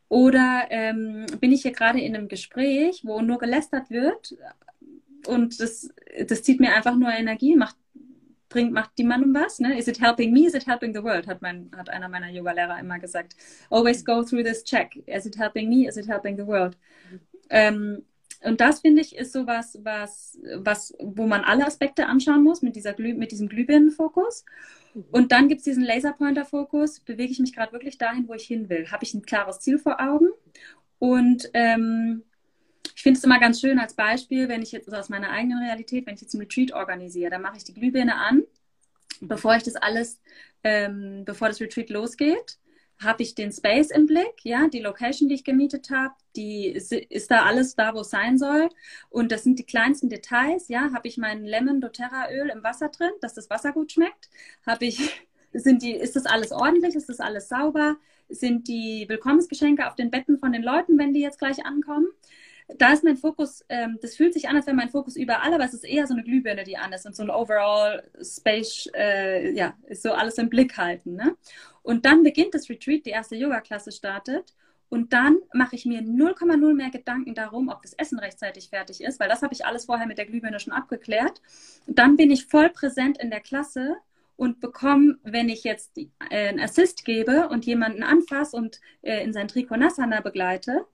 Oder 0.09 0.66
ähm, 0.70 1.26
bin 1.40 1.52
ich 1.52 1.62
hier 1.62 1.72
gerade 1.72 2.00
in 2.00 2.14
einem 2.14 2.28
Gespräch, 2.28 3.00
wo 3.05 3.20
nur 3.20 3.38
gelästert 3.38 3.90
wird 3.90 4.36
und 5.26 5.61
das, 5.61 5.88
das 6.26 6.42
zieht 6.42 6.61
mir 6.61 6.74
einfach 6.74 6.96
nur 6.96 7.11
Energie, 7.11 7.57
macht, 7.57 7.76
bringt, 8.48 8.72
macht 8.72 8.90
die 8.98 9.05
Mann 9.05 9.24
um 9.24 9.34
was? 9.34 9.59
Ne? 9.59 9.78
Is 9.78 9.88
it 9.88 10.00
helping 10.00 10.32
me? 10.32 10.46
Is 10.46 10.55
it 10.55 10.66
helping 10.66 10.94
the 10.94 11.02
world? 11.02 11.26
Hat, 11.26 11.42
mein, 11.42 11.70
hat 11.76 11.88
einer 11.88 12.09
meiner 12.09 12.30
Yoga-Lehrer 12.30 12.78
immer 12.78 12.98
gesagt. 12.98 13.34
Always 13.70 14.05
go 14.05 14.22
through 14.22 14.44
this 14.44 14.64
check. 14.64 14.96
Is 15.07 15.26
it 15.26 15.38
helping 15.38 15.68
me? 15.68 15.86
Is 15.88 15.96
it 15.96 16.09
helping 16.09 16.36
the 16.36 16.46
world? 16.46 16.76
Ähm, 17.50 18.05
und 18.45 18.61
das 18.61 18.80
finde 18.80 19.01
ich 19.01 19.16
ist 19.16 19.32
so 19.32 19.47
was, 19.47 19.78
was, 19.82 20.38
was, 20.57 20.95
wo 20.99 21.26
man 21.26 21.42
alle 21.42 21.66
Aspekte 21.66 22.07
anschauen 22.07 22.42
muss 22.42 22.62
mit, 22.62 22.76
dieser 22.76 22.92
Glüh, 22.92 23.14
mit 23.14 23.32
diesem 23.32 23.49
Glühbirnenfokus. 23.49 24.45
Mhm. 24.95 25.05
Und 25.11 25.32
dann 25.32 25.49
gibt 25.49 25.61
es 25.61 25.64
diesen 25.64 25.84
Laserpointer-Fokus. 25.84 27.01
Bewege 27.01 27.32
ich 27.32 27.38
mich 27.38 27.55
gerade 27.55 27.72
wirklich 27.72 27.99
dahin, 27.99 28.28
wo 28.28 28.34
ich 28.34 28.45
hin 28.45 28.68
will? 28.68 28.90
Habe 28.90 29.05
ich 29.05 29.14
ein 29.14 29.22
klares 29.22 29.61
Ziel 29.61 29.78
vor 29.78 30.01
Augen? 30.01 30.28
Und 30.99 31.51
ähm, 31.55 32.22
ich 32.95 33.03
finde 33.03 33.18
es 33.18 33.24
immer 33.24 33.40
ganz 33.40 33.61
schön 33.61 33.78
als 33.78 33.95
Beispiel, 33.95 34.49
wenn 34.49 34.62
ich 34.62 34.72
jetzt 34.72 34.88
also 34.88 34.99
aus 34.99 35.09
meiner 35.09 35.30
eigenen 35.30 35.62
Realität, 35.62 36.07
wenn 36.07 36.14
ich 36.14 36.20
jetzt 36.20 36.34
ein 36.34 36.40
Retreat 36.40 36.72
organisiere, 36.72 37.30
dann 37.30 37.42
mache 37.42 37.57
ich 37.57 37.64
die 37.64 37.74
Glühbirne 37.74 38.14
an, 38.14 38.42
bevor 39.20 39.57
ich 39.57 39.62
das 39.62 39.76
alles, 39.76 40.20
ähm, 40.62 41.24
bevor 41.24 41.49
das 41.49 41.61
Retreat 41.61 41.90
losgeht 41.90 42.59
habe 43.05 43.22
ich 43.22 43.34
den 43.34 43.52
Space 43.52 43.90
im 43.90 44.07
Blick, 44.07 44.34
ja, 44.42 44.68
die 44.68 44.80
Location, 44.80 45.28
die 45.28 45.36
ich 45.36 45.44
gemietet 45.44 45.90
habe, 45.90 46.14
die 46.36 46.66
ist, 46.66 46.92
ist, 46.92 47.30
da 47.30 47.44
alles 47.44 47.76
da, 47.76 47.94
wo 47.94 48.00
es 48.00 48.11
sein 48.11 48.38
soll. 48.38 48.68
Und 49.11 49.32
das 49.32 49.44
sind 49.44 49.59
die 49.59 49.64
kleinsten 49.64 50.09
Details, 50.09 50.68
ja, 50.68 50.92
habe 50.92 51.09
ich 51.09 51.16
mein 51.18 51.44
Lemon 51.44 51.80
doTERRA 51.80 52.30
Öl 52.32 52.50
im 52.50 52.62
Wasser 52.62 52.88
drin, 52.88 53.12
dass 53.20 53.34
das 53.34 53.50
Wasser 53.50 53.72
gut 53.72 53.92
schmeckt? 53.92 54.30
Habe 54.66 54.86
ich, 54.86 55.26
sind 55.52 55.82
die, 55.82 55.92
ist 55.92 56.16
das 56.16 56.26
alles 56.26 56.52
ordentlich? 56.52 56.94
Ist 56.94 57.09
das 57.09 57.20
alles 57.20 57.48
sauber? 57.48 57.96
Sind 58.28 58.68
die 58.68 59.05
Willkommensgeschenke 59.09 59.86
auf 59.86 59.94
den 59.94 60.11
Betten 60.11 60.38
von 60.38 60.52
den 60.52 60.62
Leuten, 60.62 60.98
wenn 60.98 61.12
die 61.12 61.20
jetzt 61.20 61.38
gleich 61.38 61.64
ankommen? 61.64 62.09
Da 62.69 62.93
ist 62.93 63.05
mein 63.05 63.17
Fokus, 63.17 63.65
ähm, 63.69 63.99
das 64.01 64.17
fühlt 64.17 64.33
sich 64.33 64.49
an, 64.49 64.57
als 64.57 64.67
wäre 64.67 64.77
mein 64.77 64.89
Fokus 64.89 65.17
überall, 65.17 65.53
aber 65.53 65.65
es 65.65 65.75
ist 65.75 65.85
eher 65.85 66.07
so 66.07 66.15
eine 66.15 66.23
Glühbirne, 66.23 66.65
die 66.65 66.77
an 66.77 66.93
ist 66.93 67.07
und 67.07 67.15
so 67.15 67.23
ein 67.23 67.31
Overall 67.31 68.03
Space, 68.23 68.89
äh, 68.95 69.53
ja, 69.53 69.75
ist 69.87 70.03
so 70.03 70.12
alles 70.12 70.39
im 70.39 70.49
Blick 70.49 70.77
halten. 70.77 71.17
Ne? 71.17 71.37
Und 71.83 72.07
dann 72.07 72.23
beginnt 72.23 72.55
das 72.55 72.69
Retreat, 72.69 73.05
die 73.05 73.11
erste 73.11 73.37
Yoga-Klasse 73.37 73.93
startet. 73.93 74.55
Und 74.89 75.12
dann 75.12 75.39
mache 75.53 75.75
ich 75.77 75.87
mir 75.87 76.01
0,0 76.01 76.75
mehr 76.75 76.91
Gedanken 76.91 77.35
darum, 77.35 77.69
ob 77.69 77.83
das 77.83 77.95
Essen 77.95 78.19
rechtzeitig 78.19 78.69
fertig 78.69 79.03
ist, 79.03 79.19
weil 79.19 79.29
das 79.29 79.43
habe 79.43 79.53
ich 79.53 79.67
alles 79.67 79.87
vorher 79.87 80.07
mit 80.07 80.19
der 80.19 80.27
Glühbirne 80.27 80.61
schon 80.61 80.73
abgeklärt. 80.73 81.43
Und 81.87 81.99
dann 81.99 82.17
bin 82.17 82.31
ich 82.31 82.47
voll 82.47 82.71
präsent 82.71 83.19
in 83.19 83.31
der 83.31 83.41
Klasse 83.41 83.97
und 84.37 84.61
bekomme, 84.61 85.19
wenn 85.23 85.49
ich 85.49 85.65
jetzt 85.65 85.97
äh, 85.99 86.49
einen 86.49 86.61
Assist 86.61 87.05
gebe 87.05 87.49
und 87.49 87.67
jemanden 87.67 88.03
anfasse 88.03 88.57
und 88.57 88.81
äh, 89.03 89.23
in 89.23 89.33
sein 89.33 89.49
Trikonasana 89.49 90.21
begleite, 90.21 90.87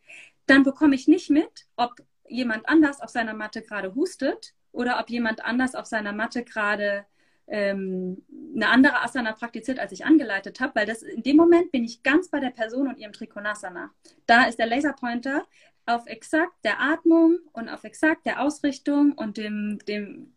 dann 0.50 0.64
bekomme 0.64 0.94
ich 0.94 1.08
nicht 1.08 1.30
mit, 1.30 1.66
ob 1.76 1.94
jemand 2.28 2.68
anders 2.68 3.00
auf 3.00 3.10
seiner 3.10 3.34
Matte 3.34 3.62
gerade 3.62 3.94
hustet 3.94 4.54
oder 4.72 5.00
ob 5.00 5.10
jemand 5.10 5.44
anders 5.44 5.74
auf 5.74 5.86
seiner 5.86 6.12
Matte 6.12 6.44
gerade 6.44 7.06
ähm, 7.46 8.24
eine 8.54 8.68
andere 8.68 9.02
Asana 9.02 9.32
praktiziert, 9.32 9.78
als 9.78 9.92
ich 9.92 10.04
angeleitet 10.04 10.60
habe, 10.60 10.74
weil 10.76 10.86
das 10.86 11.02
in 11.02 11.22
dem 11.22 11.36
Moment 11.36 11.72
bin 11.72 11.84
ich 11.84 12.02
ganz 12.02 12.28
bei 12.28 12.40
der 12.40 12.50
Person 12.50 12.88
und 12.88 12.98
ihrem 12.98 13.12
Trikonasana. 13.12 13.90
Da 14.26 14.44
ist 14.44 14.58
der 14.58 14.66
Laserpointer 14.66 15.46
auf 15.86 16.06
exakt 16.06 16.64
der 16.64 16.80
Atmung 16.80 17.38
und 17.52 17.68
auf 17.68 17.84
exakt 17.84 18.26
der 18.26 18.40
Ausrichtung 18.40 19.12
und 19.12 19.36
dem, 19.36 19.78
dem, 19.88 20.34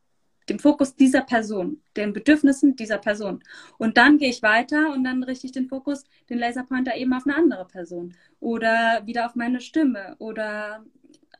dem 0.50 0.60
Fokus 0.60 0.96
dieser 0.96 1.22
Person, 1.22 1.82
den 1.96 2.14
Bedürfnissen 2.14 2.76
dieser 2.76 2.98
Person. 2.98 3.44
Und 3.78 3.98
dann 3.98 4.18
gehe 4.18 4.30
ich 4.30 4.44
weiter 4.44 4.92
und 4.94 5.04
dann 5.04 5.24
richte 5.24 5.48
ich 5.48 5.54
den 5.54 5.68
Fokus, 5.68 6.04
den 6.30 6.40
Laserpointer 6.40 6.96
eben 6.96 7.14
auf 7.14 7.26
eine 7.26 7.36
andere 7.36 7.66
Person 7.66 8.14
oder 8.40 9.02
wieder 9.06 9.26
auf 9.26 9.36
meine 9.36 9.62
Stimme 9.62 10.16
oder 10.20 10.84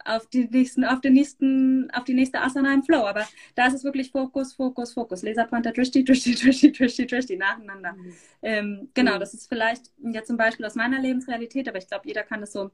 auf 0.06 0.28
die 0.28 0.48
nächsten, 0.50 0.84
auf 0.84 1.02
den 1.02 1.14
nächsten, 1.14 1.90
auf 1.92 2.04
die 2.04 2.14
nächste 2.14 2.42
Asana 2.42 2.74
im 2.74 2.84
Flow. 2.84 3.06
Aber 3.06 3.28
da 3.56 3.68
ist 3.68 3.74
es 3.74 3.84
wirklich 3.84 4.12
Fokus, 4.12 4.54
Fokus, 4.54 4.94
Fokus. 4.94 5.22
Laserpointer, 5.22 5.72
Drishti, 5.72 6.04
Drishti, 6.04 6.36
Drishti, 6.36 6.72
Drishti, 6.72 7.08
Drishti, 7.08 7.38
nacheinander. 7.38 7.94
Mhm. 7.94 8.14
Ähm, 8.42 8.90
genau, 8.94 9.18
das 9.18 9.34
ist 9.34 9.48
vielleicht 9.48 9.92
jetzt 9.98 10.28
zum 10.28 10.38
Beispiel 10.38 10.66
aus 10.66 10.76
meiner 10.76 11.00
Lebensrealität, 11.00 11.68
aber 11.68 11.78
ich 11.78 11.88
glaube, 11.88 12.08
jeder 12.08 12.24
kann 12.24 12.42
das 12.42 12.54
so 12.54 12.72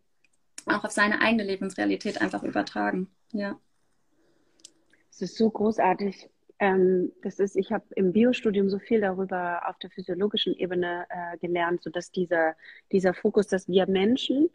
auch 0.65 0.83
auf 0.83 0.91
seine 0.91 1.21
eigene 1.21 1.43
Lebensrealität 1.43 2.21
einfach 2.21 2.43
übertragen. 2.43 3.09
Ja. 3.31 3.59
Es 5.21 5.31
ist 5.31 5.37
so 5.37 5.49
großartig. 5.49 6.29
Ähm, 6.59 7.11
das 7.21 7.39
ist, 7.39 7.57
ich 7.57 7.71
habe 7.71 7.83
im 7.95 8.13
Biostudium 8.13 8.69
so 8.69 8.79
viel 8.79 9.01
darüber 9.01 9.67
auf 9.67 9.77
der 9.79 9.89
physiologischen 9.89 10.55
Ebene 10.55 11.05
äh, 11.09 11.37
gelernt, 11.37 11.83
sodass 11.83 12.11
dieser, 12.11 12.55
dieser 12.93 13.13
Fokus, 13.13 13.47
dass 13.47 13.67
wir 13.67 13.85
Menschen 13.87 14.49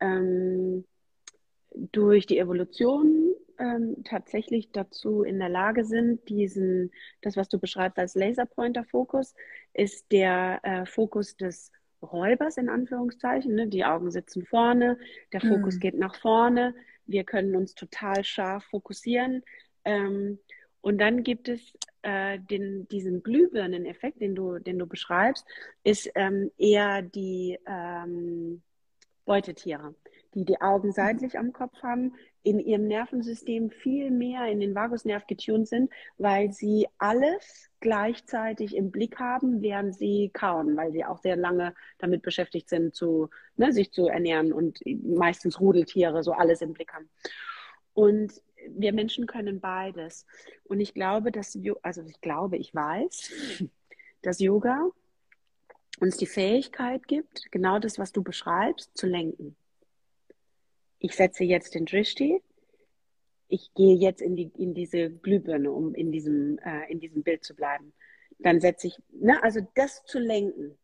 ähm, 0.00 0.86
durch 1.92 2.26
die 2.26 2.38
Evolution 2.38 3.34
ähm, 3.58 3.96
tatsächlich 4.04 4.72
dazu 4.72 5.22
in 5.22 5.38
der 5.38 5.50
Lage 5.50 5.84
sind, 5.84 6.26
diesen, 6.30 6.90
das, 7.20 7.36
was 7.36 7.50
du 7.50 7.58
beschreibst 7.58 7.98
als 7.98 8.14
Laserpointer-Fokus, 8.14 9.34
ist 9.74 10.10
der 10.10 10.60
äh, 10.62 10.86
Fokus 10.86 11.36
des 11.36 11.70
Räubers 12.00 12.56
in 12.56 12.70
Anführungszeichen. 12.70 13.54
Ne? 13.54 13.66
Die 13.66 13.84
Augen 13.84 14.10
sitzen 14.10 14.46
vorne, 14.46 14.98
der 15.34 15.42
Fokus 15.42 15.74
mhm. 15.74 15.80
geht 15.80 15.98
nach 15.98 16.14
vorne, 16.14 16.74
wir 17.06 17.24
können 17.24 17.56
uns 17.56 17.74
total 17.74 18.22
scharf 18.22 18.64
fokussieren. 18.64 19.42
Ähm, 19.84 20.38
und 20.80 20.98
dann 20.98 21.22
gibt 21.22 21.48
es 21.48 21.60
äh, 22.02 22.38
den, 22.38 22.88
diesen 22.88 23.22
Glühbirnen-Effekt, 23.22 24.20
den 24.20 24.34
du, 24.34 24.58
den 24.58 24.78
du 24.78 24.86
beschreibst, 24.86 25.44
ist 25.84 26.10
ähm, 26.14 26.50
eher 26.56 27.02
die 27.02 27.58
ähm, 27.66 28.62
Beutetiere, 29.24 29.94
die 30.34 30.44
die 30.44 30.60
Augen 30.60 30.92
seitlich 30.92 31.38
am 31.38 31.52
Kopf 31.52 31.82
haben, 31.82 32.14
in 32.42 32.60
ihrem 32.60 32.86
Nervensystem 32.86 33.70
viel 33.70 34.10
mehr 34.10 34.46
in 34.46 34.60
den 34.60 34.74
Vagusnerv 34.74 35.26
getunt 35.26 35.68
sind, 35.68 35.90
weil 36.16 36.52
sie 36.52 36.86
alles 36.96 37.68
gleichzeitig 37.80 38.74
im 38.74 38.90
Blick 38.90 39.18
haben, 39.18 39.60
während 39.60 39.94
sie 39.94 40.30
kauen, 40.32 40.76
weil 40.76 40.92
sie 40.92 41.04
auch 41.04 41.18
sehr 41.18 41.36
lange 41.36 41.74
damit 41.98 42.22
beschäftigt 42.22 42.70
sind, 42.70 42.94
zu, 42.94 43.28
ne, 43.56 43.72
sich 43.72 43.92
zu 43.92 44.06
ernähren 44.06 44.52
und 44.52 44.80
meistens 44.86 45.60
Rudeltiere 45.60 46.22
so 46.22 46.32
alles 46.32 46.62
im 46.62 46.72
Blick 46.72 46.94
haben. 46.94 47.10
Und 47.92 48.32
wir 48.68 48.92
Menschen 48.92 49.26
können 49.26 49.60
beides. 49.60 50.26
Und 50.64 50.80
ich 50.80 50.94
glaube, 50.94 51.32
dass, 51.32 51.58
also 51.82 52.02
ich 52.02 52.20
glaube, 52.20 52.56
ich 52.56 52.74
weiß, 52.74 53.32
dass 54.22 54.40
Yoga 54.40 54.90
uns 56.00 56.16
die 56.16 56.26
Fähigkeit 56.26 57.08
gibt, 57.08 57.50
genau 57.50 57.78
das, 57.78 57.98
was 57.98 58.12
du 58.12 58.22
beschreibst, 58.22 58.96
zu 58.96 59.06
lenken. 59.06 59.56
Ich 60.98 61.14
setze 61.14 61.44
jetzt 61.44 61.74
den 61.74 61.86
Drishti, 61.86 62.42
ich 63.48 63.72
gehe 63.74 63.96
jetzt 63.96 64.20
in, 64.20 64.36
die, 64.36 64.50
in 64.56 64.74
diese 64.74 65.10
Glühbirne, 65.10 65.70
um 65.72 65.94
in 65.94 66.12
diesem, 66.12 66.58
äh, 66.58 66.90
in 66.90 67.00
diesem 67.00 67.22
Bild 67.22 67.44
zu 67.44 67.54
bleiben. 67.54 67.92
Dann 68.38 68.60
setze 68.60 68.88
ich, 68.88 68.98
ne, 69.10 69.42
also 69.42 69.60
das 69.74 70.04
zu 70.04 70.18
lenken, 70.18 70.76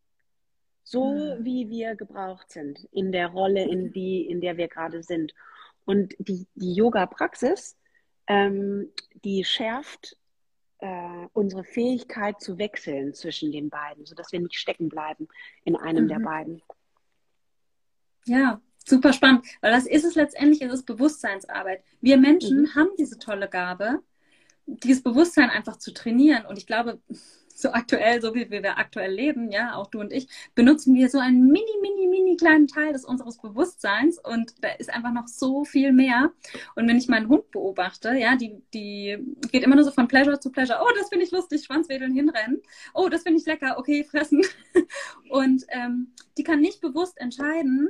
so 0.82 1.12
mhm. 1.12 1.44
wie 1.44 1.68
wir 1.68 1.94
gebraucht 1.94 2.50
sind, 2.50 2.88
in 2.92 3.12
der 3.12 3.28
Rolle, 3.28 3.64
in, 3.68 3.92
die, 3.92 4.26
in 4.26 4.40
der 4.40 4.56
wir 4.56 4.68
gerade 4.68 5.02
sind. 5.02 5.34
Und 5.84 6.14
die, 6.18 6.46
die 6.54 6.74
Yoga-Praxis, 6.74 7.76
ähm, 8.26 8.90
die 9.24 9.44
schärft 9.44 10.16
äh, 10.78 11.26
unsere 11.32 11.64
Fähigkeit 11.64 12.40
zu 12.40 12.58
wechseln 12.58 13.14
zwischen 13.14 13.52
den 13.52 13.70
beiden, 13.70 14.06
sodass 14.06 14.32
wir 14.32 14.40
nicht 14.40 14.54
stecken 14.54 14.88
bleiben 14.88 15.28
in 15.64 15.76
einem 15.76 16.04
mhm. 16.04 16.08
der 16.08 16.18
beiden. 16.20 16.62
Ja, 18.26 18.60
super 18.84 19.12
spannend, 19.12 19.46
weil 19.60 19.72
das 19.72 19.86
ist 19.86 20.04
es 20.04 20.14
letztendlich, 20.14 20.62
es 20.62 20.72
ist 20.72 20.86
Bewusstseinsarbeit. 20.86 21.82
Wir 22.00 22.16
Menschen 22.16 22.62
mhm. 22.62 22.74
haben 22.74 22.90
diese 22.98 23.18
tolle 23.18 23.48
Gabe, 23.48 24.02
dieses 24.66 25.02
Bewusstsein 25.02 25.50
einfach 25.50 25.76
zu 25.76 25.92
trainieren. 25.92 26.46
Und 26.46 26.58
ich 26.58 26.66
glaube, 26.66 27.00
so 27.54 27.70
aktuell, 27.70 28.20
so 28.20 28.34
wie 28.34 28.50
wir 28.50 28.78
aktuell 28.78 29.12
leben, 29.12 29.50
ja, 29.50 29.74
auch 29.74 29.86
du 29.86 30.00
und 30.00 30.12
ich, 30.12 30.28
benutzen 30.54 30.94
wir 30.94 31.08
so 31.08 31.18
einen 31.18 31.46
mini, 31.46 31.64
mini, 31.80 32.06
mini 32.08 32.36
kleinen 32.36 32.66
Teil 32.66 32.92
des 32.92 33.04
unseres 33.04 33.38
Bewusstseins 33.38 34.18
und 34.18 34.54
da 34.62 34.70
ist 34.70 34.92
einfach 34.92 35.12
noch 35.12 35.28
so 35.28 35.64
viel 35.64 35.92
mehr. 35.92 36.32
Und 36.74 36.88
wenn 36.88 36.98
ich 36.98 37.08
meinen 37.08 37.28
Hund 37.28 37.50
beobachte, 37.50 38.14
ja, 38.14 38.36
die, 38.36 38.62
die 38.74 39.18
geht 39.52 39.62
immer 39.62 39.76
nur 39.76 39.84
so 39.84 39.92
von 39.92 40.08
Pleasure 40.08 40.40
zu 40.40 40.50
Pleasure. 40.50 40.80
Oh, 40.82 40.92
das 40.98 41.08
finde 41.08 41.24
ich 41.24 41.30
lustig, 41.30 41.64
Schwanzwedeln 41.64 42.12
hinrennen. 42.12 42.60
Oh, 42.92 43.08
das 43.08 43.22
finde 43.22 43.40
ich 43.40 43.46
lecker, 43.46 43.78
okay, 43.78 44.04
fressen. 44.04 44.42
Und 45.28 45.64
ähm, 45.68 46.12
die 46.36 46.42
kann 46.42 46.60
nicht 46.60 46.80
bewusst 46.80 47.18
entscheiden, 47.18 47.88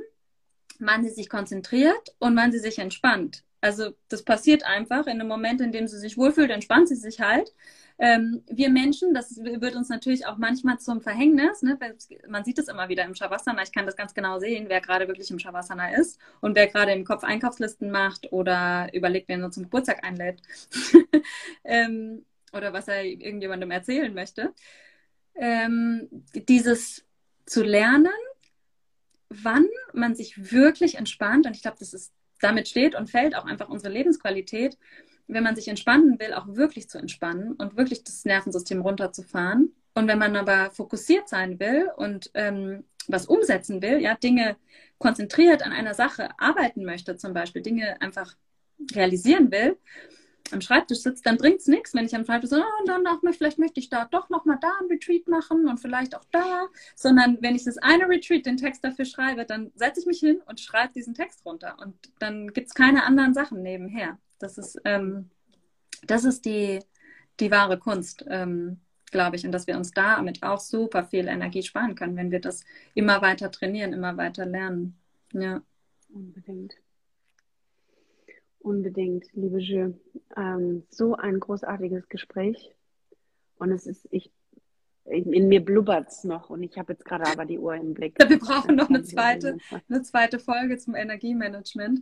wann 0.79 1.03
sie 1.03 1.09
sich 1.09 1.29
konzentriert 1.29 2.15
und 2.19 2.35
wann 2.35 2.51
sie 2.51 2.59
sich 2.59 2.79
entspannt. 2.79 3.44
Also 3.65 3.95
das 4.09 4.21
passiert 4.21 4.63
einfach 4.63 5.07
in 5.07 5.17
dem 5.17 5.27
Moment, 5.27 5.59
in 5.59 5.71
dem 5.71 5.87
sie 5.87 5.97
sich 5.97 6.19
wohlfühlt, 6.19 6.51
entspannt 6.51 6.87
sie 6.87 6.95
sich 6.95 7.19
halt. 7.19 7.51
Ähm, 7.97 8.43
wir 8.47 8.69
Menschen, 8.69 9.15
das 9.15 9.37
wird 9.37 9.75
uns 9.75 9.89
natürlich 9.89 10.27
auch 10.27 10.37
manchmal 10.37 10.77
zum 10.77 11.01
Verhängnis. 11.01 11.63
Ne? 11.63 11.79
Man 12.27 12.43
sieht 12.43 12.59
es 12.59 12.67
immer 12.67 12.89
wieder 12.89 13.05
im 13.05 13.15
Shavasana. 13.15 13.63
Ich 13.63 13.71
kann 13.71 13.87
das 13.87 13.95
ganz 13.95 14.13
genau 14.13 14.37
sehen, 14.37 14.65
wer 14.67 14.81
gerade 14.81 15.07
wirklich 15.07 15.31
im 15.31 15.39
Shavasana 15.39 15.95
ist 15.95 16.19
und 16.41 16.55
wer 16.55 16.67
gerade 16.67 16.91
im 16.91 17.05
Kopf 17.05 17.23
Einkaufslisten 17.23 17.89
macht 17.89 18.31
oder 18.31 18.87
überlegt, 18.93 19.29
wen 19.29 19.41
er 19.41 19.49
zum 19.49 19.63
Geburtstag 19.63 20.05
einlädt 20.05 20.43
ähm, 21.63 22.23
oder 22.53 22.71
was 22.71 22.87
er 22.87 23.03
irgendjemandem 23.03 23.71
erzählen 23.71 24.13
möchte. 24.13 24.53
Ähm, 25.33 26.07
dieses 26.35 27.03
zu 27.47 27.63
lernen, 27.63 28.13
wann 29.29 29.65
man 29.91 30.13
sich 30.13 30.51
wirklich 30.51 30.99
entspannt, 30.99 31.47
und 31.47 31.55
ich 31.55 31.63
glaube, 31.63 31.77
das 31.79 31.95
ist 31.95 32.13
damit 32.39 32.67
steht 32.67 32.95
und 32.95 33.09
fällt 33.09 33.35
auch 33.35 33.45
einfach 33.45 33.69
unsere 33.69 33.93
Lebensqualität, 33.93 34.77
wenn 35.27 35.43
man 35.43 35.55
sich 35.55 35.67
entspannen 35.67 36.19
will, 36.19 36.33
auch 36.33 36.47
wirklich 36.47 36.89
zu 36.89 36.97
entspannen 36.97 37.53
und 37.53 37.77
wirklich 37.77 38.03
das 38.03 38.25
Nervensystem 38.25 38.81
runterzufahren. 38.81 39.73
Und 39.95 40.07
wenn 40.07 40.19
man 40.19 40.35
aber 40.35 40.71
fokussiert 40.71 41.29
sein 41.29 41.59
will 41.59 41.89
und 41.95 42.29
ähm, 42.33 42.83
was 43.07 43.25
umsetzen 43.27 43.81
will, 43.81 43.99
ja, 43.99 44.15
Dinge 44.15 44.57
konzentriert 44.97 45.63
an 45.63 45.71
einer 45.71 45.93
Sache 45.93 46.29
arbeiten 46.37 46.85
möchte, 46.85 47.17
zum 47.17 47.33
Beispiel 47.33 47.61
Dinge 47.61 48.01
einfach 48.01 48.35
realisieren 48.93 49.51
will, 49.51 49.77
am 50.51 50.61
Schreibtisch 50.61 50.99
sitzt, 50.99 51.25
dann 51.25 51.37
bringt 51.37 51.59
es 51.59 51.67
nichts, 51.67 51.93
wenn 51.93 52.05
ich 52.05 52.15
am 52.15 52.25
Schreibtisch 52.25 52.51
so, 52.51 52.57
oh, 52.57 52.85
dann 52.85 53.05
auch, 53.07 53.19
vielleicht 53.31 53.57
möchte 53.57 53.79
ich 53.79 53.89
da 53.89 54.05
doch 54.05 54.29
nochmal 54.29 54.57
da 54.61 54.71
ein 54.79 54.87
Retreat 54.87 55.27
machen 55.27 55.67
und 55.67 55.79
vielleicht 55.79 56.15
auch 56.15 56.25
da, 56.31 56.67
sondern 56.95 57.37
wenn 57.41 57.55
ich 57.55 57.63
das 57.63 57.77
eine 57.77 58.07
Retreat, 58.07 58.45
den 58.45 58.57
Text 58.57 58.83
dafür 58.83 59.05
schreibe, 59.05 59.45
dann 59.45 59.71
setze 59.75 60.01
ich 60.01 60.05
mich 60.05 60.19
hin 60.19 60.41
und 60.45 60.59
schreibe 60.59 60.93
diesen 60.93 61.13
Text 61.13 61.45
runter 61.45 61.77
und 61.81 61.95
dann 62.19 62.53
gibt 62.53 62.67
es 62.67 62.73
keine 62.73 63.05
anderen 63.05 63.33
Sachen 63.33 63.61
nebenher. 63.61 64.19
Das 64.39 64.57
ist, 64.57 64.79
ähm, 64.85 65.29
das 66.05 66.25
ist 66.25 66.45
die, 66.45 66.79
die 67.39 67.51
wahre 67.51 67.79
Kunst, 67.79 68.25
ähm, 68.29 68.79
glaube 69.11 69.35
ich. 69.35 69.45
Und 69.45 69.51
dass 69.51 69.67
wir 69.67 69.77
uns 69.77 69.91
damit 69.91 70.43
auch 70.43 70.59
super 70.59 71.05
viel 71.05 71.27
Energie 71.27 71.63
sparen 71.63 71.95
können, 71.95 72.15
wenn 72.15 72.31
wir 72.31 72.41
das 72.41 72.63
immer 72.93 73.21
weiter 73.21 73.51
trainieren, 73.51 73.93
immer 73.93 74.17
weiter 74.17 74.45
lernen. 74.45 74.97
Ja. 75.33 75.61
Unbedingt. 76.09 76.75
Unbedingt, 78.65 79.31
liebe 79.33 79.59
Je. 79.59 79.93
Ähm, 80.35 80.87
so 80.89 81.15
ein 81.15 81.39
großartiges 81.39 82.09
Gespräch. 82.09 82.73
Und 83.59 83.71
es 83.71 83.85
ist, 83.85 84.07
ich, 84.09 84.31
in 85.05 85.47
mir 85.47 85.63
blubbert 85.63 86.07
es 86.09 86.23
noch 86.23 86.49
und 86.49 86.63
ich 86.63 86.75
habe 86.79 86.93
jetzt 86.93 87.05
gerade 87.05 87.27
aber 87.27 87.45
die 87.45 87.59
Uhr 87.59 87.75
im 87.75 87.93
Blick. 87.93 88.17
Wir 88.27 88.39
brauchen 88.39 88.75
noch 88.75 88.89
eine 88.89 89.03
zweite, 89.03 89.57
eine 89.87 90.01
zweite 90.01 90.39
Folge 90.39 90.79
zum 90.79 90.95
Energiemanagement. 90.95 92.01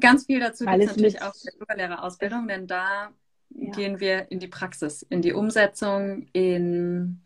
Ganz 0.00 0.26
viel 0.26 0.38
dazu 0.38 0.64
gibt 0.64 0.82
es 0.82 0.86
natürlich 0.86 1.20
auch 1.20 1.34
der 1.34 1.52
Yogalehrerausbildung, 1.58 2.46
denn 2.46 2.68
da 2.68 3.10
ja. 3.50 3.72
gehen 3.72 3.98
wir 3.98 4.30
in 4.30 4.38
die 4.38 4.46
Praxis, 4.46 5.02
in 5.02 5.20
die 5.20 5.32
Umsetzung, 5.32 6.28
in, 6.32 7.20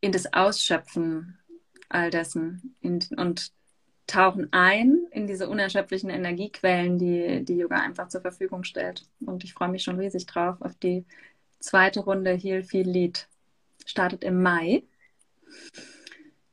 in 0.00 0.10
das 0.10 0.32
Ausschöpfen 0.32 1.38
all 1.88 2.10
dessen 2.10 2.76
in, 2.80 2.98
und 3.16 3.52
tauchen 4.08 4.48
ein 4.52 5.06
in 5.12 5.26
diese 5.26 5.48
unerschöpflichen 5.48 6.10
Energiequellen, 6.10 6.98
die 6.98 7.44
die 7.44 7.58
Yoga 7.58 7.76
einfach 7.76 8.08
zur 8.08 8.22
Verfügung 8.22 8.64
stellt. 8.64 9.04
Und 9.20 9.44
ich 9.44 9.54
freue 9.54 9.68
mich 9.68 9.84
schon 9.84 9.98
riesig 9.98 10.26
drauf 10.26 10.56
auf 10.60 10.74
die 10.74 11.04
zweite 11.60 12.00
Runde 12.00 12.32
Heal 12.32 12.64
Feel 12.64 12.88
Lead. 12.88 13.28
Startet 13.86 14.24
im 14.24 14.42
Mai 14.42 14.82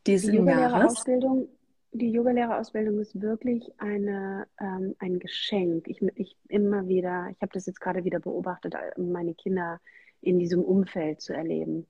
diesen 0.05 0.45
die 0.45 0.51
Jahres. 0.51 1.03
Die 1.97 2.11
Yogalehrerausbildung 2.11 2.99
ist 2.99 3.21
wirklich 3.21 3.71
eine, 3.77 4.47
ähm, 4.59 4.95
ein 4.99 5.17
Geschenk. 5.17 5.87
Ich, 5.87 6.01
ich 6.15 6.35
immer 6.49 6.89
wieder, 6.89 7.29
ich 7.31 7.41
habe 7.41 7.53
das 7.53 7.67
jetzt 7.67 7.79
gerade 7.79 8.03
wieder 8.03 8.19
beobachtet, 8.19 8.75
meine 8.97 9.33
Kinder 9.33 9.79
in 10.19 10.37
diesem 10.37 10.61
Umfeld 10.61 11.21
zu 11.21 11.33
erleben. 11.33 11.87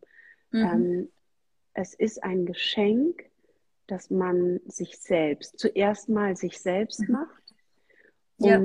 Mhm. 0.51 0.61
Ähm, 0.61 1.09
es 1.73 1.95
ist 1.95 2.23
ein 2.23 2.45
Geschenk, 2.45 3.23
dass 3.87 4.09
man 4.09 4.59
sich 4.65 4.97
selbst, 4.97 5.59
zuerst 5.59 6.09
mal 6.09 6.35
sich 6.35 6.59
selbst 6.59 7.01
mhm. 7.01 7.13
macht. 7.13 7.43
Ja. 8.37 8.59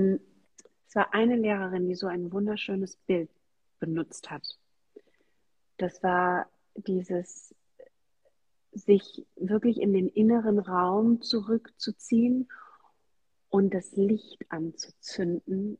es 0.88 0.94
war 0.96 1.14
eine 1.14 1.36
Lehrerin, 1.36 1.88
die 1.88 1.94
so 1.94 2.08
ein 2.08 2.32
wunderschönes 2.32 2.96
Bild 2.96 3.30
benutzt 3.78 4.30
hat. 4.30 4.58
Das 5.76 6.02
war 6.02 6.50
dieses 6.74 7.54
sich 8.72 9.26
wirklich 9.36 9.80
in 9.80 9.92
den 9.92 10.08
inneren 10.08 10.58
Raum 10.58 11.22
zurückzuziehen 11.22 12.48
und 13.48 13.74
das 13.74 13.96
Licht 13.96 14.44
anzuzünden. 14.48 15.78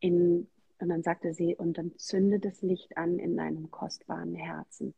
In, 0.00 0.48
und 0.78 0.88
dann 0.88 1.02
sagte 1.02 1.32
sie, 1.32 1.56
und 1.56 1.78
dann 1.78 1.96
zünde 1.96 2.38
das 2.38 2.62
Licht 2.62 2.96
an 2.96 3.18
in 3.18 3.36
deinem 3.36 3.70
kostbaren 3.70 4.34
Herzen. 4.34 4.94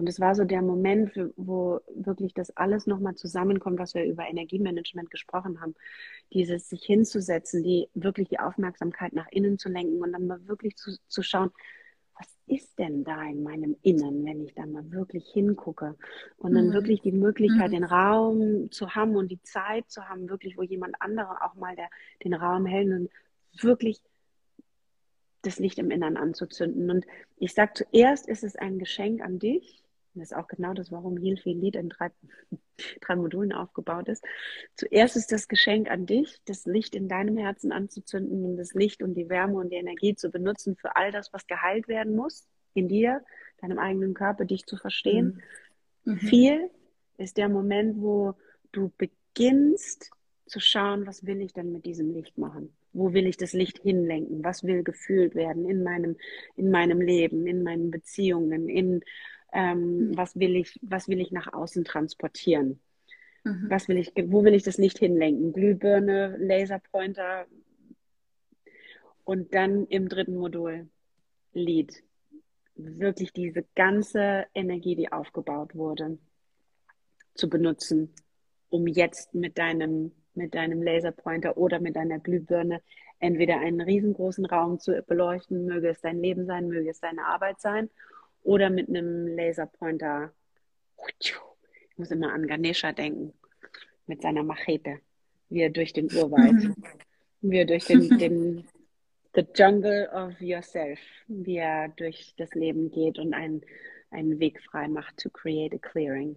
Und 0.00 0.08
es 0.08 0.18
war 0.18 0.34
so 0.34 0.44
der 0.44 0.62
Moment, 0.62 1.12
wo 1.36 1.80
wirklich 1.94 2.32
das 2.32 2.56
alles 2.56 2.86
nochmal 2.86 3.14
zusammenkommt, 3.16 3.78
was 3.78 3.94
wir 3.94 4.04
über 4.04 4.26
Energiemanagement 4.26 5.10
gesprochen 5.10 5.60
haben. 5.60 5.74
Dieses 6.32 6.68
sich 6.68 6.82
hinzusetzen, 6.84 7.62
die 7.62 7.88
wirklich 7.94 8.28
die 8.28 8.40
Aufmerksamkeit 8.40 9.12
nach 9.12 9.28
innen 9.30 9.58
zu 9.58 9.68
lenken 9.68 10.02
und 10.02 10.12
dann 10.12 10.26
mal 10.26 10.48
wirklich 10.48 10.76
zu, 10.76 10.96
zu 11.06 11.22
schauen, 11.22 11.50
was 12.18 12.28
ist 12.46 12.78
denn 12.78 13.04
da 13.04 13.22
in 13.24 13.42
meinem 13.42 13.76
Innern, 13.82 14.24
wenn 14.24 14.42
ich 14.42 14.54
da 14.54 14.66
mal 14.66 14.90
wirklich 14.90 15.28
hingucke 15.28 15.96
und 16.38 16.54
dann 16.54 16.68
mhm. 16.68 16.72
wirklich 16.72 17.02
die 17.02 17.12
Möglichkeit, 17.12 17.68
mhm. 17.68 17.74
den 17.74 17.84
Raum 17.84 18.70
zu 18.70 18.94
haben 18.94 19.16
und 19.16 19.30
die 19.30 19.42
Zeit 19.42 19.90
zu 19.90 20.08
haben, 20.08 20.30
wirklich, 20.30 20.56
wo 20.56 20.62
jemand 20.62 20.96
anderer 21.00 21.44
auch 21.44 21.54
mal 21.54 21.76
der, 21.76 21.88
den 22.24 22.34
Raum 22.34 22.64
hält 22.66 22.88
und 22.88 23.10
wirklich 23.62 24.00
das 25.42 25.58
Licht 25.58 25.78
im 25.78 25.90
Innern 25.90 26.16
anzuzünden. 26.16 26.90
Und 26.90 27.06
ich 27.36 27.54
sage 27.54 27.72
zuerst 27.74 28.28
ist 28.28 28.44
es 28.44 28.56
ein 28.56 28.78
Geschenk 28.78 29.22
an 29.22 29.38
dich. 29.38 29.82
Das 30.20 30.30
ist 30.30 30.36
auch 30.36 30.48
genau 30.48 30.72
das, 30.74 30.92
warum 30.92 31.16
Heal 31.16 31.36
Feel 31.36 31.58
Lead 31.58 31.76
in 31.76 31.88
drei, 31.88 32.10
drei 33.00 33.16
Modulen 33.16 33.52
aufgebaut 33.52 34.08
ist. 34.08 34.24
Zuerst 34.76 35.16
ist 35.16 35.32
das 35.32 35.48
Geschenk 35.48 35.90
an 35.90 36.06
dich, 36.06 36.40
das 36.46 36.66
Licht 36.66 36.94
in 36.94 37.08
deinem 37.08 37.36
Herzen 37.36 37.72
anzuzünden 37.72 38.44
und 38.44 38.56
das 38.56 38.74
Licht 38.74 39.02
und 39.02 39.14
die 39.14 39.28
Wärme 39.28 39.54
und 39.54 39.70
die 39.70 39.76
Energie 39.76 40.14
zu 40.14 40.30
benutzen 40.30 40.76
für 40.76 40.96
all 40.96 41.10
das, 41.10 41.32
was 41.32 41.46
geheilt 41.46 41.88
werden 41.88 42.14
muss 42.14 42.46
in 42.74 42.88
dir, 42.88 43.24
deinem 43.60 43.78
eigenen 43.78 44.14
Körper, 44.14 44.44
dich 44.44 44.64
zu 44.66 44.76
verstehen. 44.76 45.42
Mhm. 46.04 46.18
Viel 46.18 46.70
ist 47.18 47.36
der 47.36 47.48
Moment, 47.48 48.00
wo 48.00 48.34
du 48.72 48.92
beginnst 48.96 50.10
zu 50.46 50.60
schauen, 50.60 51.06
was 51.06 51.26
will 51.26 51.40
ich 51.40 51.52
denn 51.52 51.72
mit 51.72 51.86
diesem 51.86 52.12
Licht 52.12 52.36
machen? 52.36 52.74
Wo 52.92 53.12
will 53.12 53.26
ich 53.26 53.36
das 53.36 53.52
Licht 53.52 53.78
hinlenken? 53.78 54.42
Was 54.42 54.64
will 54.64 54.82
gefühlt 54.82 55.34
werden 55.34 55.68
in 55.68 55.84
meinem, 55.84 56.16
in 56.56 56.70
meinem 56.70 57.00
Leben, 57.00 57.46
in 57.46 57.62
meinen 57.62 57.90
Beziehungen, 57.90 58.68
in 58.68 59.02
ähm, 59.52 60.08
mhm. 60.08 60.16
was 60.16 60.38
will 60.38 60.56
ich, 60.56 60.78
was 60.82 61.08
will 61.08 61.20
ich 61.20 61.32
nach 61.32 61.52
außen 61.52 61.84
transportieren? 61.84 62.80
Mhm. 63.44 63.66
Was 63.68 63.88
will 63.88 63.98
ich, 63.98 64.12
wo 64.26 64.44
will 64.44 64.54
ich 64.54 64.62
das 64.62 64.78
Licht 64.78 64.98
hinlenken? 64.98 65.52
Glühbirne, 65.52 66.36
Laserpointer 66.38 67.46
und 69.24 69.54
dann 69.54 69.86
im 69.86 70.08
dritten 70.08 70.36
Modul 70.36 70.88
Lied. 71.52 72.02
Wirklich 72.76 73.32
diese 73.32 73.64
ganze 73.74 74.46
Energie, 74.54 74.96
die 74.96 75.12
aufgebaut 75.12 75.74
wurde, 75.74 76.18
zu 77.34 77.50
benutzen, 77.50 78.14
um 78.70 78.86
jetzt 78.86 79.34
mit 79.34 79.58
deinem 79.58 80.12
mit 80.34 80.54
deinem 80.54 80.82
Laserpointer 80.82 81.56
oder 81.56 81.80
mit 81.80 81.96
deiner 81.96 82.18
Glühbirne 82.18 82.82
entweder 83.18 83.58
einen 83.58 83.80
riesengroßen 83.80 84.46
Raum 84.46 84.78
zu 84.78 85.02
beleuchten, 85.02 85.66
möge 85.66 85.88
es 85.88 86.00
dein 86.00 86.20
Leben 86.20 86.46
sein, 86.46 86.68
möge 86.68 86.90
es 86.90 87.00
deine 87.00 87.26
Arbeit 87.26 87.60
sein, 87.60 87.90
oder 88.42 88.70
mit 88.70 88.88
einem 88.88 89.26
Laserpointer. 89.28 90.32
Ich 91.18 91.34
muss 91.96 92.10
immer 92.10 92.32
an 92.32 92.46
Ganesha 92.46 92.92
denken, 92.92 93.32
mit 94.06 94.22
seiner 94.22 94.42
Machete, 94.42 95.00
wie 95.48 95.62
er 95.62 95.70
durch 95.70 95.92
den 95.92 96.06
Urwald, 96.06 96.74
wie 97.40 97.58
er 97.58 97.64
durch 97.64 97.86
den, 97.86 98.18
den 98.18 98.68
the 99.34 99.46
jungle 99.54 100.08
of 100.12 100.40
yourself, 100.40 100.98
wie 101.28 101.56
er 101.56 101.88
durch 101.88 102.34
das 102.36 102.54
Leben 102.54 102.90
geht 102.90 103.18
und 103.18 103.34
einen, 103.34 103.62
einen 104.10 104.40
Weg 104.40 104.60
frei 104.62 104.88
macht 104.88 105.18
to 105.18 105.30
create 105.30 105.74
a 105.74 105.78
clearing. 105.78 106.36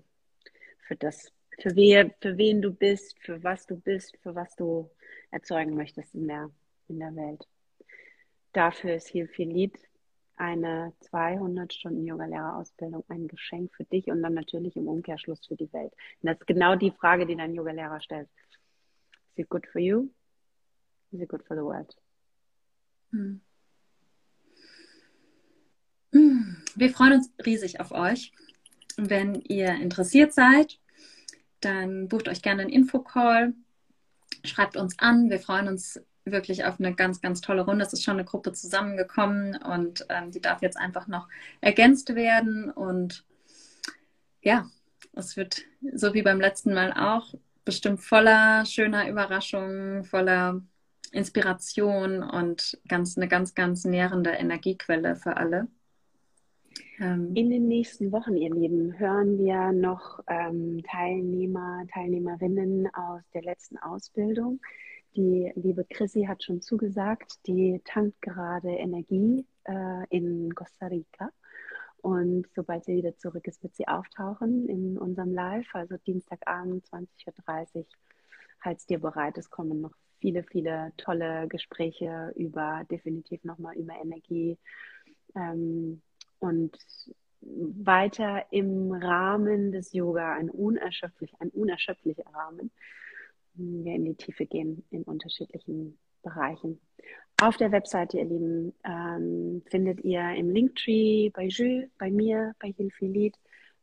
Für 0.87 0.95
das, 0.95 1.31
für, 1.59 1.75
wer, 1.75 2.11
für 2.21 2.37
wen 2.37 2.61
du 2.61 2.71
bist, 2.71 3.17
für 3.19 3.43
was 3.43 3.65
du 3.65 3.77
bist, 3.77 4.17
für 4.21 4.35
was 4.35 4.55
du 4.55 4.89
erzeugen 5.31 5.75
möchtest 5.75 6.13
in 6.13 6.27
der, 6.27 6.51
in 6.87 6.99
der 6.99 7.15
Welt. 7.15 7.47
Dafür 8.51 8.95
ist 8.95 9.07
hier 9.07 9.27
viel 9.27 9.49
Lied 9.49 9.79
eine 10.35 10.93
200 11.01 11.73
Stunden 11.73 12.05
Yogalehrerausbildung 12.05 13.03
ein 13.07 13.27
Geschenk 13.27 13.73
für 13.75 13.83
dich 13.83 14.07
und 14.07 14.21
dann 14.21 14.33
natürlich 14.33 14.75
im 14.75 14.87
Umkehrschluss 14.87 15.45
für 15.45 15.55
die 15.55 15.71
Welt. 15.73 15.93
Und 16.21 16.27
das 16.29 16.39
ist 16.39 16.47
genau 16.47 16.75
die 16.75 16.91
Frage, 16.91 17.25
die 17.25 17.35
dein 17.35 17.53
Yogalehrer 17.53 18.01
stellt. 18.01 18.29
Is 19.35 19.43
it 19.43 19.49
good 19.49 19.67
for 19.67 19.81
you? 19.81 20.09
Is 21.11 21.21
it 21.21 21.29
good 21.29 21.43
for 21.43 21.55
the 21.55 21.63
world? 21.63 21.95
Hm. 23.11 23.41
hm. 26.11 26.57
Wir 26.75 26.89
freuen 26.89 27.13
uns 27.13 27.31
riesig 27.45 27.79
auf 27.79 27.91
euch. 27.91 28.31
Wenn 28.97 29.35
ihr 29.41 29.73
interessiert 29.75 30.33
seid, 30.33 30.79
dann 31.61 32.07
bucht 32.07 32.27
euch 32.27 32.41
gerne 32.41 32.63
einen 32.63 32.71
Infocall, 32.71 33.53
schreibt 34.43 34.77
uns 34.77 34.97
an. 34.99 35.29
Wir 35.29 35.39
freuen 35.39 35.67
uns 35.67 35.99
wirklich 36.25 36.65
auf 36.65 36.79
eine 36.79 36.93
ganz, 36.93 37.21
ganz 37.21 37.41
tolle 37.41 37.63
Runde. 37.63 37.85
Es 37.85 37.93
ist 37.93 38.03
schon 38.03 38.15
eine 38.15 38.25
Gruppe 38.25 38.53
zusammengekommen 38.53 39.57
und 39.57 40.05
ähm, 40.09 40.31
die 40.31 40.41
darf 40.41 40.61
jetzt 40.61 40.77
einfach 40.77 41.07
noch 41.07 41.27
ergänzt 41.61 42.15
werden. 42.15 42.69
Und 42.69 43.25
ja, 44.41 44.67
es 45.13 45.35
wird 45.37 45.61
so 45.93 46.13
wie 46.13 46.21
beim 46.21 46.39
letzten 46.39 46.73
Mal 46.73 46.93
auch 46.93 47.33
bestimmt 47.65 48.01
voller 48.01 48.65
schöner 48.65 49.09
Überraschungen, 49.09 50.03
voller 50.03 50.61
Inspiration 51.11 52.23
und 52.23 52.79
ganz, 52.87 53.17
eine 53.17 53.27
ganz, 53.27 53.53
ganz 53.53 53.85
nährende 53.85 54.31
Energiequelle 54.31 55.15
für 55.15 55.37
alle. 55.37 55.67
Ähm, 56.99 57.35
In 57.35 57.49
den 57.49 57.67
nächsten 57.67 58.11
Wochen, 58.11 58.35
ihr 58.35 58.53
Lieben, 58.53 58.97
hören 58.97 59.37
wir 59.37 59.71
noch 59.71 60.19
ähm, 60.27 60.81
Teilnehmer, 60.89 61.83
Teilnehmerinnen 61.93 62.87
aus 62.93 63.21
der 63.33 63.43
letzten 63.43 63.77
Ausbildung. 63.77 64.59
Die 65.15 65.51
liebe 65.55 65.85
Chrissy 65.85 66.23
hat 66.23 66.43
schon 66.43 66.61
zugesagt, 66.61 67.39
die 67.45 67.79
tankt 67.85 68.19
gerade 68.21 68.69
Energie 68.69 69.45
äh, 69.65 70.07
in 70.09 70.53
Costa 70.55 70.87
Rica. 70.87 71.29
Und 72.01 72.47
sobald 72.55 72.83
sie 72.85 72.95
wieder 72.95 73.15
zurück 73.17 73.47
ist, 73.47 73.61
wird 73.63 73.75
sie 73.75 73.87
auftauchen 73.87 74.67
in 74.67 74.97
unserem 74.97 75.31
Live, 75.31 75.67
also 75.73 75.97
Dienstagabend 75.97 76.85
20.30 76.87 77.75
Uhr. 77.77 77.85
Halt's 78.61 78.85
dir 78.87 78.99
bereit, 78.99 79.37
es 79.37 79.49
kommen 79.49 79.81
noch 79.81 79.93
viele, 80.19 80.43
viele 80.43 80.93
tolle 80.97 81.47
Gespräche 81.47 82.33
über, 82.35 82.83
definitiv 82.89 83.43
nochmal 83.43 83.75
über 83.75 83.93
Energie. 84.01 84.57
Ähm, 85.35 86.01
und 86.39 86.77
weiter 87.41 88.45
im 88.51 88.91
Rahmen 88.91 89.71
des 89.71 89.93
Yoga, 89.93 90.33
ein 90.33 90.49
unerschöpflich, 90.49 91.33
ein 91.39 91.49
unerschöpflicher 91.49 92.25
Rahmen, 92.33 92.71
wir 93.55 93.93
in 93.93 94.05
die 94.05 94.15
Tiefe 94.15 94.45
gehen 94.45 94.83
in 94.89 95.03
unterschiedlichen 95.03 95.97
Bereichen. 96.21 96.79
Auf 97.41 97.57
der 97.57 97.71
Webseite, 97.71 98.17
ihr 98.17 98.25
Lieben, 98.25 98.73
ähm, 98.85 99.63
findet 99.69 100.03
ihr 100.03 100.33
im 100.35 100.49
Linktree 100.49 101.29
bei 101.29 101.47
Jules, 101.47 101.89
bei 101.97 102.09
mir, 102.09 102.55
bei 102.59 102.71
Hilfilit, 102.71 103.35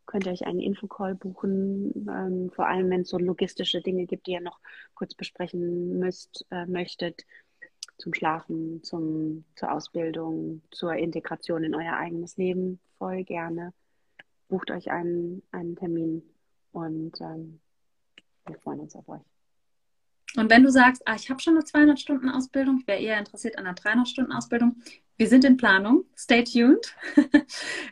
könnt 0.07 0.27
ihr 0.27 0.33
euch 0.33 0.47
einen 0.47 0.61
Infocall 0.61 1.14
buchen, 1.14 2.09
ähm, 2.09 2.51
vor 2.51 2.66
allem 2.66 2.91
wenn 2.91 3.03
es 3.03 3.11
so 3.11 3.18
logistische 3.18 3.81
Dinge 3.81 4.07
gibt, 4.07 4.27
die 4.27 4.33
ihr 4.33 4.41
noch 4.41 4.59
kurz 4.95 5.14
besprechen 5.14 5.99
müsst, 5.99 6.47
äh, 6.51 6.66
möchtet, 6.66 7.25
zum 7.99 8.14
Schlafen, 8.14 8.83
zum, 8.83 9.45
zur 9.57 9.73
Ausbildung, 9.73 10.62
zur 10.71 10.95
Integration 10.95 11.62
in 11.62 11.75
euer 11.75 11.97
eigenes 11.97 12.37
Leben, 12.37 12.81
voll 12.99 13.25
gerne. 13.25 13.73
Bucht 14.49 14.71
euch 14.71 14.91
einen, 14.91 15.43
einen 15.53 15.77
Termin 15.77 16.23
und 16.73 17.21
ähm, 17.21 17.61
wir 18.47 18.59
freuen 18.59 18.81
uns 18.81 18.97
auf 18.97 19.09
euch. 19.09 19.30
Und 20.37 20.51
wenn 20.51 20.62
du 20.62 20.70
sagst, 20.70 21.03
ah, 21.07 21.16
ich 21.16 21.28
habe 21.28 21.41
schon 21.41 21.57
eine 21.57 21.64
200-Stunden-Ausbildung, 21.64 22.78
ich 22.81 22.87
wäre 22.87 23.01
eher 23.01 23.18
interessiert 23.18 23.59
an 23.59 23.66
einer 23.66 23.74
300-Stunden-Ausbildung, 23.74 24.76
wir 25.20 25.28
sind 25.28 25.45
in 25.45 25.59
Planung. 25.59 26.07
Stay 26.16 26.43
tuned. 26.45 26.97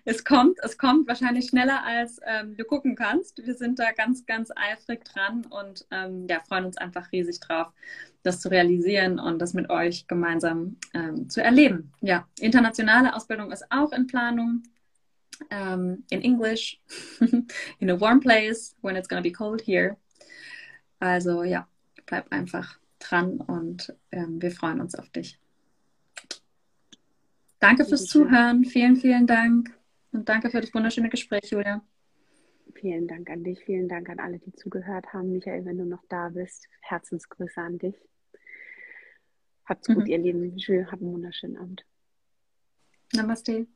es 0.07 0.25
kommt, 0.25 0.57
es 0.63 0.79
kommt 0.79 1.07
wahrscheinlich 1.09 1.51
schneller, 1.51 1.85
als 1.85 2.19
ähm, 2.25 2.57
du 2.57 2.65
gucken 2.65 2.97
kannst. 2.97 3.45
Wir 3.45 3.55
sind 3.55 3.79
da 3.79 3.93
ganz, 3.93 4.25
ganz 4.25 4.51
eifrig 4.57 5.05
dran 5.05 5.45
und 5.51 5.87
ähm, 5.91 6.27
ja, 6.27 6.41
freuen 6.41 6.65
uns 6.65 6.79
einfach 6.79 7.13
riesig 7.13 7.39
drauf, 7.41 7.67
das 8.23 8.41
zu 8.41 8.49
realisieren 8.49 9.19
und 9.19 9.41
das 9.41 9.53
mit 9.53 9.69
euch 9.69 10.07
gemeinsam 10.07 10.79
ähm, 10.95 11.29
zu 11.29 11.43
erleben. 11.43 11.93
Ja, 12.01 12.27
internationale 12.41 13.15
Ausbildung 13.15 13.53
ist 13.53 13.71
auch 13.71 13.93
in 13.93 14.07
Planung. 14.07 14.63
Um, 15.53 16.03
in 16.11 16.23
English, 16.23 16.81
in 17.79 17.91
a 17.91 18.01
warm 18.01 18.19
place 18.19 18.75
when 18.83 18.97
it's 18.97 19.07
going 19.07 19.23
to 19.23 19.29
be 19.29 19.33
cold 19.33 19.61
here. 19.61 19.97
Also 20.99 21.45
ja, 21.45 21.69
bleib 22.09 22.33
einfach 22.33 22.81
dran 22.99 23.41
und 23.41 23.95
ähm, 24.11 24.43
wir 24.43 24.51
freuen 24.51 24.81
uns 24.81 24.97
auf 24.97 25.09
dich. 25.11 25.39
Danke 27.61 27.85
fürs 27.85 28.07
Zuhören. 28.07 28.65
Vielen, 28.65 28.97
vielen 28.97 29.27
Dank. 29.27 29.77
Und 30.13 30.29
danke 30.29 30.51
für 30.51 30.61
das 30.61 30.73
wunderschöne 30.75 31.11
Gespräch, 31.11 31.51
Julia. 31.51 31.85
Vielen 32.75 33.07
Dank 33.07 33.29
an 33.31 33.45
dich. 33.45 33.63
Vielen 33.65 33.89
Dank 33.89 34.09
an 34.09 34.21
alle, 34.21 34.39
die 34.39 34.53
zugehört 34.53 35.13
haben. 35.13 35.33
Michael, 35.33 35.65
wenn 35.65 35.79
du 35.79 35.85
noch 35.85 36.05
da 36.09 36.31
bist, 36.31 36.69
Herzensgrüße 36.81 37.61
an 37.61 37.79
dich. 37.79 37.97
Habt's 39.67 39.87
gut, 39.87 40.05
mhm. 40.05 40.07
ihr 40.07 40.19
Lieben. 40.19 40.57
Habt 40.91 41.03
einen 41.03 41.13
wunderschönen 41.13 41.57
Abend. 41.59 41.85
Namaste. 43.13 43.67